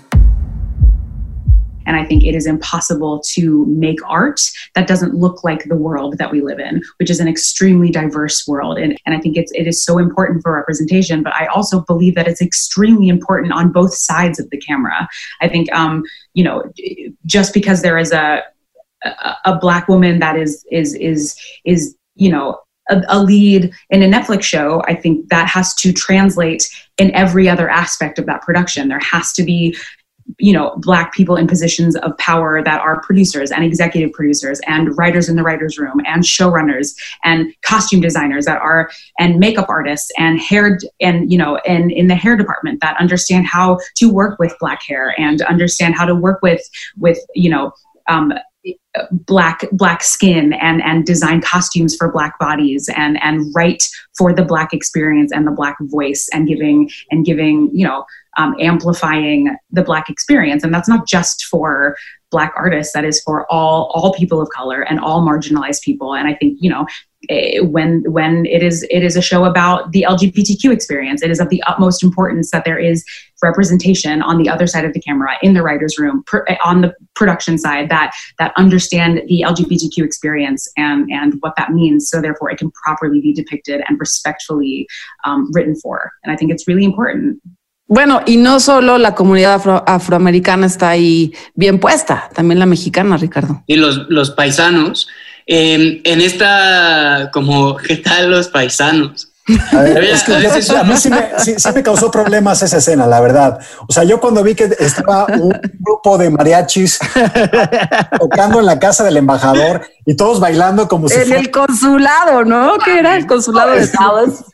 And 1.84 1.96
I 1.96 2.04
think 2.06 2.24
it 2.24 2.34
is 2.34 2.46
impossible 2.46 3.20
to 3.32 3.66
make 3.66 3.98
art 4.08 4.40
that 4.74 4.86
doesn't 4.86 5.14
look 5.14 5.44
like 5.44 5.64
the 5.64 5.76
world 5.76 6.16
that 6.16 6.32
we 6.32 6.40
live 6.40 6.60
in, 6.60 6.80
which 6.98 7.10
is 7.10 7.20
an 7.20 7.28
extremely 7.28 7.90
diverse 7.90 8.48
world. 8.48 8.78
And, 8.78 8.98
and 9.04 9.14
I 9.14 9.20
think 9.20 9.36
it's, 9.36 9.52
it 9.52 9.66
is 9.66 9.84
so 9.84 9.98
important 9.98 10.42
for 10.42 10.54
representation, 10.54 11.22
but 11.22 11.34
I 11.34 11.44
also 11.48 11.82
believe 11.82 12.14
that 12.14 12.26
it's 12.26 12.40
extremely 12.40 13.08
important 13.08 13.52
on 13.52 13.70
both 13.70 13.92
sides 13.92 14.40
of 14.40 14.48
the 14.48 14.56
camera. 14.56 15.10
I 15.42 15.48
think, 15.48 15.70
um, 15.72 16.04
you 16.32 16.42
know, 16.42 16.72
just 17.26 17.52
because 17.52 17.82
there 17.82 17.98
is 17.98 18.12
a, 18.12 18.42
a, 19.04 19.34
a 19.44 19.58
black 19.58 19.88
woman 19.88 20.20
that 20.20 20.38
is, 20.38 20.64
is, 20.70 20.94
is, 20.94 21.38
is, 21.66 21.94
you 22.14 22.30
know, 22.30 22.58
a, 22.88 23.02
a 23.08 23.22
lead 23.22 23.72
in 23.90 24.02
a 24.02 24.06
Netflix 24.06 24.42
show, 24.42 24.82
I 24.86 24.94
think 24.94 25.28
that 25.28 25.48
has 25.48 25.74
to 25.76 25.92
translate 25.92 26.68
in 26.98 27.14
every 27.14 27.48
other 27.48 27.68
aspect 27.68 28.18
of 28.18 28.26
that 28.26 28.42
production. 28.42 28.88
There 28.88 29.00
has 29.00 29.32
to 29.34 29.42
be 29.42 29.76
you 30.38 30.52
know 30.52 30.74
black 30.76 31.12
people 31.12 31.36
in 31.36 31.46
positions 31.46 31.96
of 31.96 32.16
power 32.18 32.62
that 32.62 32.80
are 32.80 33.00
producers 33.00 33.50
and 33.50 33.64
executive 33.64 34.12
producers 34.12 34.60
and 34.66 34.96
writers 34.96 35.28
in 35.28 35.36
the 35.36 35.42
writers 35.42 35.78
room 35.78 36.00
and 36.06 36.22
showrunners 36.22 36.94
and 37.24 37.52
costume 37.62 38.00
designers 38.00 38.44
that 38.44 38.60
are 38.60 38.90
and 39.18 39.38
makeup 39.38 39.68
artists 39.68 40.10
and 40.18 40.40
hair 40.40 40.78
and 41.00 41.30
you 41.32 41.38
know 41.38 41.56
and 41.66 41.90
in 41.90 42.06
the 42.06 42.14
hair 42.14 42.36
department 42.36 42.80
that 42.80 42.96
understand 43.00 43.46
how 43.46 43.78
to 43.96 44.12
work 44.12 44.38
with 44.38 44.54
black 44.60 44.82
hair 44.82 45.14
and 45.18 45.42
understand 45.42 45.94
how 45.94 46.04
to 46.04 46.14
work 46.14 46.40
with 46.42 46.62
with 46.96 47.18
you 47.34 47.50
know 47.50 47.72
um, 48.08 48.32
black 49.26 49.64
black 49.72 50.02
skin 50.02 50.52
and 50.54 50.82
and 50.82 51.06
design 51.06 51.40
costumes 51.40 51.96
for 51.96 52.10
black 52.10 52.38
bodies 52.38 52.88
and 52.96 53.22
and 53.22 53.46
write 53.54 53.82
for 54.18 54.32
the 54.32 54.44
black 54.44 54.72
experience 54.74 55.32
and 55.32 55.46
the 55.46 55.52
black 55.52 55.76
voice 55.82 56.28
and 56.32 56.48
giving 56.48 56.90
and 57.10 57.24
giving 57.24 57.70
you 57.72 57.86
know 57.86 58.04
um, 58.36 58.54
amplifying 58.60 59.56
the 59.72 59.82
black 59.82 60.08
experience. 60.08 60.62
And 60.62 60.72
that's 60.72 60.88
not 60.88 61.06
just 61.06 61.44
for 61.44 61.96
black 62.30 62.52
artists. 62.56 62.92
That 62.92 63.04
is 63.04 63.20
for 63.22 63.50
all 63.50 63.90
all 63.94 64.12
people 64.14 64.40
of 64.40 64.48
color 64.50 64.82
and 64.82 65.00
all 65.00 65.22
marginalized 65.26 65.82
people. 65.82 66.14
And 66.14 66.28
i 66.28 66.34
think 66.34 66.58
you 66.60 66.70
know 66.70 66.86
when 67.62 68.02
when 68.10 68.46
it 68.46 68.62
is 68.62 68.82
it 68.90 69.02
is 69.02 69.14
a 69.14 69.20
show 69.20 69.44
about 69.44 69.92
the 69.92 70.06
lgbtq 70.08 70.72
experience 70.72 71.22
it 71.22 71.30
is 71.30 71.38
of 71.38 71.48
the 71.50 71.62
utmost 71.66 72.02
importance 72.02 72.50
that 72.50 72.64
there 72.64 72.78
is 72.78 73.04
representation 73.42 74.22
on 74.22 74.38
the 74.38 74.48
other 74.48 74.66
side 74.66 74.84
of 74.86 74.92
the 74.94 75.00
camera 75.00 75.32
in 75.42 75.52
the 75.52 75.62
writers 75.62 75.98
room 75.98 76.22
pr- 76.26 76.38
eh, 76.48 76.56
on 76.64 76.80
the 76.80 76.94
production 77.14 77.58
side 77.58 77.88
that 77.90 78.12
that 78.38 78.52
understand 78.56 79.20
the 79.28 79.44
lgbtq 79.46 80.02
experience 80.02 80.66
and 80.78 81.10
and 81.10 81.34
what 81.40 81.52
that 81.56 81.72
means 81.72 82.08
so 82.08 82.22
therefore 82.22 82.50
it 82.50 82.56
can 82.58 82.70
properly 82.70 83.20
be 83.20 83.34
depicted 83.34 83.82
and 83.88 84.00
respectfully 84.00 84.86
um, 85.24 85.50
written 85.52 85.74
for 85.76 86.10
and 86.24 86.32
i 86.32 86.36
think 86.36 86.50
it's 86.50 86.66
really 86.66 86.84
important 86.84 87.38
Bueno, 87.92 88.20
y 88.24 88.36
no 88.36 88.60
solo 88.60 88.98
la 88.98 89.16
comunidad 89.16 89.54
afro- 89.54 89.82
afroamericana 89.84 90.66
está 90.66 90.90
ahí 90.90 91.34
bien 91.56 91.80
puesta, 91.80 92.30
también 92.32 92.60
la 92.60 92.66
mexicana, 92.66 93.16
Ricardo. 93.16 93.64
y 93.66 93.74
los, 93.74 94.06
los 94.08 94.30
paisanos. 94.30 95.08
Eh, 95.52 96.00
en 96.04 96.20
esta, 96.20 97.28
como, 97.32 97.76
¿qué 97.76 97.96
tal 97.96 98.30
los 98.30 98.46
paisanos? 98.48 99.26
A, 99.72 99.80
ver, 99.82 99.96
Había- 99.96 100.14
es 100.14 100.22
que 100.22 100.32
a 100.36 100.38
yo- 100.40 100.48
veces- 100.48 100.70
a 100.70 100.84
mí 100.84 100.96
sí 100.96 101.10
me, 101.10 101.26
sí- 101.38 101.54
sí 101.58 101.68
me 101.74 101.82
causó 101.82 102.08
problemas 102.08 102.62
esa 102.62 102.76
escena, 102.76 103.04
la 103.08 103.18
verdad. 103.20 103.58
O 103.88 103.92
sea, 103.92 104.04
yo 104.04 104.20
cuando 104.20 104.44
vi 104.44 104.54
que 104.54 104.70
estaba 104.78 105.26
un 105.26 105.52
grupo 105.80 106.18
de 106.18 106.30
mariachis 106.30 107.00
tocando 108.20 108.60
en 108.60 108.66
la 108.66 108.78
casa 108.78 109.02
del 109.02 109.16
embajador 109.16 109.82
y 110.06 110.14
todos 110.14 110.38
bailando 110.38 110.86
como 110.86 111.08
si 111.08 111.16
En 111.16 111.22
fuera- 111.26 111.40
el 111.40 111.50
consulado, 111.50 112.44
¿no? 112.44 112.78
Que 112.78 113.00
era 113.00 113.16
el 113.16 113.26
consulado 113.26 113.72
de 113.72 113.88
Dallas. 113.88 114.44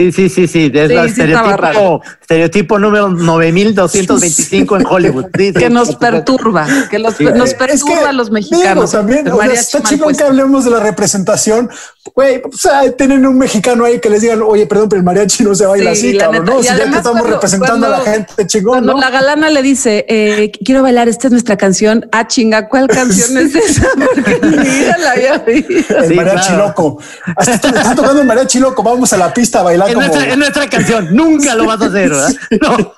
Sí, 0.00 0.12
sí, 0.12 0.28
sí, 0.30 0.46
sí. 0.48 0.70
Es 0.72 0.88
Sí, 0.88 0.94
la 0.94 1.02
sí 1.04 1.10
estereotipo, 1.10 2.00
estereotipo 2.22 2.78
número 2.78 3.08
9225 3.10 4.76
en 4.78 4.86
Hollywood. 4.86 5.26
Sí, 5.36 5.48
sí, 5.48 5.52
Que 5.52 5.68
nos 5.70 5.94
perturba, 5.96 6.66
que 6.90 6.98
los- 6.98 7.14
Sí. 7.16 7.24
nos 7.24 7.50
Es 7.50 7.54
perturba 7.54 7.98
que, 8.00 8.06
a 8.06 8.12
los 8.12 8.26
digo, 8.28 8.34
mexicanos. 8.34 8.90
también, 8.92 9.26
El 9.26 9.32
o 9.34 9.40
sea, 9.42 9.52
está 9.52 9.82
chingón 9.82 10.04
puesto. 10.04 10.24
que 10.24 10.28
hablemos 10.30 10.64
de 10.64 10.70
la 10.70 10.80
representación. 10.80 11.68
Güey, 12.14 12.42
o 12.50 12.56
sea, 12.56 12.90
tienen 12.92 13.26
un 13.26 13.36
mexicano 13.38 13.84
ahí 13.84 14.00
que 14.00 14.08
les 14.10 14.22
digan, 14.22 14.40
oye, 14.42 14.66
perdón, 14.66 14.88
pero 14.88 14.98
el 15.00 15.04
mariachi 15.04 15.44
no 15.44 15.54
se 15.54 15.66
baila 15.66 15.94
Sí, 15.94 16.08
así, 16.08 16.12
la 16.14 16.24
cabrón, 16.24 16.44
neta. 16.44 16.54
¿no? 16.54 16.60
Y 16.60 16.62
Si 16.62 16.68
ya 16.68 16.74
que 16.76 16.80
además 16.82 16.98
estamos 16.98 17.20
cuando- 17.20 17.36
representando 17.36 17.86
a 17.86 17.88
la 17.90 17.96
cuando- 17.98 18.12
gente, 18.26 18.46
chingón, 18.46 18.70
Cuando 18.72 18.92
¿no? 18.94 19.00
la 19.00 19.10
galana 19.10 19.50
le 19.50 19.62
dice, 19.62 20.06
eh, 20.08 20.50
quiero 20.64 20.82
bailar, 20.82 21.08
esta 21.08 21.26
es 21.28 21.32
nuestra 21.32 21.56
canción. 21.56 22.08
Ah, 22.12 22.26
chinga, 22.26 22.68
¿cuál 22.68 22.88
canción 23.28 23.36
es 23.38 23.54
esa? 23.54 23.86
Porque 24.14 24.40
ni 24.42 24.56
la 24.56 25.10
había 25.12 25.42
oído. 25.46 25.68
El 25.98 26.08
Sí, 26.08 26.14
mariachi 26.14 26.48
claro. 26.48 26.66
loco. 26.68 26.98
Hasta 27.36 27.54
están, 27.54 27.76
están 27.76 27.96
tocando 27.96 28.20
el 28.22 28.26
mariachi 28.26 28.58
loco. 28.60 28.82
Vamos 28.82 29.12
a 29.12 29.16
la 29.18 29.32
pista 29.32 29.60
a 29.60 29.62
bailar 29.64 29.89
Es 29.90 29.94
como. 29.94 30.06
nuestra, 30.06 30.30
es 30.30 30.38
nuestra 30.38 30.68
canción. 30.68 31.14
Nunca 31.14 31.54
lo 31.54 31.66
vas 31.66 31.80
a 31.80 31.86
hacer, 31.86 32.10
¿verdad? 32.10 32.32
No. 32.60 32.94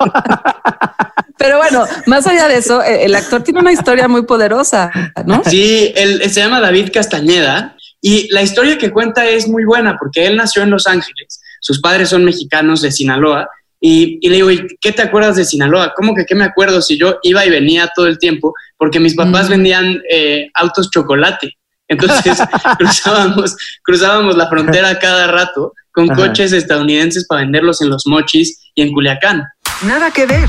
Pero 1.39 1.59
bueno, 1.59 1.85
más 2.07 2.27
allá 2.27 2.47
de 2.47 2.59
eso, 2.59 2.83
eh, 2.83 3.05
el 3.05 3.15
actor 3.15 3.43
tiene 3.43 3.61
una 3.61 3.73
historia 3.73 4.07
muy 4.07 4.25
poderosa, 4.25 4.91
¿no? 5.27 5.43
Sí, 5.45 5.93
él, 5.97 6.21
él 6.23 6.31
se 6.31 6.41
llama 6.41 6.61
David 6.61 6.91
Castañeda 6.93 7.77
y 8.01 8.33
la 8.33 8.43
historia 8.43 8.79
que 8.79 8.91
cuenta 8.91 9.27
es 9.27 9.49
muy 9.49 9.65
buena 9.65 9.97
porque 9.99 10.27
él 10.27 10.37
nació 10.37 10.63
en 10.63 10.71
Los 10.71 10.87
Ángeles, 10.87 11.41
sus 11.61 11.81
padres 11.81 12.11
son 12.11 12.25
mexicanos 12.25 12.81
de 12.81 12.93
Sinaloa 12.93 13.49
y, 13.85 14.19
y 14.21 14.29
le 14.29 14.37
digo, 14.37 14.51
¿y 14.53 14.65
qué 14.81 14.93
te 14.93 15.03
acuerdas 15.03 15.35
de 15.35 15.45
Sinaloa? 15.45 15.93
¿Cómo 15.97 16.15
que 16.15 16.25
qué 16.25 16.37
me 16.37 16.45
acuerdo 16.45 16.81
si 16.81 16.97
yo 16.97 17.19
iba 17.25 17.45
y 17.45 17.51
venía 17.51 17.91
todo 17.93 18.07
el 18.07 18.17
tiempo? 18.17 18.55
Porque 18.77 19.01
mis 19.01 19.17
papás 19.17 19.49
vendían 19.49 20.01
eh, 20.09 20.49
autos 20.55 20.89
chocolate. 20.89 21.57
Entonces 21.89 22.39
cruzábamos, 22.79 23.57
cruzábamos 23.83 24.37
la 24.37 24.49
frontera 24.49 24.99
cada 25.01 25.27
rato 25.27 25.75
con 25.93 26.11
Ajá. 26.11 26.27
coches 26.29 26.53
estadounidenses 26.53 27.27
para 27.27 27.43
venderlos 27.43 27.83
en 27.83 27.91
los 27.91 28.07
mochis 28.07 28.71
y 28.75 28.83
en 28.83 28.93
Culiacán. 28.93 29.43
Nada 29.87 30.11
que 30.11 30.27
ver. 30.27 30.49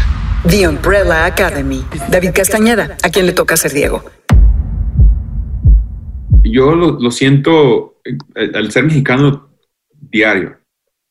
The 0.49 0.67
Umbrella 0.67 1.25
Academy. 1.25 1.83
David 2.09 2.31
Castañeda, 2.33 2.97
a 3.03 3.09
quien 3.09 3.25
le 3.25 3.33
toca 3.33 3.55
ser 3.57 3.71
Diego. 3.71 4.03
Yo 6.43 6.75
lo, 6.75 6.99
lo 6.99 7.11
siento 7.11 7.99
eh, 8.03 8.51
al 8.53 8.71
ser 8.71 8.83
mexicano 8.83 9.49
diario, 9.91 10.57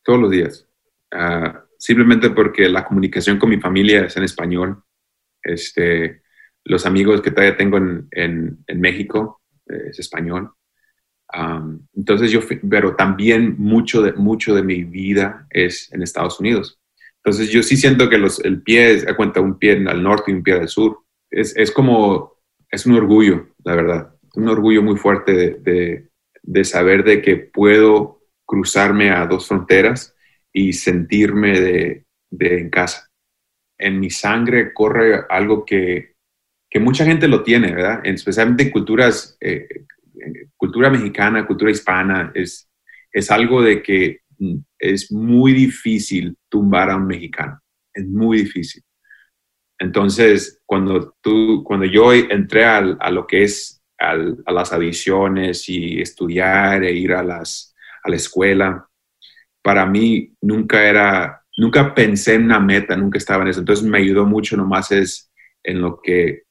todos 0.03 0.19
los 0.19 0.31
días. 0.31 0.67
Ah, 1.11 1.63
simplemente 1.79 2.29
porque 2.29 2.69
la 2.69 2.85
comunicación 2.85 3.37
con 3.39 3.49
mi 3.49 3.59
familia 3.59 4.05
es 4.05 4.15
en 4.17 4.23
español. 4.23 4.83
Este, 5.41 6.21
los 6.63 6.85
amigos 6.85 7.21
que 7.21 7.31
todavía 7.31 7.57
tengo 7.57 7.77
en, 7.77 8.07
en- 8.11 8.63
en 8.67 8.79
México 8.81 9.41
eh, 9.69 9.89
es 9.89 9.99
español. 9.99 10.51
Am, 11.35 11.87
entonces 11.95 12.31
yo, 12.31 12.41
pero 12.69 12.95
también 12.95 13.55
mucho 13.57 14.01
de, 14.03 14.13
mucho 14.13 14.53
de 14.55 14.63
mi 14.63 14.83
vida 14.83 15.47
es 15.49 15.91
en 15.91 16.03
Estados 16.03 16.39
Unidos. 16.39 16.79
Entonces 17.23 17.49
yo 17.49 17.63
sí 17.63 17.75
siento 17.77 18.09
que 18.09 18.17
los, 18.19 18.39
el 18.45 18.61
pie, 18.61 18.91
es- 18.91 19.07
a 19.07 19.15
cuenta, 19.15 19.41
un 19.41 19.57
pie 19.57 19.73
al 19.87 20.03
norte 20.03 20.31
y 20.31 20.35
un 20.35 20.43
pie 20.43 20.53
al 20.55 20.67
sur. 20.69 20.99
Es, 21.31 21.55
es 21.57 21.71
como, 21.71 22.33
es 22.69 22.85
un 22.85 22.93
orgullo, 22.95 23.47
la 23.63 23.75
verdad. 23.75 24.15
Un 24.35 24.47
orgullo 24.49 24.83
muy 24.83 24.97
fuerte 24.97 25.33
de, 25.33 25.49
de- 25.59 26.09
de 26.45 26.63
saber 26.65 27.03
de 27.03 27.21
que 27.21 27.37
puedo 27.37 28.21
cruzarme 28.45 29.09
a 29.11 29.25
dos 29.25 29.47
fronteras 29.47 30.15
y 30.51 30.73
sentirme 30.73 31.59
de, 31.59 32.05
de 32.29 32.59
en 32.59 32.69
casa. 32.69 33.09
En 33.77 33.99
mi 33.99 34.09
sangre 34.09 34.73
corre 34.73 35.21
algo 35.29 35.65
que, 35.65 36.15
que 36.69 36.79
mucha 36.79 37.05
gente 37.05 37.27
lo 37.27 37.43
tiene, 37.43 37.73
¿verdad? 37.73 38.01
En- 38.05 38.15
especialmente 38.15 38.63
en 38.63 38.71
culturas, 38.71 39.37
eh, 39.41 39.67
cultura 40.57 40.89
mexicana, 40.89 41.45
cultura 41.45 41.71
hispana, 41.71 42.31
es, 42.35 42.69
es 43.11 43.31
algo 43.31 43.61
de 43.61 43.81
que 43.81 44.19
mm, 44.39 44.57
es 44.79 45.11
muy 45.11 45.53
difícil 45.53 46.37
tumbar 46.49 46.89
a 46.89 46.95
un 46.97 47.07
mexicano. 47.07 47.59
Es 47.93 48.05
muy 48.07 48.39
difícil. 48.39 48.83
Entonces, 49.79 50.61
cuando, 50.65 51.15
tú, 51.21 51.63
cuando 51.65 51.85
yo 51.85 52.13
entré 52.13 52.65
al- 52.65 52.97
a 52.99 53.11
lo 53.11 53.27
que 53.27 53.43
es 53.43 53.79
a 53.99 54.51
las 54.51 54.73
adiciones 54.73 55.69
y 55.69 56.01
estudiar 56.01 56.83
e 56.83 56.91
ir 56.91 57.13
a, 57.13 57.23
las, 57.23 57.73
a 58.03 58.09
la 58.09 58.17
escuela, 58.17 58.85
para 59.61 59.85
mí 59.85 60.33
nunca 60.41 60.85
era, 60.85 61.41
nunca 61.57 61.95
pensé 61.95 62.33
en 62.33 62.45
una 62.45 62.59
meta, 62.59 62.97
nunca 62.97 63.17
estaba 63.17 63.43
en 63.43 63.49
eso. 63.49 63.61
Entonces 63.61 63.85
me 63.85 63.99
ayudó 63.99 64.25
mucho 64.25 64.57
nomás 64.57 64.91
es 64.91 65.31
en 65.63 65.79
lo 65.81 66.01
que 66.01 66.43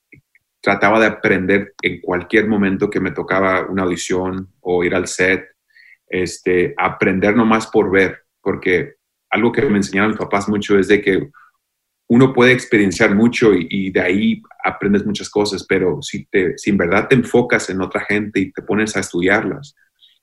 trataba 0.63 1.01
de 1.01 1.07
aprender 1.07 1.75
en 1.83 2.01
cualquier 2.01 2.47
momento 2.47 2.89
que 2.89 3.01
me 3.01 3.11
tocaba 3.11 3.67
una 3.69 3.83
audición 3.83 4.49
o 4.61 4.85
ir 4.85 4.95
al 4.95 5.09
set, 5.09 5.45
este, 6.07 6.75
aprender 6.79 7.37
nomás 7.37 7.67
por 7.67 7.91
ver, 7.91 8.23
porque 8.41 8.95
algo 9.31 9.51
que 9.51 9.63
me 9.63 9.79
enseñaron 9.79 10.11
mis 10.11 10.19
papás 10.19 10.49
mucho 10.49 10.79
es 10.79 10.89
de 10.89 11.03
que 11.03 11.31
uno 12.09 12.33
puede 12.33 12.53
experienciar 12.53 13.15
mucho 13.15 13.53
y, 13.55 13.91
de 13.91 14.01
ahí 14.01 14.43
aprendes 14.63 15.05
muchas 15.05 15.31
cosas, 15.31 15.65
pero 15.67 16.01
si, 16.03 16.27
te, 16.27 16.57
si 16.59 16.71
en 16.71 16.77
verdad 16.77 17.09
te 17.09 17.15
enfocas 17.15 17.71
en 17.71 17.81
otra 17.81 18.05
gente 18.05 18.39
y 18.39 18.53
te 18.53 18.63
pones 18.63 18.97
a 18.97 19.01
estudiarlas, 19.01 19.75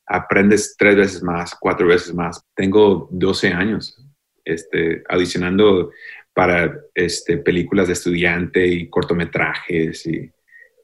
aprendes 0.05 0.75
tres 0.77 0.95
veces 0.95 1.23
más, 1.23 1.55
cuatro 1.59 1.87
veces 1.87 2.13
más. 2.13 2.43
Tengo 2.55 3.09
12 3.11 3.49
años 3.49 3.97
este, 4.45 5.03
audicionando 5.09 5.91
para 6.39 6.73
este, 6.95 7.35
películas 7.39 7.87
de 7.87 7.93
estudiante 7.93 8.65
y 8.65 8.89
cortometrajes 8.89 10.05
y, 10.07 10.31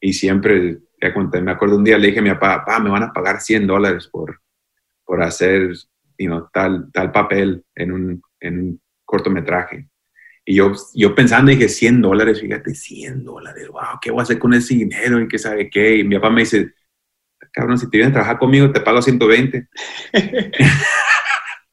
y 0.02 0.12
siempre, 0.12 0.80
ya 1.02 1.14
conté, 1.14 1.40
me 1.40 1.52
acuerdo 1.52 1.78
un 1.78 1.84
día 1.86 1.98
le 1.98 2.08
dije 2.08 2.20
a 2.20 2.24
mi 2.24 2.30
papá, 2.32 2.66
papá, 2.66 2.80
me 2.82 2.90
van 2.90 3.04
a 3.04 3.14
pagar 3.14 3.40
100 3.40 3.66
dólares 3.66 4.10
por, 4.12 4.42
por 5.06 5.24
hacer 5.24 5.72
you 6.18 6.28
know, 6.28 6.50
tal, 6.52 6.92
tal 6.92 7.10
papel 7.14 7.64
en 7.74 7.94
un, 7.94 8.22
en 8.42 8.60
un 8.60 8.82
cortometraje. 9.06 9.88
Y 10.44 10.56
yo, 10.56 10.74
yo 10.94 11.16
pensando, 11.16 11.52
dije, 11.52 11.70
100 11.70 12.02
dólares, 12.02 12.42
fíjate, 12.42 12.76
100 12.76 13.24
dólares, 13.24 13.70
wow, 13.70 13.98
¿qué 14.02 14.12
voy 14.12 14.20
a 14.20 14.24
hacer 14.24 14.38
con 14.38 14.54
ese 14.54 14.74
dinero? 14.74 15.22
Y 15.22 15.30
qué 15.30 15.38
sabe 15.38 15.70
qué. 15.70 16.00
Y 16.00 16.04
mi 16.04 16.16
papá 16.16 16.32
me 16.32 16.42
dice, 16.42 16.74
cabrón, 17.54 17.78
si 17.78 17.90
te 17.90 17.96
vienes 17.96 18.10
a 18.12 18.16
trabajar 18.16 18.40
conmigo, 18.40 18.74
te 18.74 18.82
pago 18.82 19.02
120. 19.02 19.70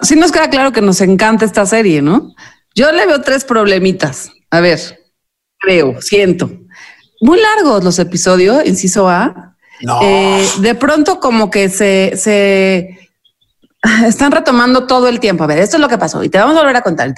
Sí 0.04 0.16
nos 0.16 0.32
queda 0.32 0.50
claro 0.50 0.72
que 0.72 0.80
nos 0.80 1.00
encanta 1.00 1.44
esta 1.44 1.64
serie, 1.64 2.02
¿no? 2.02 2.34
Yo 2.74 2.92
le 2.92 3.06
veo 3.06 3.20
tres 3.20 3.44
problemitas. 3.44 4.30
A 4.50 4.60
ver, 4.60 4.78
creo, 5.58 6.00
siento. 6.00 6.50
Muy 7.20 7.38
largos 7.40 7.84
los 7.84 7.98
episodios, 7.98 8.66
inciso 8.66 9.08
A. 9.08 9.56
No. 9.82 10.00
Eh, 10.02 10.46
de 10.60 10.74
pronto 10.74 11.20
como 11.20 11.50
que 11.50 11.68
se, 11.68 12.12
se 12.16 13.02
están 14.06 14.32
retomando 14.32 14.86
todo 14.86 15.08
el 15.08 15.20
tiempo. 15.20 15.44
A 15.44 15.46
ver, 15.46 15.58
esto 15.58 15.76
es 15.76 15.80
lo 15.80 15.88
que 15.88 15.98
pasó 15.98 16.22
y 16.22 16.28
te 16.28 16.38
vamos 16.38 16.56
a 16.56 16.60
volver 16.60 16.76
a 16.76 16.82
contar. 16.82 17.12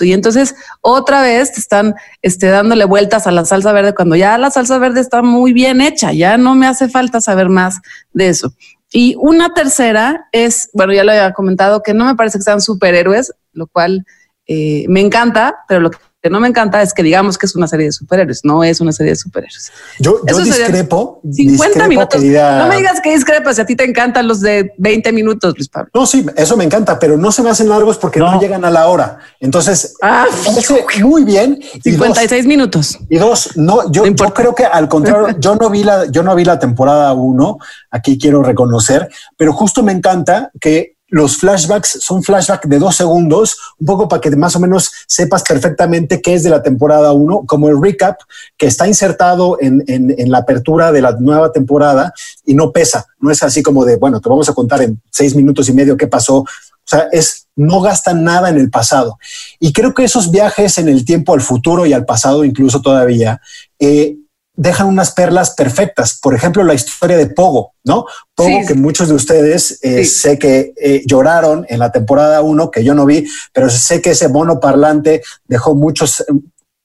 Y 0.00 0.12
entonces 0.12 0.54
otra 0.80 1.22
vez 1.22 1.52
te 1.52 1.60
están 1.60 1.94
este, 2.22 2.48
dándole 2.48 2.84
vueltas 2.84 3.26
a 3.26 3.30
la 3.30 3.44
salsa 3.44 3.72
verde 3.72 3.94
cuando 3.94 4.16
ya 4.16 4.36
la 4.38 4.50
salsa 4.50 4.78
verde 4.78 5.00
está 5.00 5.22
muy 5.22 5.52
bien 5.52 5.80
hecha. 5.80 6.12
Ya 6.12 6.36
no 6.36 6.54
me 6.54 6.66
hace 6.66 6.88
falta 6.88 7.20
saber 7.20 7.48
más 7.48 7.80
de 8.12 8.28
eso. 8.28 8.52
Y 8.92 9.16
una 9.18 9.54
tercera 9.54 10.28
es, 10.30 10.70
bueno, 10.72 10.92
ya 10.92 11.02
lo 11.02 11.10
había 11.10 11.32
comentado, 11.32 11.82
que 11.82 11.94
no 11.94 12.04
me 12.04 12.14
parece 12.14 12.38
que 12.38 12.44
sean 12.44 12.60
superhéroes, 12.60 13.32
lo 13.52 13.66
cual 13.66 14.06
eh, 14.46 14.84
me 14.88 15.00
encanta, 15.00 15.56
pero 15.68 15.80
lo 15.80 15.90
que 15.90 15.98
no 16.30 16.40
me 16.40 16.48
encanta 16.48 16.80
es 16.80 16.94
que 16.94 17.02
digamos 17.02 17.36
que 17.36 17.44
es 17.44 17.54
una 17.54 17.66
serie 17.68 17.84
de 17.84 17.92
superhéroes, 17.92 18.40
no 18.44 18.64
es 18.64 18.80
una 18.80 18.92
serie 18.92 19.12
de 19.12 19.16
superhéroes. 19.16 19.70
Yo, 19.98 20.20
discrepo. 20.42 21.20
50 21.22 21.52
discrepo, 21.66 21.88
minutos. 21.90 22.20
querida- 22.20 22.58
No 22.60 22.68
me 22.68 22.76
digas 22.78 23.02
que 23.02 23.10
discrepas, 23.12 23.56
si 23.56 23.62
a 23.62 23.66
ti 23.66 23.76
te 23.76 23.84
encantan 23.84 24.26
los 24.26 24.40
de 24.40 24.72
20 24.78 25.12
minutos, 25.12 25.52
Luis 25.54 25.68
Pablo. 25.68 25.90
No, 25.92 26.06
sí, 26.06 26.24
eso 26.36 26.56
me 26.56 26.64
encanta, 26.64 26.98
pero 26.98 27.18
no 27.18 27.30
se 27.30 27.42
me 27.42 27.50
hacen 27.50 27.68
largos 27.68 27.98
porque 27.98 28.20
no, 28.20 28.40
llegan 28.40 28.64
a 28.64 28.70
la 28.70 28.86
hora. 28.88 29.18
Entonces, 29.38 29.96
Ah, 30.00 30.24
muy 31.02 31.24
bien. 31.24 31.58
Y 31.84 31.90
dos, 31.90 32.06
56 32.06 32.46
minutos. 32.46 32.98
Y 33.10 33.18
dos, 33.18 33.54
no, 33.56 33.92
yo, 33.92 34.06
yo 34.06 34.32
creo 34.32 34.54
que 34.54 34.64
al 34.64 34.88
contrario, 34.88 35.36
yo 35.38 35.56
no 35.56 35.68
vi 35.68 35.84
la, 35.84 36.06
yo 36.06 36.22
no 36.22 36.34
vi 36.34 36.44
la 36.46 36.58
temporada 36.58 37.12
uno, 37.12 37.58
aquí 37.90 38.16
quiero 38.18 38.42
reconocer, 38.42 39.10
pero 39.36 39.52
justo 39.52 39.82
me 39.82 39.92
encanta 39.92 40.50
que 40.58 40.93
los 41.08 41.36
flashbacks 41.36 41.98
son 42.00 42.22
flashbacks 42.22 42.68
de 42.68 42.78
dos 42.78 42.96
segundos, 42.96 43.56
un 43.78 43.86
poco 43.86 44.08
para 44.08 44.20
que 44.20 44.34
más 44.34 44.56
o 44.56 44.60
menos 44.60 44.90
sepas 45.06 45.42
perfectamente 45.42 46.20
qué 46.20 46.34
es 46.34 46.42
de 46.42 46.50
la 46.50 46.62
temporada 46.62 47.12
uno, 47.12 47.44
como 47.46 47.68
el 47.68 47.80
recap 47.80 48.18
que 48.56 48.66
está 48.66 48.88
insertado 48.88 49.58
en 49.60 50.30
la 50.30 50.38
apertura 50.38 50.92
de 50.92 51.02
la 51.02 51.12
nueva 51.12 51.52
temporada 51.52 52.12
y 52.44 52.54
no 52.54 52.72
pesa, 52.72 53.06
no 53.20 53.30
es 53.30 53.42
así 53.42 53.62
como 53.62 53.84
de, 53.84 53.96
bueno, 53.96 54.20
te 54.20 54.28
vamos 54.28 54.48
a 54.48 54.54
contar 54.54 54.82
en 54.82 55.00
seis 55.10 55.34
minutos 55.34 55.68
y 55.68 55.72
medio 55.72 55.96
qué 55.96 56.06
pasó. 56.06 56.44
O 56.84 56.86
sea, 56.86 57.08
es, 57.12 57.46
no 57.56 57.80
gastan 57.80 58.24
nada 58.24 58.50
en 58.50 58.58
el 58.58 58.70
pasado. 58.70 59.18
Y 59.58 59.72
creo 59.72 59.94
que 59.94 60.04
esos 60.04 60.30
viajes 60.30 60.76
en 60.76 60.88
el 60.88 61.04
tiempo 61.04 61.32
al 61.32 61.40
futuro 61.40 61.86
y 61.86 61.94
al 61.94 62.04
pasado, 62.04 62.44
incluso 62.44 62.82
todavía, 62.82 63.40
eh, 63.78 64.16
dejan 64.56 64.86
unas 64.86 65.10
perlas 65.12 65.50
perfectas. 65.50 66.18
Por 66.20 66.34
ejemplo, 66.34 66.62
la 66.62 66.74
historia 66.74 67.16
de 67.16 67.26
Pogo, 67.26 67.72
¿no? 67.84 68.06
Pogo, 68.34 68.60
Sí. 68.60 68.66
que 68.68 68.74
muchos 68.74 69.08
de 69.08 69.14
ustedes 69.14 69.80
eh, 69.82 70.04
Sí. 70.04 70.10
sé 70.20 70.38
que 70.38 70.72
eh, 70.76 71.02
lloraron 71.06 71.66
en 71.68 71.80
la 71.80 71.90
temporada 71.90 72.40
1, 72.40 72.70
que 72.70 72.84
yo 72.84 72.94
no 72.94 73.04
vi, 73.04 73.26
pero 73.52 73.68
sé 73.68 74.00
que 74.00 74.10
ese 74.10 74.28
mono 74.28 74.60
parlante 74.60 75.22
dejó 75.48 75.74
muchos, 75.74 76.24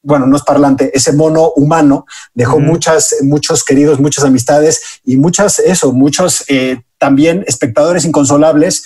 bueno, 0.01 0.25
no 0.25 0.35
es 0.37 0.43
parlante, 0.43 0.91
ese 0.95 1.11
mono 1.13 1.51
humano 1.55 2.05
dejó 2.33 2.55
Ujú. 2.57 2.65
muchas, 2.65 3.15
muchos 3.21 3.63
queridos, 3.63 3.99
muchas 3.99 4.23
amistades 4.25 4.81
y 5.03 5.17
muchas, 5.17 5.59
eso, 5.59 5.91
muchos 5.93 6.45
eh, 6.47 6.81
también 6.97 7.43
espectadores 7.47 8.03
inconsolables. 8.05 8.83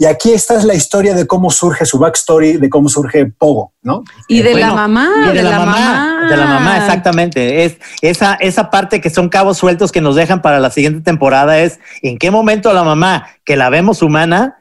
Y 0.00 0.06
aquí 0.06 0.32
esta 0.32 0.56
es 0.56 0.64
la 0.64 0.74
historia 0.74 1.12
de 1.12 1.26
cómo 1.26 1.50
surge 1.50 1.84
su 1.84 1.98
backstory, 1.98 2.56
de 2.56 2.70
cómo 2.70 2.88
surge 2.88 3.26
Pogo, 3.26 3.74
¿no? 3.82 4.02
Y 4.28 4.40
de 4.40 4.54
la 4.54 4.72
mamá, 4.72 5.28
y 5.30 5.36
de, 5.36 5.42
la, 5.42 5.58
mamá, 5.58 6.26
de 6.26 6.36
la 6.38 6.46
mamá, 6.46 6.78
exactamente. 6.78 7.66
Es 7.66 7.76
esa, 8.00 8.32
esa 8.36 8.70
parte 8.70 9.02
que 9.02 9.10
son 9.10 9.28
cabos 9.28 9.58
sueltos 9.58 9.92
que 9.92 10.00
nos 10.00 10.16
dejan 10.16 10.40
para 10.40 10.58
la 10.58 10.70
siguiente 10.70 11.02
temporada 11.02 11.58
es 11.58 11.80
en 12.00 12.16
qué 12.16 12.30
momento 12.30 12.72
la 12.72 12.82
mamá, 12.82 13.28
que 13.44 13.56
la 13.56 13.68
vemos 13.68 14.00
humana, 14.00 14.56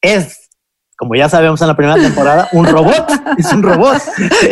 es, 0.00 0.41
como 1.02 1.16
ya 1.16 1.28
sabemos 1.28 1.60
en 1.60 1.66
la 1.66 1.74
primera 1.74 2.00
temporada, 2.00 2.48
un 2.52 2.64
robot. 2.64 3.10
es 3.36 3.52
un 3.52 3.60
robot. 3.60 4.00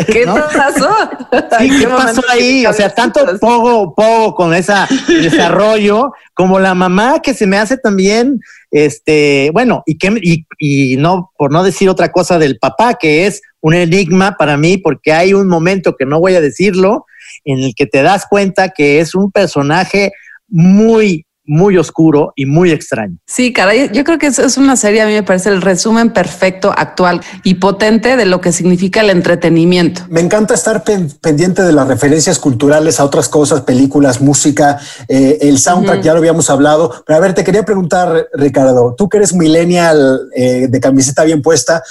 ¿Qué 0.08 0.26
¿no? 0.26 0.34
pasó? 0.34 0.90
Sí, 1.60 1.66
¿En 1.66 1.78
¿qué 1.78 1.86
pasó 1.86 2.22
ahí? 2.28 2.66
O 2.66 2.72
sea, 2.72 2.92
tanto 2.92 3.20
Pogo, 3.38 3.94
Pogo 3.94 4.34
con 4.34 4.52
ese 4.52 4.72
desarrollo, 5.06 6.10
como 6.34 6.58
la 6.58 6.74
mamá 6.74 7.20
que 7.22 7.34
se 7.34 7.46
me 7.46 7.56
hace 7.56 7.76
también, 7.76 8.40
este, 8.72 9.50
bueno, 9.52 9.84
y 9.86 9.96
que, 9.96 10.12
y, 10.20 10.44
y 10.58 10.96
no, 10.96 11.30
por 11.38 11.52
no 11.52 11.62
decir 11.62 11.88
otra 11.88 12.10
cosa 12.10 12.36
del 12.40 12.58
papá, 12.58 12.94
que 12.94 13.28
es 13.28 13.42
un 13.60 13.74
enigma 13.74 14.34
para 14.36 14.56
mí, 14.56 14.76
porque 14.76 15.12
hay 15.12 15.32
un 15.32 15.46
momento 15.46 15.94
que 15.96 16.04
no 16.04 16.18
voy 16.18 16.34
a 16.34 16.40
decirlo, 16.40 17.06
en 17.44 17.60
el 17.60 17.74
que 17.76 17.86
te 17.86 18.02
das 18.02 18.26
cuenta 18.28 18.70
que 18.70 18.98
es 18.98 19.14
un 19.14 19.30
personaje 19.30 20.10
muy, 20.48 21.26
muy 21.44 21.78
oscuro 21.78 22.32
y 22.36 22.46
muy 22.46 22.70
extraño. 22.70 23.16
Sí, 23.26 23.52
caray, 23.52 23.90
yo 23.92 24.04
creo 24.04 24.18
que 24.18 24.26
es, 24.26 24.38
es 24.38 24.56
una 24.56 24.76
serie, 24.76 25.02
a 25.02 25.06
mí 25.06 25.12
me 25.12 25.22
parece 25.22 25.48
el 25.48 25.62
resumen 25.62 26.12
perfecto, 26.12 26.72
actual 26.76 27.20
y 27.42 27.54
potente 27.54 28.16
de 28.16 28.26
lo 28.26 28.40
que 28.40 28.52
significa 28.52 29.00
el 29.00 29.10
entretenimiento. 29.10 30.02
Me 30.08 30.20
encanta 30.20 30.54
estar 30.54 30.84
pen- 30.84 31.10
pendiente 31.20 31.62
de 31.62 31.72
las 31.72 31.88
referencias 31.88 32.38
culturales 32.38 33.00
a 33.00 33.04
otras 33.04 33.28
cosas, 33.28 33.62
películas, 33.62 34.20
música, 34.20 34.78
eh, 35.08 35.38
el 35.40 35.58
soundtrack, 35.58 36.02
ya 36.02 36.12
lo 36.12 36.18
habíamos 36.18 36.50
hablado. 36.50 37.02
Pero 37.06 37.16
a 37.16 37.20
ver, 37.20 37.34
te 37.34 37.42
quería 37.42 37.64
preguntar, 37.64 38.28
Ricardo, 38.34 38.94
tú 38.96 39.08
que 39.08 39.16
eres 39.16 39.34
millennial 39.34 40.20
eh, 40.36 40.66
de 40.68 40.80
camiseta 40.80 41.24
bien 41.24 41.42
puesta, 41.42 41.82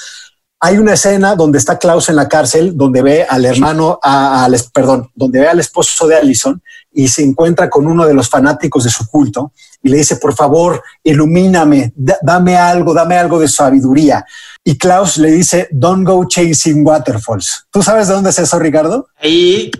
hay 0.61 0.77
una 0.77 0.93
escena 0.93 1.35
donde 1.35 1.57
está 1.57 1.79
Klaus 1.79 2.09
en 2.09 2.17
la 2.17 2.27
cárcel, 2.27 2.75
donde 2.75 3.01
ve 3.01 3.25
al 3.27 3.45
hermano, 3.45 3.97
a- 4.03 4.47
perdón, 4.73 5.09
donde 5.15 5.39
ve 5.39 5.47
al 5.47 5.59
esposo 5.59 6.05
de 6.07 6.15
Allison 6.17 6.61
y 6.91 7.07
se 7.07 7.23
encuentra 7.23 7.69
con 7.69 7.85
uno 7.87 8.05
de 8.05 8.13
los 8.13 8.29
fanáticos 8.29 8.83
de 8.83 8.89
su 8.89 9.07
culto 9.07 9.51
y 9.83 9.89
le 9.89 9.97
dice, 9.97 10.15
por 10.17 10.33
favor, 10.33 10.81
ilumíname, 11.03 11.93
da- 11.95 12.17
dame 12.21 12.57
algo, 12.57 12.93
dame 12.93 13.17
algo 13.17 13.39
de 13.39 13.47
sabiduría. 13.47 14.25
Y 14.63 14.77
Klaus 14.77 15.17
le 15.17 15.31
dice, 15.31 15.67
don't 15.71 16.05
go 16.05 16.25
chasing 16.27 16.85
waterfalls. 16.85 17.65
¿Tú 17.71 17.81
sabes 17.81 18.07
de 18.07 18.13
dónde 18.15 18.31
es 18.31 18.39
eso, 18.39 18.59
Ricardo? 18.59 19.07
Ahí 19.21 19.71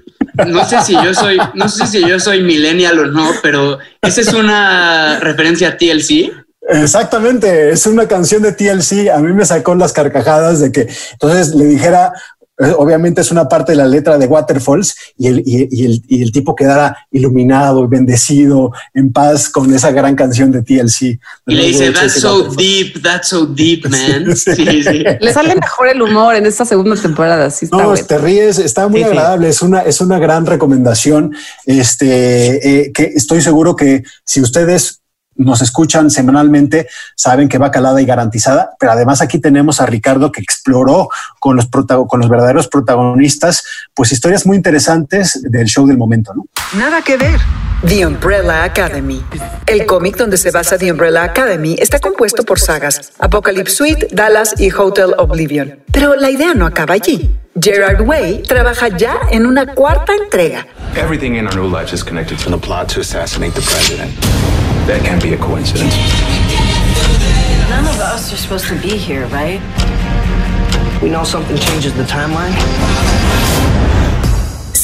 no 0.48 0.64
sé 0.66 0.82
si 0.82 0.94
yo 0.94 1.14
soy, 1.14 1.38
no 1.56 1.68
sé 1.68 1.86
si 1.88 2.08
yo 2.08 2.20
soy 2.20 2.42
millennial 2.44 3.00
o 3.00 3.06
no, 3.08 3.32
pero 3.42 3.80
esa 4.02 4.22
es 4.22 4.34
una 4.34 5.20
referencia 5.20 5.70
a 5.70 5.78
TLC. 5.78 6.32
Exactamente, 6.84 7.72
es 7.72 7.86
una 7.88 8.08
canción 8.08 8.42
de 8.44 8.52
TLC. 8.54 9.10
A 9.10 9.18
mí 9.20 9.34
me 9.34 9.46
sacó 9.46 9.76
las 9.76 9.92
carcajadas 9.92 10.60
de 10.60 10.72
que 10.72 10.88
entonces 11.14 11.56
le 11.56 11.66
dijera, 11.66 12.14
obviamente 12.78 13.22
es 13.22 13.32
una 13.32 13.48
parte 13.48 13.72
de 13.72 13.78
la 13.78 13.86
letra 13.88 14.18
de 14.18 14.26
Waterfalls 14.28 14.96
y 15.18 15.28
el, 15.28 15.40
y, 15.46 15.68
y 15.72 15.86
el, 15.86 16.04
y 16.08 16.24
el 16.24 16.32
tipo 16.32 16.56
quedara 16.56 16.96
iluminado, 17.12 17.88
bendecido, 17.88 18.72
en 18.94 19.12
paz 19.14 19.50
con 19.50 19.74
esa 19.74 19.92
gran 19.92 20.16
canción 20.16 20.52
de 20.52 20.62
TLC. 20.62 21.02
Y 21.48 21.56
le 21.56 21.66
dice, 21.68 21.92
that's 21.92 22.20
so 22.20 22.36
Waterfalls". 22.50 22.58
deep, 22.58 23.02
that's 23.04 23.28
so 23.30 23.46
deep, 23.46 23.86
man. 23.90 24.36
Sí, 24.36 24.56
sí. 24.84 25.04
Le 25.20 25.34
sale 25.34 25.56
mejor 25.56 25.88
el 25.90 26.02
humor 26.02 26.36
en 26.36 26.46
esta 26.46 26.66
segunda 26.66 26.96
temporada, 26.96 27.50
sí 27.50 27.66
está 27.66 27.78
No, 27.78 27.90
bueno. 27.90 28.06
te 28.06 28.18
ríes, 28.18 28.60
está 28.60 28.88
muy 28.88 29.00
Sí, 29.02 29.06
sí. 29.06 29.10
agradable, 29.10 29.50
es 29.50 29.62
una, 29.62 29.82
es 29.82 30.02
una 30.02 30.20
gran 30.20 30.46
recomendación. 30.46 31.34
Este, 31.66 32.82
eh, 32.88 32.92
que 32.94 33.04
estoy 33.16 33.42
seguro 33.42 33.76
que 33.76 34.04
si 34.26 34.42
ustedes 34.42 34.99
nos 35.40 35.62
escuchan 35.62 36.12
semanalmente, 36.12 36.88
saben 37.16 37.50
que 37.50 37.58
va 37.58 37.72
calada 37.72 38.02
y 38.02 38.06
garantizada, 38.06 38.72
pero 38.80 38.92
además 38.92 39.22
aquí 39.22 39.40
tenemos 39.40 39.82
a 39.82 39.86
Ricardo 39.86 40.32
que 40.32 40.42
exploró 40.42 41.10
con 41.40 41.56
los, 41.56 41.66
protago- 41.72 42.08
con 42.08 42.20
los 42.20 42.30
verdaderos 42.30 42.68
protagonistas, 42.68 43.64
pues 43.94 44.12
historias 44.12 44.46
muy 44.46 44.58
interesantes 44.58 45.42
del 45.44 45.66
show 45.68 45.88
del 45.88 45.98
momento, 45.98 46.34
¿no? 46.36 46.46
Nada 46.78 47.02
que 47.02 47.18
ver. 47.18 47.40
The 47.88 48.06
Umbrella 48.06 48.66
Academy. 48.66 49.24
El 49.66 49.86
cómic 49.86 50.18
donde 50.18 50.36
se 50.38 50.52
basa 50.52 50.78
The 50.78 50.92
Umbrella 50.92 51.24
Academy 51.24 51.78
está 51.80 52.00
compuesto 52.00 52.44
por 52.44 52.60
sagas 52.60 53.14
Apocalypse 53.20 53.74
Suite, 53.76 54.08
Dallas 54.12 54.54
y 54.60 54.70
Hotel 54.72 55.16
Oblivion. 55.18 55.80
Pero 55.92 56.16
la 56.16 56.30
idea 56.30 56.54
no 56.54 56.66
acaba 56.66 56.96
allí. 56.96 57.34
Gerard 57.62 58.02
Way 58.02 58.44
trabaja 58.44 58.90
ya 58.90 59.16
en 59.32 59.46
una 59.46 59.74
cuarta 59.74 60.14
entrega. 60.14 60.68
Everything 60.96 61.36
in 61.36 61.46
our 61.48 61.56
new 61.56 61.70
lives 61.70 61.94
is 61.94 62.04
connected 62.04 62.38
to 62.44 62.50
the 62.52 62.58
plot 62.58 62.94
to 62.94 63.00
assassinate 63.02 63.54
the 63.54 63.62
president. 63.62 64.12
That 64.90 65.06
can't 65.06 65.22
be 65.22 65.34
a 65.34 65.38
coincidence. 65.38 65.94
None 67.70 67.86
of 67.86 68.02
us 68.02 68.34
are 68.34 68.38
supposed 68.38 68.68
to 68.70 68.82
be 68.82 68.98
here, 68.98 69.28
right? 69.28 69.62
We 71.00 71.12
know 71.12 71.24
something 71.24 71.58
changes 71.58 71.94
the 71.94 72.06
timeline. 72.06 73.69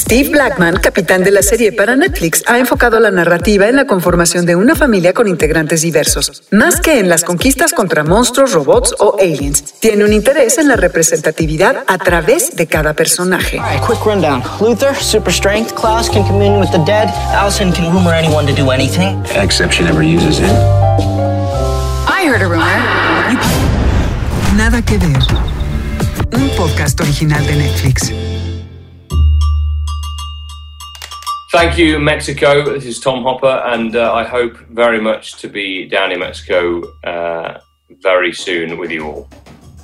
Steve 0.05 0.29
Blackman, 0.29 0.77
capitán 0.77 1.23
de 1.23 1.31
la 1.31 1.41
serie 1.41 1.71
para 1.71 1.95
Netflix, 1.95 2.43
ha 2.45 2.59
enfocado 2.59 2.99
la 2.99 3.09
narrativa 3.09 3.67
en 3.67 3.75
la 3.75 3.87
conformación 3.87 4.45
de 4.45 4.55
una 4.55 4.75
familia 4.75 5.13
con 5.13 5.27
integrantes 5.27 5.81
diversos, 5.81 6.43
más 6.51 6.79
que 6.79 6.99
en 6.99 7.09
las 7.09 7.23
conquistas 7.23 7.73
contra 7.73 8.03
monstruos, 8.03 8.53
robots 8.53 8.93
o 8.99 9.17
aliens. 9.19 9.63
Tiene 9.79 10.05
un 10.05 10.13
interés 10.13 10.59
en 10.59 10.67
la 10.67 10.75
representatividad 10.75 11.83
a 11.87 11.97
través 11.97 12.55
de 12.55 12.67
cada 12.67 12.93
personaje. 12.93 13.57
All 13.57 13.67
right, 13.67 13.83
quick 13.83 14.05
rundown. 14.05 14.43
Luther, 14.61 14.95
super 14.95 15.33
strength. 15.33 15.73
Klaus 15.73 16.07
can 16.07 16.23
commune 16.23 16.59
with 16.59 16.69
the 16.69 16.85
dead. 16.85 17.09
Allison 17.33 17.71
can 17.73 17.91
rumor 17.91 18.13
anyone 18.13 18.45
to 18.45 18.53
do 18.53 18.69
anything. 18.69 19.19
Except 19.35 19.73
she 19.73 19.83
never 19.83 20.03
uses 20.03 20.37
it. 20.37 20.51
I 22.07 22.27
heard 22.27 22.43
a 22.43 22.47
rumor. 22.47 22.77
Nada 24.55 24.83
que 24.83 24.99
ver. 24.99 25.17
Un 26.31 26.47
podcast 26.49 27.01
original 27.01 27.43
de 27.47 27.55
Netflix. 27.55 28.11
Thank 31.55 31.77
you, 31.77 31.99
Mexico. 31.99 32.73
This 32.73 32.85
is 32.85 32.99
Tom 32.99 33.23
Hopper, 33.23 33.63
and 33.73 33.95
uh, 33.95 34.11
I 34.13 34.25
hope 34.25 34.57
very 34.69 34.99
much 34.99 35.37
to 35.37 35.47
be 35.47 35.87
down 35.87 36.11
in 36.11 36.19
Mexico 36.19 36.81
uh, 37.05 37.59
very 38.03 38.33
soon 38.33 38.77
with 38.77 38.91
you 38.91 39.05
all. 39.05 39.27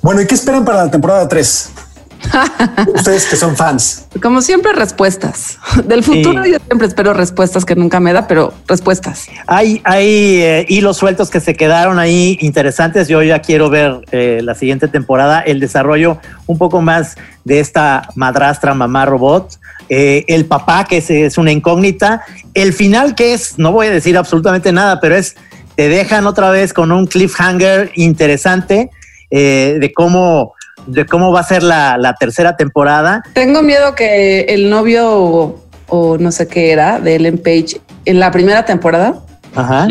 Bueno, 0.02 0.20
¿y 0.20 0.26
qué 0.26 0.34
esperan 0.34 0.66
para 0.66 0.84
la 0.84 0.90
temporada 0.90 1.26
3? 1.26 1.91
Ustedes 2.94 3.26
que 3.26 3.36
son 3.36 3.56
fans. 3.56 4.06
Como 4.22 4.42
siempre, 4.42 4.72
respuestas. 4.72 5.58
Del 5.84 6.02
futuro 6.02 6.44
yo 6.44 6.58
siempre 6.66 6.86
espero 6.86 7.12
respuestas 7.12 7.64
que 7.64 7.74
nunca 7.74 8.00
me 8.00 8.12
da, 8.12 8.26
pero 8.26 8.52
respuestas. 8.66 9.26
Hay, 9.46 9.80
hay 9.84 10.42
eh, 10.42 10.66
hilos 10.68 10.96
sueltos 10.96 11.30
que 11.30 11.40
se 11.40 11.54
quedaron 11.54 11.98
ahí 11.98 12.38
interesantes. 12.40 13.08
Yo 13.08 13.22
ya 13.22 13.40
quiero 13.40 13.70
ver 13.70 14.00
eh, 14.12 14.40
la 14.42 14.54
siguiente 14.54 14.88
temporada, 14.88 15.40
el 15.40 15.60
desarrollo 15.60 16.18
un 16.46 16.58
poco 16.58 16.80
más 16.80 17.16
de 17.44 17.60
esta 17.60 18.08
madrastra 18.14 18.74
mamá 18.74 19.04
robot, 19.04 19.58
eh, 19.88 20.24
el 20.28 20.46
papá 20.46 20.84
que 20.84 20.98
es, 20.98 21.10
es 21.10 21.38
una 21.38 21.52
incógnita, 21.52 22.24
el 22.54 22.72
final 22.72 23.14
que 23.14 23.34
es, 23.34 23.58
no 23.58 23.72
voy 23.72 23.88
a 23.88 23.90
decir 23.90 24.16
absolutamente 24.16 24.72
nada, 24.72 25.00
pero 25.00 25.16
es, 25.16 25.36
te 25.74 25.88
dejan 25.88 26.26
otra 26.26 26.50
vez 26.50 26.72
con 26.72 26.92
un 26.92 27.06
cliffhanger 27.06 27.90
interesante 27.94 28.90
eh, 29.30 29.78
de 29.80 29.92
cómo 29.92 30.54
de 30.86 31.06
cómo 31.06 31.32
va 31.32 31.40
a 31.40 31.44
ser 31.44 31.62
la, 31.62 31.96
la 31.98 32.14
tercera 32.14 32.56
temporada. 32.56 33.22
Tengo 33.34 33.62
miedo 33.62 33.94
que 33.94 34.42
el 34.42 34.70
novio 34.70 35.10
o, 35.10 35.64
o 35.88 36.18
no 36.18 36.32
sé 36.32 36.48
qué 36.48 36.72
era 36.72 36.98
de 36.98 37.16
Ellen 37.16 37.38
Page 37.38 37.80
en 38.04 38.20
la 38.20 38.30
primera 38.30 38.64
temporada 38.64 39.14
Ajá. 39.54 39.86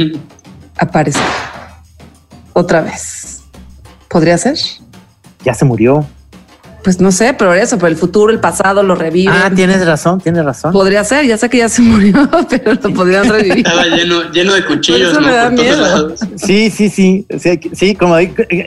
aparezca 0.78 1.22
otra 2.54 2.82
vez. 2.82 3.42
¿Podría 4.10 4.38
ser? 4.38 4.58
Ya 5.44 5.54
se 5.54 5.66
murió. 5.66 6.06
Pues 6.84 7.00
no 7.00 7.12
sé, 7.12 7.36
pero 7.38 7.54
eso, 7.54 7.78
pero 7.78 7.90
el 7.90 7.96
futuro, 7.96 8.32
el 8.34 8.40
pasado 8.40 8.82
lo 8.82 8.96
revive. 8.96 9.32
Ah, 9.32 9.52
tienes 9.54 9.86
razón, 9.86 10.20
tienes 10.20 10.44
razón. 10.44 10.72
Podría 10.72 11.04
ser, 11.04 11.26
ya 11.26 11.38
sé 11.38 11.50
que 11.50 11.60
ya 11.60 11.70
se 11.70 11.82
murió, 11.84 12.28
pero 12.50 12.74
lo 12.74 12.94
podrían 12.94 13.30
revivir. 13.30 13.58
Estaba 13.60 13.86
lleno, 13.86 14.32
lleno 14.32 14.54
de 14.54 14.66
cuchillos, 14.66 15.12
eso 15.12 15.22
¿no? 15.22 15.28
me 15.28 15.34
da 15.34 15.50
miedo. 15.50 15.82
lados. 15.82 16.20
Sí, 16.36 16.72
sí, 16.72 16.90
sí, 16.90 17.26
sí, 17.38 17.60
sí, 17.74 17.96
como 17.96 18.16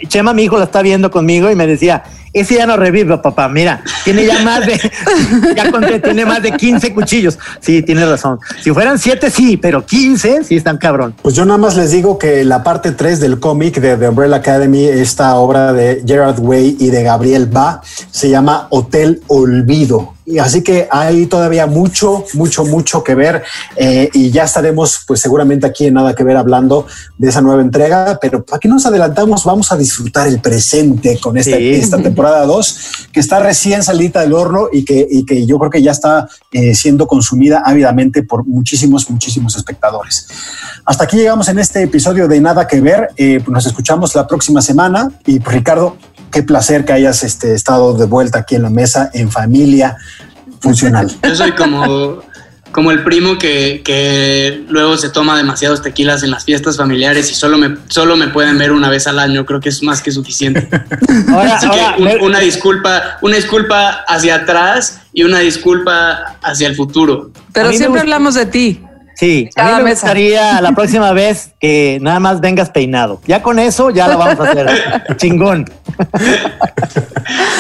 Chema, 0.06 0.32
mi 0.32 0.44
hijo, 0.44 0.58
la 0.58 0.64
está 0.64 0.80
viendo 0.82 1.10
conmigo 1.10 1.50
y 1.50 1.56
me 1.56 1.66
decía, 1.66 2.04
ese 2.34 2.56
ya 2.56 2.66
no 2.66 2.76
revive, 2.76 3.16
papá. 3.18 3.48
Mira, 3.48 3.82
tiene 4.04 4.26
ya 4.26 4.42
más 4.42 4.66
de, 4.66 4.78
ya 5.56 5.70
conté, 5.70 6.00
tiene 6.00 6.26
más 6.26 6.42
de 6.42 6.52
15 6.52 6.92
cuchillos. 6.92 7.38
Sí, 7.60 7.82
tienes 7.82 8.08
razón. 8.08 8.38
Si 8.60 8.72
fueran 8.72 8.98
7, 8.98 9.30
sí, 9.30 9.56
pero 9.56 9.86
15, 9.86 10.44
sí 10.44 10.56
están 10.56 10.76
cabrón. 10.76 11.14
Pues 11.22 11.34
yo 11.34 11.44
nada 11.44 11.58
más 11.58 11.76
les 11.76 11.92
digo 11.92 12.18
que 12.18 12.44
la 12.44 12.62
parte 12.62 12.92
3 12.92 13.20
del 13.20 13.38
cómic 13.38 13.80
de 13.80 13.96
The 13.96 14.08
Umbrella 14.08 14.36
Academy, 14.36 14.84
esta 14.84 15.36
obra 15.36 15.72
de 15.72 16.02
Gerard 16.04 16.40
Way 16.40 16.76
y 16.80 16.90
de 16.90 17.02
Gabriel 17.04 17.46
Ba, 17.46 17.80
se 18.10 18.28
llama 18.28 18.66
Hotel 18.70 19.22
Olvido. 19.28 20.13
Y 20.26 20.38
así 20.38 20.62
que 20.62 20.88
hay 20.90 21.26
todavía 21.26 21.66
mucho, 21.66 22.24
mucho, 22.34 22.64
mucho 22.64 23.04
que 23.04 23.14
ver 23.14 23.42
eh, 23.76 24.08
y 24.14 24.30
ya 24.30 24.44
estaremos 24.44 25.00
pues 25.06 25.20
seguramente 25.20 25.66
aquí 25.66 25.86
en 25.86 25.94
Nada 25.94 26.14
que 26.14 26.24
ver 26.24 26.36
hablando 26.36 26.86
de 27.18 27.28
esa 27.28 27.40
nueva 27.42 27.60
entrega, 27.60 28.18
pero 28.20 28.44
aquí 28.52 28.66
nos 28.68 28.86
adelantamos, 28.86 29.44
vamos 29.44 29.70
a 29.70 29.76
disfrutar 29.76 30.26
el 30.26 30.40
presente 30.40 31.18
con 31.20 31.36
esta, 31.36 31.56
Sí. 31.56 31.74
esta 31.74 31.98
temporada 31.98 32.46
2 32.46 33.08
que 33.12 33.20
está 33.20 33.38
recién 33.40 33.82
salida 33.82 34.22
del 34.22 34.32
horno 34.32 34.68
y 34.72 34.84
que, 34.84 35.06
y 35.10 35.24
que 35.26 35.44
yo 35.46 35.58
creo 35.58 35.70
que 35.70 35.82
ya 35.82 35.90
está 35.92 36.26
eh, 36.52 36.74
siendo 36.74 37.06
consumida 37.06 37.62
ávidamente 37.64 38.22
por 38.22 38.46
muchísimos, 38.46 39.08
muchísimos 39.10 39.56
espectadores. 39.56 40.26
Hasta 40.84 41.04
aquí 41.04 41.16
llegamos 41.16 41.48
en 41.48 41.58
este 41.58 41.82
episodio 41.82 42.28
de 42.28 42.40
Nada 42.40 42.66
que 42.66 42.80
ver, 42.80 43.10
Eh, 43.16 43.40
pues 43.44 43.52
nos 43.52 43.66
escuchamos 43.66 44.14
la 44.14 44.26
próxima 44.26 44.60
semana 44.62 45.10
y 45.26 45.38
pues, 45.38 45.54
Ricardo, 45.56 45.96
qué 46.34 46.42
placer 46.42 46.84
que 46.84 46.92
hayas 46.92 47.22
este, 47.22 47.54
estado 47.54 47.94
de 47.96 48.06
vuelta 48.06 48.40
aquí 48.40 48.56
en 48.56 48.62
la 48.62 48.70
mesa 48.70 49.08
en 49.14 49.30
familia 49.30 49.96
funcional. 50.60 51.08
Yo 51.22 51.36
soy 51.36 51.52
como, 51.52 52.22
como 52.72 52.90
el 52.90 53.04
primo 53.04 53.38
que, 53.38 53.82
que 53.84 54.64
luego 54.68 54.96
se 54.96 55.10
toma 55.10 55.36
demasiados 55.36 55.80
tequilas 55.80 56.24
en 56.24 56.32
las 56.32 56.44
fiestas 56.44 56.76
familiares 56.76 57.30
y 57.30 57.34
solo 57.36 57.56
me, 57.56 57.76
solo 57.88 58.16
me 58.16 58.26
pueden 58.28 58.58
ver 58.58 58.72
una 58.72 58.90
vez 58.90 59.06
al 59.06 59.20
año. 59.20 59.46
Creo 59.46 59.60
que 59.60 59.68
es 59.68 59.80
más 59.84 60.02
que 60.02 60.10
suficiente. 60.10 60.68
Ahora, 61.28 61.54
Así 61.54 61.66
ahora, 61.66 61.94
que 61.96 62.02
un- 62.02 62.22
una 62.22 62.40
disculpa, 62.40 63.18
una 63.22 63.36
disculpa 63.36 64.04
hacia 64.08 64.34
atrás 64.34 65.02
y 65.12 65.22
una 65.22 65.38
disculpa 65.38 66.36
hacia 66.42 66.66
el 66.66 66.74
futuro. 66.74 67.30
Pero 67.52 67.68
siempre 67.68 67.88
gusta- 67.88 68.00
hablamos 68.02 68.34
de 68.34 68.46
ti. 68.46 68.83
Sí, 69.16 69.48
a 69.56 69.64
mí 69.64 69.70
me 69.78 69.82
mesa. 69.84 70.06
gustaría 70.06 70.60
la 70.60 70.72
próxima 70.72 71.12
vez 71.14 71.52
que 71.60 71.98
nada 72.00 72.20
más 72.20 72.40
vengas 72.40 72.70
peinado. 72.70 73.20
Ya 73.26 73.42
con 73.42 73.58
eso 73.58 73.90
ya 73.90 74.08
la 74.08 74.16
vamos 74.16 74.40
a 74.40 74.50
hacer. 74.50 75.16
Chingón. 75.16 75.64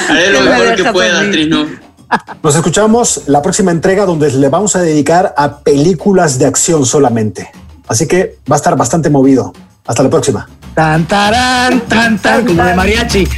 Haré 0.08 0.30
lo 0.32 0.38
¿Qué 0.40 0.44
me 0.44 0.50
mejor 0.50 0.74
que 0.76 0.92
pueda? 0.92 1.30
Trino. 1.30 1.66
Nos 2.42 2.54
escuchamos 2.54 3.22
la 3.26 3.42
próxima 3.42 3.70
entrega 3.70 4.04
donde 4.04 4.30
le 4.30 4.48
vamos 4.48 4.76
a 4.76 4.82
dedicar 4.82 5.34
a 5.36 5.58
películas 5.58 6.38
de 6.38 6.46
acción 6.46 6.86
solamente. 6.86 7.50
Así 7.88 8.06
que 8.06 8.36
va 8.50 8.56
a 8.56 8.58
estar 8.58 8.76
bastante 8.76 9.10
movido. 9.10 9.52
Hasta 9.86 10.02
la 10.02 10.10
próxima. 10.10 10.48
Tan, 10.74 11.04
tarán, 11.06 11.80
tan, 11.82 12.18
tan, 12.18 12.46
como 12.46 12.64
de 12.64 12.74
mariachi. 12.74 13.28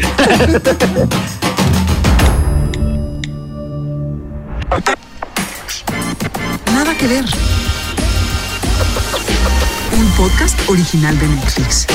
Nada 6.72 6.94
que 6.98 7.06
ver. 7.06 7.24
Un 9.98 10.08
podcast 10.14 10.58
original 10.68 11.18
de 11.18 11.26
Netflix. 11.26 11.86